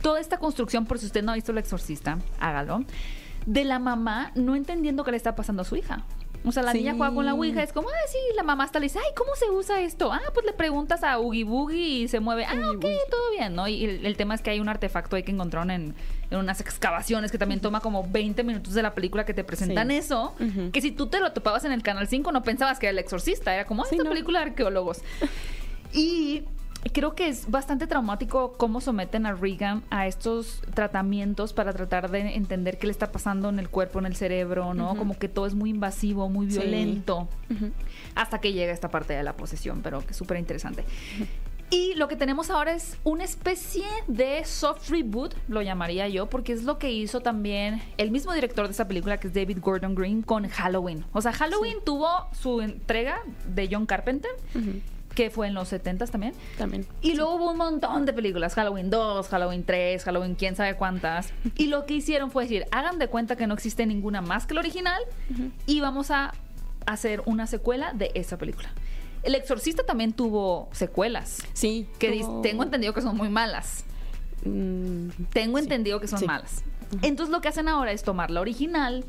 Toda 0.00 0.20
esta 0.20 0.38
construcción, 0.38 0.86
por 0.86 1.00
si 1.00 1.06
usted 1.06 1.24
no 1.24 1.32
ha 1.32 1.34
visto 1.34 1.50
el 1.50 1.58
exorcista, 1.58 2.18
hágalo. 2.38 2.84
De 3.44 3.64
la 3.64 3.78
mamá 3.80 4.30
no 4.36 4.54
entendiendo 4.54 5.02
qué 5.04 5.10
le 5.10 5.16
está 5.16 5.34
pasando 5.34 5.62
a 5.62 5.64
su 5.64 5.74
hija. 5.76 6.04
O 6.44 6.52
sea, 6.52 6.62
la 6.62 6.72
Sí. 6.72 6.78
niña 6.78 6.94
juega 6.96 7.14
con 7.14 7.24
la 7.26 7.34
Ouija, 7.34 7.62
es 7.62 7.72
como, 7.72 7.88
ah, 7.88 7.92
sí, 8.10 8.18
la 8.36 8.42
mamá 8.42 8.64
hasta 8.64 8.78
le 8.78 8.84
dice, 8.86 8.98
ay, 8.98 9.12
¿cómo 9.16 9.34
se 9.36 9.50
usa 9.50 9.80
esto? 9.80 10.12
Ah, 10.12 10.20
pues 10.34 10.46
le 10.46 10.52
preguntas 10.52 11.02
a 11.02 11.18
Oogie 11.18 11.44
Boogie 11.44 11.78
y 12.02 12.08
se 12.08 12.20
mueve. 12.20 12.44
Ah, 12.44 12.54
ok, 12.74 12.80
todo 13.10 13.30
bien, 13.36 13.54
¿no? 13.54 13.66
Y 13.68 13.84
el, 13.84 14.06
el 14.06 14.16
tema 14.16 14.34
es 14.34 14.42
que 14.42 14.50
hay 14.50 14.60
un 14.60 14.68
artefacto 14.68 15.16
ahí 15.16 15.22
que 15.22 15.32
encontraron 15.32 15.70
en, 15.70 15.94
en 16.30 16.38
unas 16.38 16.60
excavaciones 16.60 17.30
que 17.32 17.38
también 17.38 17.60
toma 17.60 17.80
como 17.80 18.06
20 18.08 18.42
minutos 18.44 18.74
de 18.74 18.82
la 18.82 18.94
película 18.94 19.24
que 19.24 19.34
te 19.34 19.44
presentan 19.44 19.88
Sí. 19.90 19.96
eso, 19.96 20.34
que 20.72 20.80
si 20.80 20.90
tú 20.92 21.06
te 21.08 21.20
lo 21.20 21.32
topabas 21.32 21.64
en 21.64 21.72
el 21.72 21.82
Canal 21.82 22.06
5 22.08 22.30
no 22.32 22.42
pensabas 22.42 22.78
que 22.78 22.86
era 22.86 22.92
el 22.92 22.98
exorcista, 22.98 23.54
era 23.54 23.64
como, 23.64 23.82
ah, 23.82 23.86
Sí, 23.88 23.96
esta 23.96 24.04
no. 24.04 24.10
película 24.10 24.40
de 24.40 24.46
arqueólogos. 24.50 25.00
Y 25.92 26.42
creo 26.92 27.14
que 27.14 27.28
es 27.28 27.50
bastante 27.50 27.86
traumático 27.86 28.52
cómo 28.56 28.80
someten 28.80 29.26
a 29.26 29.32
Regan 29.32 29.82
a 29.90 30.06
estos 30.06 30.60
tratamientos 30.74 31.52
para 31.52 31.72
tratar 31.72 32.10
de 32.10 32.34
entender 32.34 32.78
qué 32.78 32.86
le 32.86 32.90
está 32.92 33.10
pasando 33.12 33.48
en 33.48 33.58
el 33.58 33.68
cuerpo, 33.68 33.98
en 33.98 34.06
el 34.06 34.16
cerebro, 34.16 34.74
¿no? 34.74 34.96
Como 34.96 35.18
que 35.18 35.28
todo 35.28 35.46
es 35.46 35.54
muy 35.54 35.70
invasivo, 35.70 36.28
muy 36.28 36.50
Sí. 36.50 36.58
violento, 36.58 37.28
hasta 38.14 38.40
que 38.40 38.52
llega 38.52 38.72
esta 38.72 38.90
parte 38.90 39.14
de 39.14 39.22
la 39.22 39.34
posesión, 39.36 39.80
pero 39.82 40.00
que 40.00 40.10
es 40.10 40.16
súper 40.16 40.36
interesante. 40.38 40.84
Y 41.68 41.94
lo 41.96 42.06
que 42.06 42.14
tenemos 42.14 42.48
ahora 42.50 42.74
es 42.74 42.96
una 43.02 43.24
especie 43.24 43.82
de 44.06 44.44
soft 44.44 44.88
reboot, 44.88 45.34
lo 45.48 45.62
llamaría 45.62 46.06
yo, 46.08 46.26
porque 46.26 46.52
es 46.52 46.62
lo 46.62 46.78
que 46.78 46.92
hizo 46.92 47.18
también 47.20 47.82
el 47.96 48.12
mismo 48.12 48.32
director 48.32 48.66
de 48.66 48.70
esta 48.70 48.86
película, 48.86 49.18
que 49.18 49.26
es 49.26 49.34
David 49.34 49.58
Gordon 49.60 49.96
Green, 49.96 50.22
con 50.22 50.48
Halloween. 50.48 51.04
O 51.12 51.20
sea, 51.20 51.32
Halloween 51.32 51.78
tuvo 51.84 52.08
su 52.32 52.60
entrega 52.60 53.18
de 53.52 53.68
John 53.68 53.84
Carpenter, 53.86 54.30
Ujú. 54.54 54.80
Que 55.16 55.30
fue 55.30 55.48
en 55.48 55.54
los 55.54 55.72
70s 55.72 56.10
también. 56.10 56.34
También. 56.58 56.86
Y 57.02 57.14
luego 57.14 57.34
hubo 57.34 57.50
un 57.50 57.56
montón 57.56 58.04
de 58.06 58.12
películas, 58.12 58.54
Halloween 58.54 58.90
2, 58.90 59.26
Halloween 59.28 59.64
3, 59.64 60.04
Halloween 60.04 60.36
quién 60.36 60.54
sabe 60.54 60.76
cuántas. 60.76 61.30
Y 61.56 61.66
lo 61.66 61.86
que 61.86 61.94
hicieron 61.94 62.30
fue 62.30 62.44
decir, 62.44 62.66
hagan 62.70 63.00
de 63.00 63.08
cuenta 63.08 63.34
que 63.34 63.48
no 63.48 63.54
existe 63.54 63.84
ninguna 63.86 64.20
más 64.20 64.46
que 64.46 64.54
la 64.54 64.60
original 64.60 65.02
y 65.66 65.80
vamos 65.80 66.12
a 66.12 66.32
hacer 66.86 67.22
una 67.26 67.48
secuela 67.48 67.92
de 67.94 68.12
esa 68.14 68.38
película. 68.38 68.68
El 69.24 69.34
Exorcista 69.34 69.82
también 69.84 70.12
tuvo 70.12 70.68
secuelas, 70.70 71.38
Sí. 71.54 71.88
que 71.98 72.20
tuvo- 72.20 72.42
tengo 72.42 72.62
entendido 72.62 72.92
que 72.94 73.00
son 73.02 73.16
muy 73.16 73.28
malas. 73.28 73.84
Mm, 74.44 75.08
Tengo 75.32 75.58
Sí. 75.58 75.64
entendido 75.64 75.98
que 75.98 76.06
son 76.06 76.18
Sí. 76.20 76.26
malas. 76.26 76.62
Entonces 77.02 77.32
lo 77.32 77.40
que 77.40 77.48
hacen 77.48 77.68
ahora 77.68 77.90
es 77.90 78.02
tomar 78.04 78.30
la 78.30 78.40
original. 78.40 79.04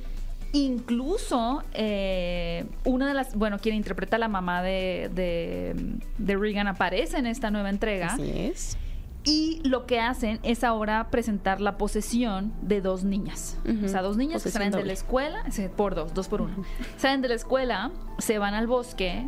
Incluso 0.54 1.64
eh, 1.74 2.66
una 2.86 3.08
de 3.08 3.14
las, 3.14 3.36
bueno, 3.36 3.60
quien 3.60 3.76
interpreta 3.76 4.16
a 4.16 4.20
la 4.20 4.28
mamá 4.28 4.62
de, 4.62 5.10
de, 5.14 5.76
de 6.18 6.36
Regan 6.36 6.68
aparece 6.68 7.18
en 7.18 7.28
esta 7.28 7.52
nueva 7.52 7.70
entrega. 7.70 8.08
Así 8.08 8.32
es. 8.36 8.78
Y 9.24 9.60
lo 9.66 9.86
que 9.86 10.00
hacen 10.00 10.40
es 10.44 10.64
ahora 10.64 11.10
presentar 11.10 11.60
la 11.60 11.78
posesión 11.78 12.54
de 12.62 12.80
dos 12.80 13.04
niñas. 13.04 13.58
O 13.84 13.90
sea, 13.90 14.02
dos 14.02 14.16
niñas 14.16 14.42
que 14.42 14.50
salen 14.50 14.72
de 14.72 14.86
la 14.86 14.94
escuela, 14.94 15.44
por 15.76 15.96
dos, 15.96 16.14
dos 16.14 16.30
por 16.30 16.42
uno. 16.42 16.64
Salen 16.96 17.22
de 17.22 17.28
la 17.28 17.34
escuela, 17.36 17.92
se 18.20 18.40
van 18.40 18.54
al 18.54 18.68
bosque. 18.68 19.28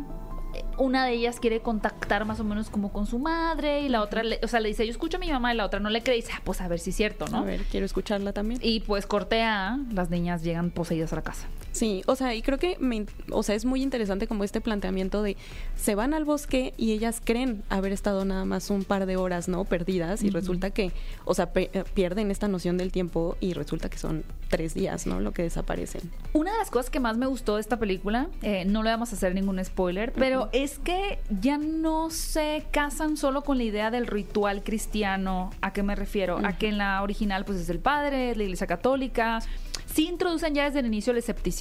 Una 0.80 1.04
de 1.04 1.12
ellas 1.12 1.40
quiere 1.40 1.60
contactar 1.60 2.24
más 2.24 2.40
o 2.40 2.44
menos 2.44 2.70
como 2.70 2.90
con 2.90 3.06
su 3.06 3.18
madre 3.18 3.82
y 3.82 3.90
la 3.90 4.00
otra, 4.00 4.22
le- 4.22 4.40
o 4.42 4.48
sea, 4.48 4.60
le 4.60 4.68
dice, 4.68 4.86
yo 4.86 4.90
escucho 4.90 5.18
a 5.18 5.20
mi 5.20 5.30
mamá 5.30 5.52
y 5.52 5.56
la 5.56 5.66
otra 5.66 5.78
no 5.78 5.90
le 5.90 6.02
cree 6.02 6.16
y 6.16 6.20
dice, 6.22 6.32
ah, 6.34 6.40
pues 6.42 6.62
a 6.62 6.68
ver 6.68 6.78
si 6.78 6.88
es 6.88 6.96
cierto, 6.96 7.26
A 7.26 7.28
¿no? 7.28 7.44
ver, 7.44 7.64
quiero 7.70 7.84
escucharla 7.84 8.32
también. 8.32 8.60
Y 8.62 8.80
pues 8.80 9.06
cortea, 9.06 9.78
las 9.92 10.08
niñas 10.08 10.42
llegan 10.42 10.70
poseídas 10.70 11.12
a 11.12 11.16
la 11.16 11.22
casa. 11.22 11.46
Sí, 11.72 12.02
o 12.06 12.16
sea, 12.16 12.34
y 12.34 12.42
creo 12.42 12.58
que 12.58 12.76
me 12.80 13.06
o 13.30 13.42
sea, 13.42 13.54
es 13.54 13.64
muy 13.64 13.82
interesante 13.82 14.26
como 14.26 14.42
este 14.44 14.60
planteamiento 14.60 15.22
de 15.22 15.36
se 15.76 15.94
van 15.94 16.14
al 16.14 16.24
bosque 16.24 16.74
y 16.76 16.92
ellas 16.92 17.20
creen 17.24 17.62
haber 17.68 17.92
estado 17.92 18.24
nada 18.24 18.44
más 18.44 18.70
un 18.70 18.84
par 18.84 19.06
de 19.06 19.16
horas, 19.16 19.48
¿no? 19.48 19.64
Perdidas 19.64 20.22
y 20.24 20.30
resulta 20.30 20.70
que, 20.70 20.92
o 21.24 21.34
sea, 21.34 21.52
pe- 21.52 21.70
eh, 21.72 21.84
pierden 21.94 22.30
esta 22.30 22.48
noción 22.48 22.76
del 22.76 22.90
tiempo 22.90 23.36
y 23.40 23.52
resulta 23.52 23.88
que 23.88 23.98
son 23.98 24.24
tres 24.48 24.74
días, 24.74 25.06
¿no? 25.06 25.20
Lo 25.20 25.32
que 25.32 25.42
desaparecen. 25.42 26.10
Una 26.32 26.52
de 26.52 26.58
las 26.58 26.70
cosas 26.70 26.90
que 26.90 26.98
más 26.98 27.16
me 27.16 27.26
gustó 27.26 27.54
de 27.54 27.60
esta 27.60 27.78
película, 27.78 28.26
eh, 28.42 28.64
no 28.66 28.82
le 28.82 28.90
vamos 28.90 29.12
a 29.12 29.16
hacer 29.16 29.34
ningún 29.34 29.64
spoiler, 29.64 30.12
pero 30.12 30.48
es 30.52 30.78
que 30.80 31.20
ya 31.40 31.56
no 31.58 32.10
se 32.10 32.64
casan 32.72 33.16
solo 33.16 33.42
con 33.42 33.58
la 33.58 33.64
idea 33.64 33.90
del 33.92 34.06
ritual 34.08 34.62
cristiano. 34.64 35.50
¿A 35.60 35.72
qué 35.72 35.82
me 35.84 35.94
refiero? 35.94 36.38
A 36.44 36.58
que 36.58 36.68
en 36.68 36.78
la 36.78 37.02
original 37.02 37.44
pues 37.44 37.58
es 37.60 37.68
el 37.70 37.78
padre, 37.78 38.34
la 38.34 38.42
iglesia 38.42 38.66
católica. 38.66 39.38
Sí 39.86 40.06
introducen 40.08 40.54
ya 40.54 40.64
desde 40.66 40.78
el 40.80 40.86
inicio 40.86 41.10
el 41.10 41.18
escepticismo, 41.18 41.59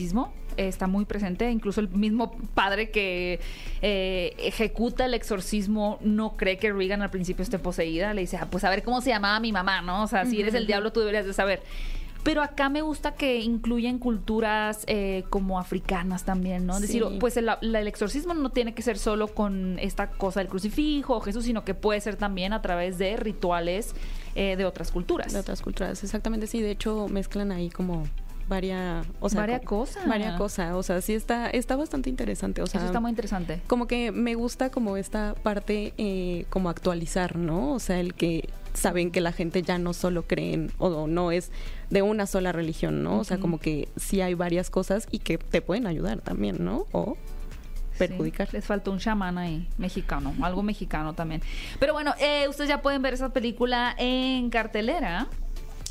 eh, 0.58 0.68
está 0.68 0.88
muy 0.88 1.06
presente, 1.06 1.50
incluso 1.52 1.82
el 1.82 1.89
mismo 1.89 2.32
padre 2.54 2.89
que 2.89 3.39
eh, 3.82 4.34
ejecuta 4.39 5.06
el 5.06 5.14
exorcismo 5.14 5.97
no 6.02 6.36
cree 6.38 6.58
que 6.58 6.72
Regan 6.72 7.02
al 7.02 7.10
principio 7.10 7.43
esté 7.43 7.60
poseída, 7.60 8.14
le 8.14 8.22
dice, 8.22 8.38
ah, 8.38 8.47
pues 8.50 8.64
a 8.64 8.70
ver 8.70 8.84
cómo 8.84 9.02
se 9.02 9.10
llamaba 9.10 9.39
mi 9.39 9.52
mamá, 9.52 9.82
¿no? 9.82 10.04
O 10.04 10.08
sea, 10.08 10.26
si 10.26 10.41
eres 10.41 10.54
el 10.54 10.68
diablo 10.68 10.91
tú 10.91 11.00
deberías 11.00 11.26
de 11.26 11.34
saber. 11.34 11.62
Pero 12.24 12.41
acá 12.41 12.68
me 12.68 12.82
gusta 12.82 13.16
que 13.16 13.39
incluyen 13.39 13.97
culturas 13.97 14.84
eh, 14.88 15.24
como 15.30 15.58
africanas 15.58 16.26
también, 16.26 16.66
¿no? 16.66 16.76
Es 16.76 16.82
decir, 16.82 17.06
pues 17.20 17.38
el, 17.38 17.47
exorcismo 17.88 18.34
no 18.34 18.50
tiene 18.50 18.74
que 18.74 18.82
ser 18.82 18.97
solo 18.97 19.30
con 19.30 19.80
esta 19.80 20.10
cosa 20.10 20.41
del 20.41 20.50
crucifijo 20.50 21.16
o 21.16 21.22
Jesús, 21.22 21.45
sino 21.45 21.64
que 21.64 21.74
puede 21.76 22.02
ser 22.02 22.18
también 22.18 22.52
a 22.52 22.62
través 22.62 22.97
de 22.97 23.16
rituales 23.16 23.95
eh, 24.36 24.58
de 24.58 24.66
otras 24.66 24.91
culturas. 24.91 25.32
De 25.32 25.39
otras 25.39 25.62
culturas, 25.62 26.04
exactamente, 26.04 26.47
sí. 26.47 26.62
De 26.62 26.72
hecho, 26.72 27.08
mezclan 27.08 27.54
ahí 27.54 27.70
como 27.70 28.04
varia, 28.50 29.04
o 29.22 29.30
sea, 29.30 29.41
Varia 29.41 29.60
como- 29.60 29.82
cosa. 29.86 30.02
Varia 30.06 30.36
cosa, 30.36 30.76
o 30.76 30.84
sea, 30.84 31.00
sí 31.02 31.14
está, 31.14 31.50
está 31.50 31.76
bastante 31.76 32.10
interesante, 32.10 32.62
o 32.62 32.68
sea, 32.68 32.80
Eso 32.82 32.88
está 32.88 33.00
muy 33.00 33.10
interesante. 33.12 33.62
como 33.68 33.88
que 33.88 34.12
me 34.12 34.36
gusta 34.36 34.70
como 34.72 34.97
esta 34.97 35.36
parte 35.41 35.93
eh, 35.97 36.45
como 36.50 36.70
actualizar, 36.70 37.36
¿no? 37.38 37.74
O 37.74 37.80
sea, 37.80 38.00
el 38.00 38.14
que 38.16 38.50
saben 38.74 39.12
que 39.12 39.22
la 39.22 39.32
gente 39.32 39.62
ya 39.62 39.78
no 39.78 39.93
solo 39.93 40.24
creen 40.24 40.72
o 40.78 41.08
no 41.08 41.32
es 41.32 41.52
de 41.89 42.02
una 42.02 42.26
sola 42.26 42.52
religión, 42.52 43.04
¿no? 43.04 43.20
O 43.20 43.24
sea, 43.24 43.39
como 43.39 43.60
que 43.60 43.88
sí 43.95 44.22
hay 44.22 44.34
varias 44.34 44.70
cosas 44.70 45.08
y 45.12 45.20
que 45.20 45.38
te 45.38 45.62
pueden 45.62 45.88
ayudar 45.88 46.20
también, 46.22 46.64
¿no? 46.64 46.86
O 46.91 47.18
perjudicar. 47.97 48.47
Sí, 48.47 48.56
les 48.58 48.66
faltó 48.66 48.91
un 48.91 49.00
chamán 49.00 49.38
ahí, 49.38 49.68
mexicano, 49.78 50.34
algo 50.41 50.64
mexicano 50.64 51.14
también. 51.14 51.41
Pero 51.80 51.93
bueno, 51.93 52.14
eh, 52.20 52.47
ustedes 52.47 52.70
ya 52.70 52.82
pueden 52.82 53.02
ver 53.02 53.14
esa 53.14 53.30
película 53.34 53.93
en 53.97 54.50
cartelera. 54.50 55.28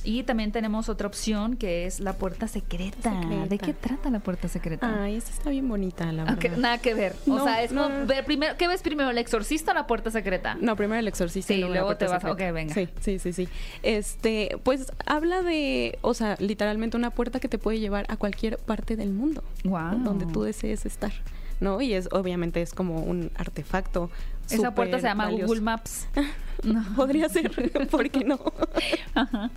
Y 0.05 0.23
también 0.23 0.53
tenemos 0.53 0.89
otra 0.89 1.07
opción 1.07 1.57
que 1.57 1.87
es 1.87 2.01
La 2.01 2.13
Puerta 2.15 2.49
Secreta. 2.49 3.11
Secreta. 3.21 3.47
¿De 3.47 3.59
qué 3.59 3.75
trata 3.75 4.11
La 4.11 4.21
Puerta 4.21 4.49
Secreta? 4.49 5.03
Ay, 5.03 5.17
esa 5.17 5.31
está 5.33 5.51
bien 5.51 5.69
bonita, 5.69 6.11
la 6.13 6.23
Aunque 6.25 6.49
verdad. 6.49 6.63
nada 6.63 6.79
que 6.79 6.95
ver. 6.95 7.15
O 7.29 7.43
sea, 7.43 7.63
es 7.63 7.73
no, 7.73 7.85
como 7.85 8.07
ver 8.07 8.25
primero, 8.25 8.57
¿qué 8.57 8.69
ves 8.69 8.83
primero, 8.83 9.11
el 9.11 9.19
exorcista 9.19 9.73
o 9.73 9.75
la 9.75 9.87
puerta 9.87 10.11
secreta? 10.11 10.57
No, 10.61 10.77
primero 10.77 10.99
el 11.01 11.09
exorcista. 11.09 11.53
Sí, 11.55 11.61
y 11.61 11.65
luego 11.65 11.97
te 11.97 12.07
vas 12.07 12.25
a- 12.25 12.29
secreta. 12.29 12.49
ok, 12.51 12.55
venga. 12.55 12.75
Sí, 12.75 12.89
sí, 13.01 13.19
sí, 13.19 13.33
sí. 13.33 13.49
Este, 13.83 14.57
pues 14.63 14.93
habla 15.07 15.43
de, 15.43 15.99
o 16.03 16.15
sea, 16.15 16.37
literalmente 16.39 16.97
una 16.97 17.11
puerta 17.11 17.41
que 17.41 17.49
te 17.49 17.59
puede 17.59 17.79
llevar 17.81 18.07
a 18.09 18.17
cualquier 18.17 18.59
parte 18.59 18.97
del 18.97 19.11
mundo. 19.11 19.43
Guau. 19.65 19.99
Donde 19.99 20.27
tú 20.27 20.43
desees 20.43 20.87
estar, 20.87 21.13
¿no? 21.61 21.81
Y 21.81 21.93
es, 21.95 22.09
obviamente, 22.13 22.63
es 22.63 22.73
como 22.75 23.01
un 23.03 23.31
artefacto. 23.37 24.11
Esa 24.51 24.75
puerta 24.75 24.99
se 24.99 25.07
llama 25.07 25.25
valioso. 25.25 25.47
Google 25.47 25.61
Maps. 25.61 26.09
Podría 26.97 27.29
ser, 27.29 27.51
¿por 27.91 28.09
qué 28.11 28.25
no? 28.25 28.39
Ajá. 29.15 29.51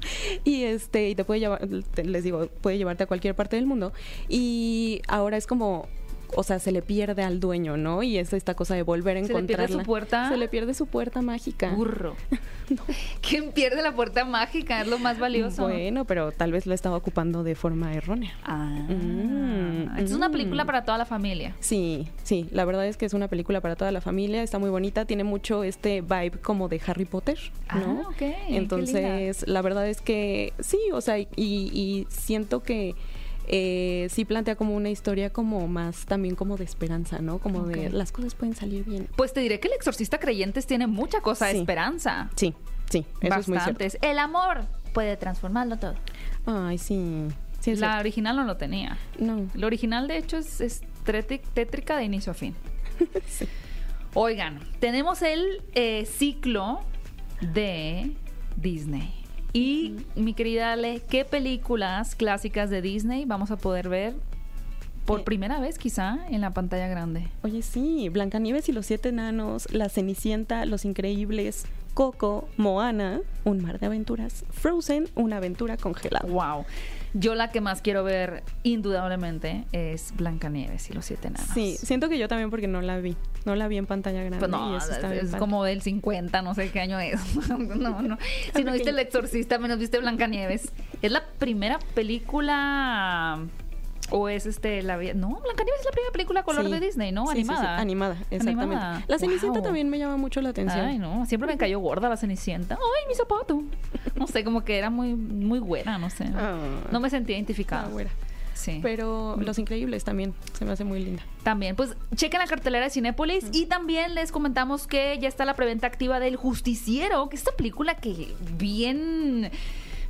Y 0.44 0.64
este, 0.64 1.10
y 1.10 1.16
te 1.16 1.24
puede 1.24 1.40
llevar, 1.40 1.62
te- 1.94 2.04
les 2.04 2.24
digo, 2.24 2.48
puede 2.62 2.78
llevarte 2.78 3.04
a 3.04 3.08
cualquier 3.08 3.36
parte 3.36 3.56
del 3.56 3.66
mundo. 3.66 3.94
Y 4.30 5.02
ahora 5.08 5.38
es 5.38 5.48
como, 5.48 5.88
o 6.36 6.44
sea, 6.44 6.60
se 6.60 6.72
le 6.72 6.82
pierde 6.82 7.24
al 7.24 7.40
dueño, 7.40 7.78
¿no? 7.78 8.04
Y 8.04 8.18
es 8.18 8.34
esta 8.34 8.54
cosa 8.54 8.76
de 8.76 8.84
volver 8.84 9.18
a 9.18 9.22
¿Se 9.22 9.28
le 9.28 9.44
pierde 9.44 9.54
encontrarla. 9.54 9.84
su 9.84 9.86
puerta? 9.86 10.30
Se 10.30 10.38
le 10.38 10.48
pierde 10.48 10.74
su 10.74 10.88
puerta 10.88 11.22
mágica. 11.22 11.72
Burro. 11.72 12.16
¿Quién 13.22 13.52
pierde 13.52 13.82
la 13.82 13.94
puerta 13.94 14.26
mágica? 14.26 14.82
Es 14.82 14.88
lo 14.88 15.00
más 15.00 15.20
valioso. 15.20 15.64
Bueno, 15.64 16.06
pero 16.06 16.32
tal 16.32 16.52
vez 16.52 16.66
lo 16.66 16.74
estaba 16.74 16.98
ocupando 16.98 17.44
de 17.44 17.56
forma 17.56 17.94
errónea. 17.94 18.34
Ah. 18.44 18.86
Mm, 18.90 19.98
es 19.98 20.12
una 20.12 20.30
mm. 20.30 20.32
película 20.32 20.66
para 20.66 20.84
toda 20.84 20.98
la 20.98 21.06
familia. 21.06 21.56
Sí, 21.60 22.08
sí, 22.24 22.48
la 22.52 22.66
verdad 22.66 22.86
es 22.88 22.98
que 22.98 23.06
es 23.06 23.14
una 23.14 23.28
película 23.28 23.62
para 23.62 23.76
toda 23.76 23.92
la 23.92 24.02
familia, 24.02 24.44
está 24.44 24.60
muy 24.60 24.70
bonita, 24.70 25.06
tiene 25.06 25.24
mucho 25.24 25.64
este 25.64 26.02
vibe 26.02 26.40
como 26.42 26.68
de 26.68 26.82
Harry 26.86 27.06
Potter, 27.06 27.38
¿no? 27.74 28.04
Ah, 28.04 28.10
ok, 28.10 28.18
qué 28.18 28.36
Entonces, 28.50 29.48
la 29.48 29.62
verdad 29.62 29.88
es 29.88 30.02
que 30.02 30.54
sí, 30.60 30.80
o 30.94 31.02
sea, 31.02 31.20
y, 31.20 31.28
y 31.36 32.08
siento 32.10 32.64
que 32.64 32.96
eh, 33.54 34.08
sí 34.10 34.24
plantea 34.24 34.56
como 34.56 34.76
una 34.76 34.90
historia 34.90 35.30
como 35.30 35.68
más 35.68 36.06
también 36.06 36.36
como 36.36 36.56
de 36.56 36.64
esperanza, 36.64 37.20
¿no? 37.20 37.40
Como 37.40 37.66
de 37.66 37.90
las 37.90 38.14
cosas 38.14 38.34
pueden 38.34 38.56
salir 38.56 38.86
bien. 38.86 39.10
Pues 39.18 39.34
te 39.34 39.42
diré 39.42 39.60
que 39.60 39.68
el 39.68 39.74
exorcista 39.74 40.22
creyentes 40.22 40.66
tiene 40.66 40.88
mucha 40.88 41.20
cosa 41.20 41.48
de 41.48 41.60
esperanza. 41.60 42.30
Sí, 42.38 42.56
sí, 42.90 43.06
eso 43.20 43.40
es 43.40 43.48
muy 43.50 43.58
Bastantes. 43.58 43.98
El 44.02 44.20
amor 44.20 44.62
puede 44.94 45.18
transformarlo 45.18 45.78
todo. 45.78 45.96
Ay, 46.46 46.78
sí. 46.78 47.28
sí 47.60 47.72
la 47.72 47.78
cierto. 47.78 48.00
original 48.00 48.38
no 48.38 48.46
lo 48.46 48.56
tenía. 48.56 48.98
No. 49.20 49.46
La 49.54 49.68
original, 49.68 50.08
de 50.08 50.18
hecho, 50.18 50.38
es, 50.38 50.62
es 50.62 50.82
tétrica 51.54 51.98
de 51.98 52.06
inicio 52.06 52.32
a 52.32 52.36
fin. 52.36 52.56
Sí. 53.28 53.48
Oigan, 54.14 54.60
tenemos 54.80 55.22
el 55.22 55.62
eh, 55.74 56.06
ciclo 56.06 56.82
de 57.42 58.12
Disney. 58.56 59.21
Y 59.54 59.96
mi 60.16 60.34
querida 60.34 60.72
Ale, 60.74 61.02
¿qué 61.10 61.26
películas 61.26 62.16
clásicas 62.16 62.70
de 62.70 62.82
Disney 62.82 63.26
vamos 63.26 63.52
a 63.52 63.58
poder 63.58 63.90
ver 63.90 64.14
por 65.06 65.22
Eh. 65.22 65.24
primera 65.24 65.60
vez 65.60 65.78
quizá 65.78 66.20
en 66.30 66.42
la 66.42 66.52
pantalla 66.54 66.88
grande? 66.88 67.28
Oye, 67.44 67.62
sí, 67.62 68.08
Blancanieves 68.10 68.70
y 68.70 68.72
los 68.72 68.86
siete 68.86 69.10
enanos, 69.10 69.72
La 69.74 69.90
Cenicienta, 69.90 70.66
Los 70.66 70.86
Increíbles, 70.86 71.66
Coco, 71.94 72.48
Moana, 72.56 73.20
Un 73.44 73.62
mar 73.62 73.78
de 73.80 73.88
aventuras, 73.88 74.46
Frozen, 74.52 75.10
Una 75.16 75.38
aventura 75.38 75.76
congelada. 75.76 76.26
Wow. 76.30 76.64
Yo 77.14 77.36
la 77.36 77.52
que 77.52 77.60
más 77.60 77.82
quiero 77.82 78.04
ver 78.04 78.44
indudablemente 78.64 79.66
es 79.74 80.14
Blancanieves 80.16 80.90
y 80.90 80.94
los 80.94 81.06
siete 81.06 81.28
enanos. 81.28 81.50
Sí, 81.54 81.78
siento 81.78 82.08
que 82.08 82.18
yo 82.18 82.28
también 82.28 82.50
porque 82.50 82.68
no 82.68 82.82
la 82.82 83.00
vi, 83.00 83.18
no 83.46 83.56
la 83.56 83.68
vi 83.68 83.78
en 83.78 83.86
pantalla 83.86 84.20
grande. 84.24 84.40
Pues 84.40 84.50
no, 84.52 84.74
y 84.74 84.78
eso 84.78 84.92
está 84.92 85.14
es 85.14 85.26
padre. 85.26 85.40
como 85.40 85.64
del 85.64 85.82
50, 85.82 86.42
no 86.42 86.56
sé 86.56 86.72
qué 86.72 86.80
año 86.80 87.00
es. 87.00 87.20
no, 87.50 88.02
no. 88.02 88.18
Si 88.56 88.64
no 88.64 88.72
viste 88.72 88.92
El 88.92 89.00
Exorcista, 89.00 89.58
menos 89.58 89.78
viste 89.78 90.00
Blancanieves. 90.00 90.72
Es 91.02 91.12
la 91.12 91.26
primera 91.38 91.80
película. 91.96 93.40
O 94.12 94.30
es 94.30 94.46
este 94.46 94.82
la 94.84 94.98
no 94.98 95.40
Blancanieves 95.40 95.80
es 95.80 95.86
la 95.86 95.92
primera 95.92 96.12
película 96.12 96.44
color 96.44 96.66
Sí. 96.66 96.72
de 96.72 96.80
Disney, 96.80 97.12
¿no? 97.12 97.26
Sí, 97.28 97.38
sí, 97.38 97.44
sí, 97.46 97.50
Animada. 97.50 97.78
animada, 97.80 98.16
exactamente. 98.30 98.76
Animada. 98.76 99.04
La 99.08 99.18
Cenicienta 99.18 99.60
Wow. 99.60 99.64
también 99.64 99.90
me 99.90 99.98
llama 99.98 100.18
mucho 100.18 100.42
la 100.42 100.50
atención. 100.50 100.86
Ay, 100.86 100.98
no, 101.00 101.26
siempre 101.26 101.48
me 101.48 101.58
cayó 101.58 101.80
gorda 101.80 102.10
la 102.10 102.18
Cenicienta. 102.18 102.76
Ay, 102.76 103.08
mi 103.08 103.16
zapato. 103.16 103.64
No 104.16 104.28
sé, 104.28 104.44
como 104.44 104.64
que 104.64 104.78
era 104.78 104.90
muy 104.90 105.16
muy 105.16 105.60
buena, 105.60 105.98
no 105.98 106.10
sé. 106.10 106.26
Ah. 106.36 106.58
No 106.92 107.00
me 107.00 107.10
sentía 107.10 107.36
identificada. 107.38 107.86
Ah, 107.86 107.90
güera. 107.90 108.10
Sí. 108.54 108.80
Pero 108.84 109.38
Los 109.40 109.58
Increíbles 109.58 110.04
también 110.04 110.36
se 110.54 110.66
me 110.66 110.72
hace 110.74 110.84
muy 110.84 111.04
linda. 111.04 111.24
También, 111.42 111.76
pues 111.76 111.96
chequen 112.16 112.40
la 112.40 112.46
cartelera 112.48 112.84
de 112.84 112.92
Cinépolis 112.92 113.46
y 113.54 113.66
también 113.66 114.14
les 114.14 114.32
comentamos 114.32 114.86
que 114.86 115.18
ya 115.20 115.28
está 115.28 115.46
la 115.46 115.56
preventa 115.56 115.88
activa 115.88 116.20
del 116.20 116.36
Justiciero, 116.36 117.28
que 117.30 117.38
es 117.38 117.42
esta 117.42 117.56
película 117.56 117.96
que 117.96 118.36
bien 118.58 119.50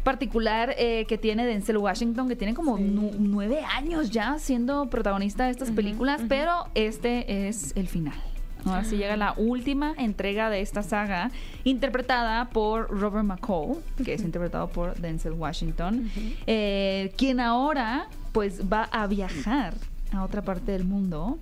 particular 0.04 0.74
eh, 0.78 1.06
que 1.08 1.18
tiene 1.18 1.46
Denzel 1.46 1.78
Washington, 1.78 2.28
que 2.28 2.36
tiene 2.36 2.54
como 2.54 2.78
Sí. 2.78 2.84
nueve 3.20 3.62
años 3.64 4.10
ya 4.12 4.38
siendo 4.40 4.90
protagonista 4.90 5.46
de 5.46 5.52
estas 5.52 5.72
películas, 5.72 6.22
pero 6.28 6.68
este 6.76 7.48
es 7.48 7.74
el 7.76 7.88
final. 7.88 8.16
Ahora 8.64 8.84
sí 8.84 8.96
llega 8.98 9.18
la 9.18 9.34
última 9.38 9.96
entrega 9.98 10.52
de 10.52 10.62
esta 10.62 10.84
saga, 10.84 11.32
interpretada 11.64 12.50
por 12.50 12.90
Robert 12.92 13.26
McCall, 13.26 13.78
que 14.06 14.14
es 14.14 14.22
interpretado 14.22 14.68
por 14.70 14.96
Denzel 15.00 15.34
Washington, 15.34 16.12
eh, 16.46 17.12
quien 17.18 17.40
ahora 17.40 18.08
pues 18.32 18.62
va 18.72 18.84
a 18.92 19.08
viajar 19.08 19.74
a 20.12 20.24
otra 20.24 20.44
parte 20.44 20.74
del 20.74 20.84
mundo 20.86 21.40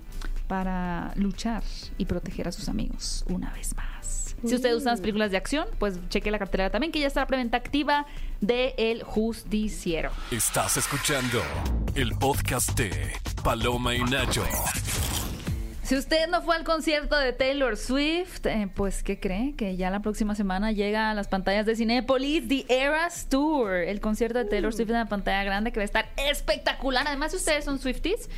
para 0.48 1.12
luchar 1.16 1.62
y 1.98 2.06
proteger 2.06 2.48
a 2.48 2.52
sus 2.52 2.68
amigos 2.70 3.24
una 3.28 3.50
vez 3.52 3.76
más. 3.76 4.19
Si 4.44 4.54
ustedes 4.54 4.76
usan 4.76 4.92
las 4.92 5.00
películas 5.00 5.30
de 5.30 5.36
acción, 5.36 5.66
pues 5.78 5.98
cheque 6.08 6.30
la 6.30 6.38
cartelera 6.38 6.70
también, 6.70 6.92
que 6.92 7.00
ya 7.00 7.06
está 7.06 7.20
la 7.20 7.26
preventa 7.26 7.56
activa 7.56 8.06
de 8.40 8.74
El 8.78 9.02
Justiciero. 9.02 10.10
Estás 10.30 10.76
escuchando 10.76 11.42
el 11.94 12.14
podcast 12.14 12.70
de 12.78 13.12
Paloma 13.44 13.94
y 13.94 14.02
Nacho. 14.04 14.44
Si 15.82 15.96
usted 15.96 16.28
no 16.28 16.40
fue 16.40 16.54
al 16.54 16.62
concierto 16.62 17.18
de 17.18 17.32
Taylor 17.32 17.76
Swift, 17.76 18.46
eh, 18.46 18.68
pues 18.72 19.02
¿qué 19.02 19.18
cree? 19.18 19.56
Que 19.56 19.76
ya 19.76 19.90
la 19.90 19.98
próxima 19.98 20.36
semana 20.36 20.70
llega 20.70 21.10
a 21.10 21.14
las 21.14 21.26
pantallas 21.26 21.66
de 21.66 21.74
Cinépolis 21.74 22.46
The 22.46 22.64
Eras 22.68 23.26
Tour, 23.28 23.72
el 23.72 24.00
concierto 24.00 24.38
de 24.38 24.44
Taylor 24.44 24.72
Swift 24.72 24.90
en 24.90 24.98
la 24.98 25.06
pantalla 25.06 25.42
grande 25.42 25.72
que 25.72 25.80
va 25.80 25.82
a 25.82 25.86
estar 25.86 26.08
espectacular. 26.16 27.08
Además, 27.08 27.32
si 27.32 27.38
ustedes 27.38 27.64
son 27.64 27.80
Swifties, 27.80 28.30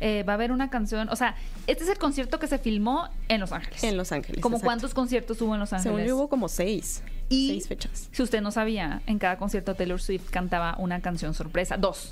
eh, 0.00 0.22
va 0.22 0.32
a 0.32 0.34
haber 0.34 0.50
una 0.52 0.70
canción, 0.70 1.08
o 1.10 1.16
sea, 1.16 1.34
este 1.66 1.84
es 1.84 1.90
el 1.90 1.98
concierto 1.98 2.38
que 2.38 2.46
se 2.46 2.58
filmó 2.58 3.08
en 3.28 3.40
Los 3.40 3.52
Ángeles. 3.52 3.84
En 3.84 3.96
Los 3.96 4.12
Ángeles. 4.12 4.40
¿Como 4.42 4.60
cuántos 4.60 4.94
conciertos 4.94 5.40
hubo 5.42 5.54
en 5.54 5.60
Los 5.60 5.72
Ángeles? 5.72 5.94
Según 5.96 6.08
yo 6.08 6.16
hubo 6.16 6.28
como 6.28 6.48
seis. 6.48 7.02
Y 7.28 7.48
seis 7.50 7.68
fechas. 7.68 8.08
si 8.10 8.22
usted 8.22 8.40
no 8.40 8.50
sabía, 8.50 9.02
en 9.06 9.18
cada 9.18 9.36
concierto 9.36 9.74
Taylor 9.74 10.00
Swift 10.00 10.30
cantaba 10.30 10.74
una 10.78 11.00
canción 11.00 11.34
sorpresa, 11.34 11.76
dos. 11.76 12.10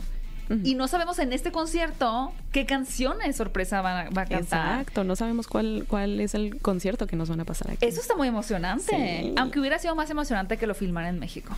y 0.65 0.75
no 0.77 0.89
sabemos 0.89 1.19
en 1.19 1.35
este 1.35 1.53
concierto 1.53 2.33
qué 2.53 2.65
canciones 2.65 3.37
sorpresa 3.37 3.83
va, 3.83 4.01
a- 4.01 4.11
va 4.11 4.23
a 4.23 4.27
cantar. 4.27 4.81
Exacto, 4.81 5.05
no 5.05 5.15
sabemos 5.15 5.47
cuál, 5.47 5.85
cuál 5.87 6.21
es 6.21 6.35
el 6.35 6.59
concierto 6.61 7.07
que 7.07 7.17
nos 7.17 7.29
van 7.29 7.41
a 7.41 7.45
pasar 7.45 7.73
aquí. 7.73 7.85
Eso 7.85 8.01
está 8.01 8.17
muy 8.17 8.29
emocionante. 8.29 8.97
Sí. 8.97 9.35
Aunque 9.37 9.61
hubiera 9.61 9.79
sido 9.79 9.95
más 9.95 10.09
emocionante 10.09 10.57
que 10.57 10.67
lo 10.67 10.75
filmaran 10.75 11.15
en 11.17 11.21
México. 11.21 11.55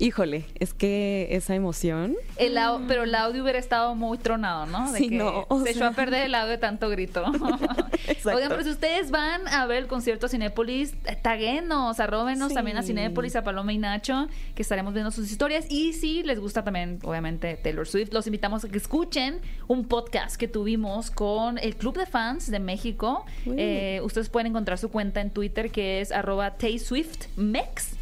Híjole, 0.00 0.44
es 0.60 0.74
que 0.74 1.26
esa 1.32 1.54
emoción. 1.56 2.14
El 2.36 2.56
au- 2.56 2.84
pero 2.86 3.02
el 3.02 3.14
audio 3.16 3.42
hubiera 3.42 3.58
estado 3.58 3.96
muy 3.96 4.16
tronado, 4.18 4.64
¿no? 4.66 4.92
De 4.92 4.98
Sí, 4.98 5.08
que 5.08 5.16
no, 5.16 5.44
o 5.48 5.60
se 5.62 5.70
echó 5.70 5.80
sea. 5.80 5.88
a 5.88 5.92
perder 5.92 6.26
el 6.26 6.34
audio 6.36 6.50
de 6.52 6.58
tanto 6.58 6.88
grito. 6.88 7.24
Oigan, 8.24 8.48
pero 8.48 8.62
si 8.62 8.70
ustedes 8.70 9.10
van 9.10 9.46
a 9.48 9.66
ver 9.66 9.78
el 9.78 9.86
concierto 9.88 10.26
a 10.26 10.28
Cinépolis, 10.28 10.94
eh, 11.04 11.16
taguenos, 11.20 11.98
arróbenos 11.98 12.48
Sí. 12.50 12.54
también 12.54 12.76
a 12.76 12.82
Cinépolis, 12.82 13.34
a 13.36 13.42
Paloma 13.42 13.72
y 13.72 13.78
Nacho, 13.78 14.28
que 14.54 14.62
estaremos 14.62 14.92
viendo 14.94 15.10
sus 15.10 15.30
historias. 15.32 15.66
Y 15.68 15.92
si 15.94 16.22
les 16.22 16.38
gusta 16.38 16.62
también, 16.62 17.00
obviamente, 17.02 17.56
Taylor 17.56 17.86
Swift, 17.88 18.12
los 18.12 18.26
invitamos 18.28 18.64
a 18.64 18.68
que 18.68 18.78
escuchen 18.78 19.40
un 19.66 19.84
podcast 19.88 20.36
que 20.36 20.46
tuvimos 20.46 21.10
con 21.10 21.58
el 21.58 21.74
Club 21.76 21.98
de 21.98 22.06
Fans 22.06 22.50
de 22.50 22.60
México. 22.60 23.24
Eh, 23.46 24.00
ustedes 24.04 24.28
pueden 24.28 24.46
encontrar 24.48 24.78
su 24.78 24.90
cuenta 24.90 25.20
en 25.20 25.30
Twitter 25.30 25.70
que 25.72 26.00
es 26.00 26.12
arroba 26.12 26.56
tayswiftmex 26.56 27.97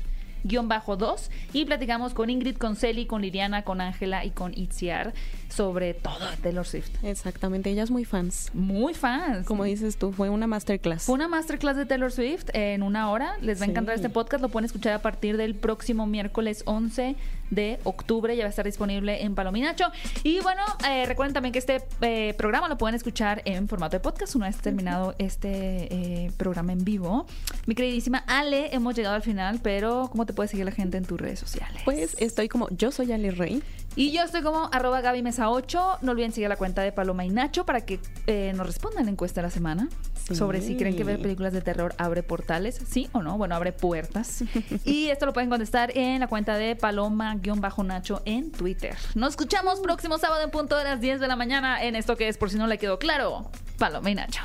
2 0.47 1.31
y 1.53 1.65
platicamos 1.65 2.15
con 2.15 2.31
Ingrid, 2.31 2.57
con 2.57 2.77
Celi, 2.77 3.07
con 3.07 3.23
Liliana, 3.23 3.63
con 3.63 3.81
Ángela 3.81 4.25
y 4.25 4.31
con 4.31 4.57
Itziar 4.57 5.13
sobre 5.49 5.95
todo 5.95 6.31
de 6.31 6.37
Taylor 6.39 6.67
Swift. 6.67 6.91
Exactamente, 7.03 7.71
ellas 7.71 7.91
muy 7.91 8.05
fans. 8.05 8.51
Muy 8.55 8.95
fans. 8.95 9.47
Como 9.47 9.65
dices 9.65 9.97
tú, 9.97 10.13
fue 10.13 10.29
una 10.31 10.47
masterclass. 10.47 11.05
Fue 11.05 11.15
una 11.15 11.29
masterclass 11.29 11.77
de 11.77 11.87
Taylor 11.87 12.13
Swift 12.13 12.47
en 12.53 12.83
una 12.83 13.11
hora. 13.11 13.37
Les 13.41 13.59
va 13.61 13.63
a 13.63 13.67
Sí. 13.67 13.71
encantar 13.71 13.95
este 13.95 14.09
podcast. 14.11 14.43
Lo 14.43 14.49
pueden 14.49 14.67
escuchar 14.67 14.93
a 14.93 15.03
partir 15.03 15.37
del 15.37 15.55
próximo 15.55 16.07
miércoles 16.07 16.63
11 16.67 17.17
de 17.51 17.79
octubre. 17.85 18.37
Ya 18.37 18.43
va 18.45 18.49
a 18.49 18.51
estar 18.51 18.65
disponible 18.65 19.23
en 19.23 19.35
Palominacho. 19.35 19.85
Y 20.25 20.41
bueno, 20.41 20.63
eh, 20.89 21.07
recuerden 21.07 21.33
también 21.35 21.53
que 21.53 21.59
este 21.61 21.83
eh, 22.01 22.35
programa 22.37 22.69
lo 22.69 22.77
pueden 22.77 22.95
escuchar 22.97 23.43
en 23.45 23.69
formato 23.69 23.97
de 23.97 24.01
podcast 24.01 24.35
una 24.35 24.47
vez 24.47 24.57
terminado 24.59 25.15
este 25.19 25.49
eh, 25.95 26.33
programa 26.37 26.73
en 26.73 26.85
vivo. 26.85 27.27
Mi 27.67 27.75
queridísima 27.75 28.19
Ale, 28.27 28.75
hemos 28.75 28.95
llegado 28.97 29.15
al 29.15 29.23
final, 29.23 29.61
pero 29.63 30.09
¿cómo 30.11 30.27
te 30.27 30.33
puede 30.33 30.49
seguir 30.49 30.65
la 30.65 30.73
gente 30.73 30.97
en 30.97 31.05
tus 31.05 31.21
redes 31.21 31.39
sociales? 31.39 31.83
Pues 31.85 32.17
estoy 32.19 32.49
como 32.49 32.69
yo 32.71 32.91
soy 32.91 33.13
Ale 33.13 33.31
Rey. 33.31 33.63
Y 33.99 34.13
yo 34.13 34.23
estoy 34.23 34.43
como 34.43 34.69
arroba 34.73 35.01
Gaby 35.01 35.23
Mesa 35.23 35.49
8. 35.49 36.01
No 36.03 36.13
olviden 36.13 36.31
seguir 36.31 36.51
la 36.51 36.57
cuenta 36.57 36.83
de 36.83 36.93
Paloma 36.93 37.25
y 37.25 37.31
Nacho 37.31 37.65
para 37.65 37.81
que 37.81 37.99
eh, 38.27 38.53
nos 38.55 38.67
respondan 38.67 39.07
la 39.07 39.11
encuesta 39.11 39.41
de 39.41 39.47
la 39.47 39.51
semana. 39.51 39.89
Sí. 40.29 40.37
Sobre 40.37 40.61
si 40.61 40.77
creen 40.77 40.97
que 40.97 41.05
ver 41.05 41.19
películas 41.19 41.55
de 41.55 41.63
terror 41.63 41.95
abre 41.97 42.23
portales, 42.23 42.79
sí 42.87 43.09
o 43.13 43.23
no. 43.23 43.39
Bueno, 43.39 43.55
abre 43.55 43.73
puertas. 43.73 44.45
y 44.85 45.07
esto 45.09 45.25
lo 45.25 45.33
pueden 45.33 45.49
contestar 45.49 45.97
en 45.97 46.21
la 46.21 46.27
cuenta 46.27 46.57
de 46.59 46.77
Paloma-Nacho 46.77 48.21
en 48.27 48.53
Twitter. 48.53 48.97
Nos 49.15 49.31
escuchamos 49.31 49.81
próximo 49.81 50.19
sábado 50.19 50.45
en 50.45 50.51
punto 50.51 50.77
de 50.77 50.85
las 50.85 51.01
10 51.01 51.19
de 51.19 51.29
la 51.29 51.37
mañana 51.37 51.83
en 51.83 51.97
esto 51.97 52.17
que 52.17 52.29
es, 52.29 52.37
por 52.37 52.51
si 52.51 52.59
no 52.59 52.67
le 52.67 52.77
quedó 52.77 52.99
claro, 52.99 53.51
Paloma 53.79 54.11
y 54.11 54.15
Nacho. 54.15 54.43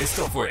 Esto 0.00 0.26
fue 0.26 0.50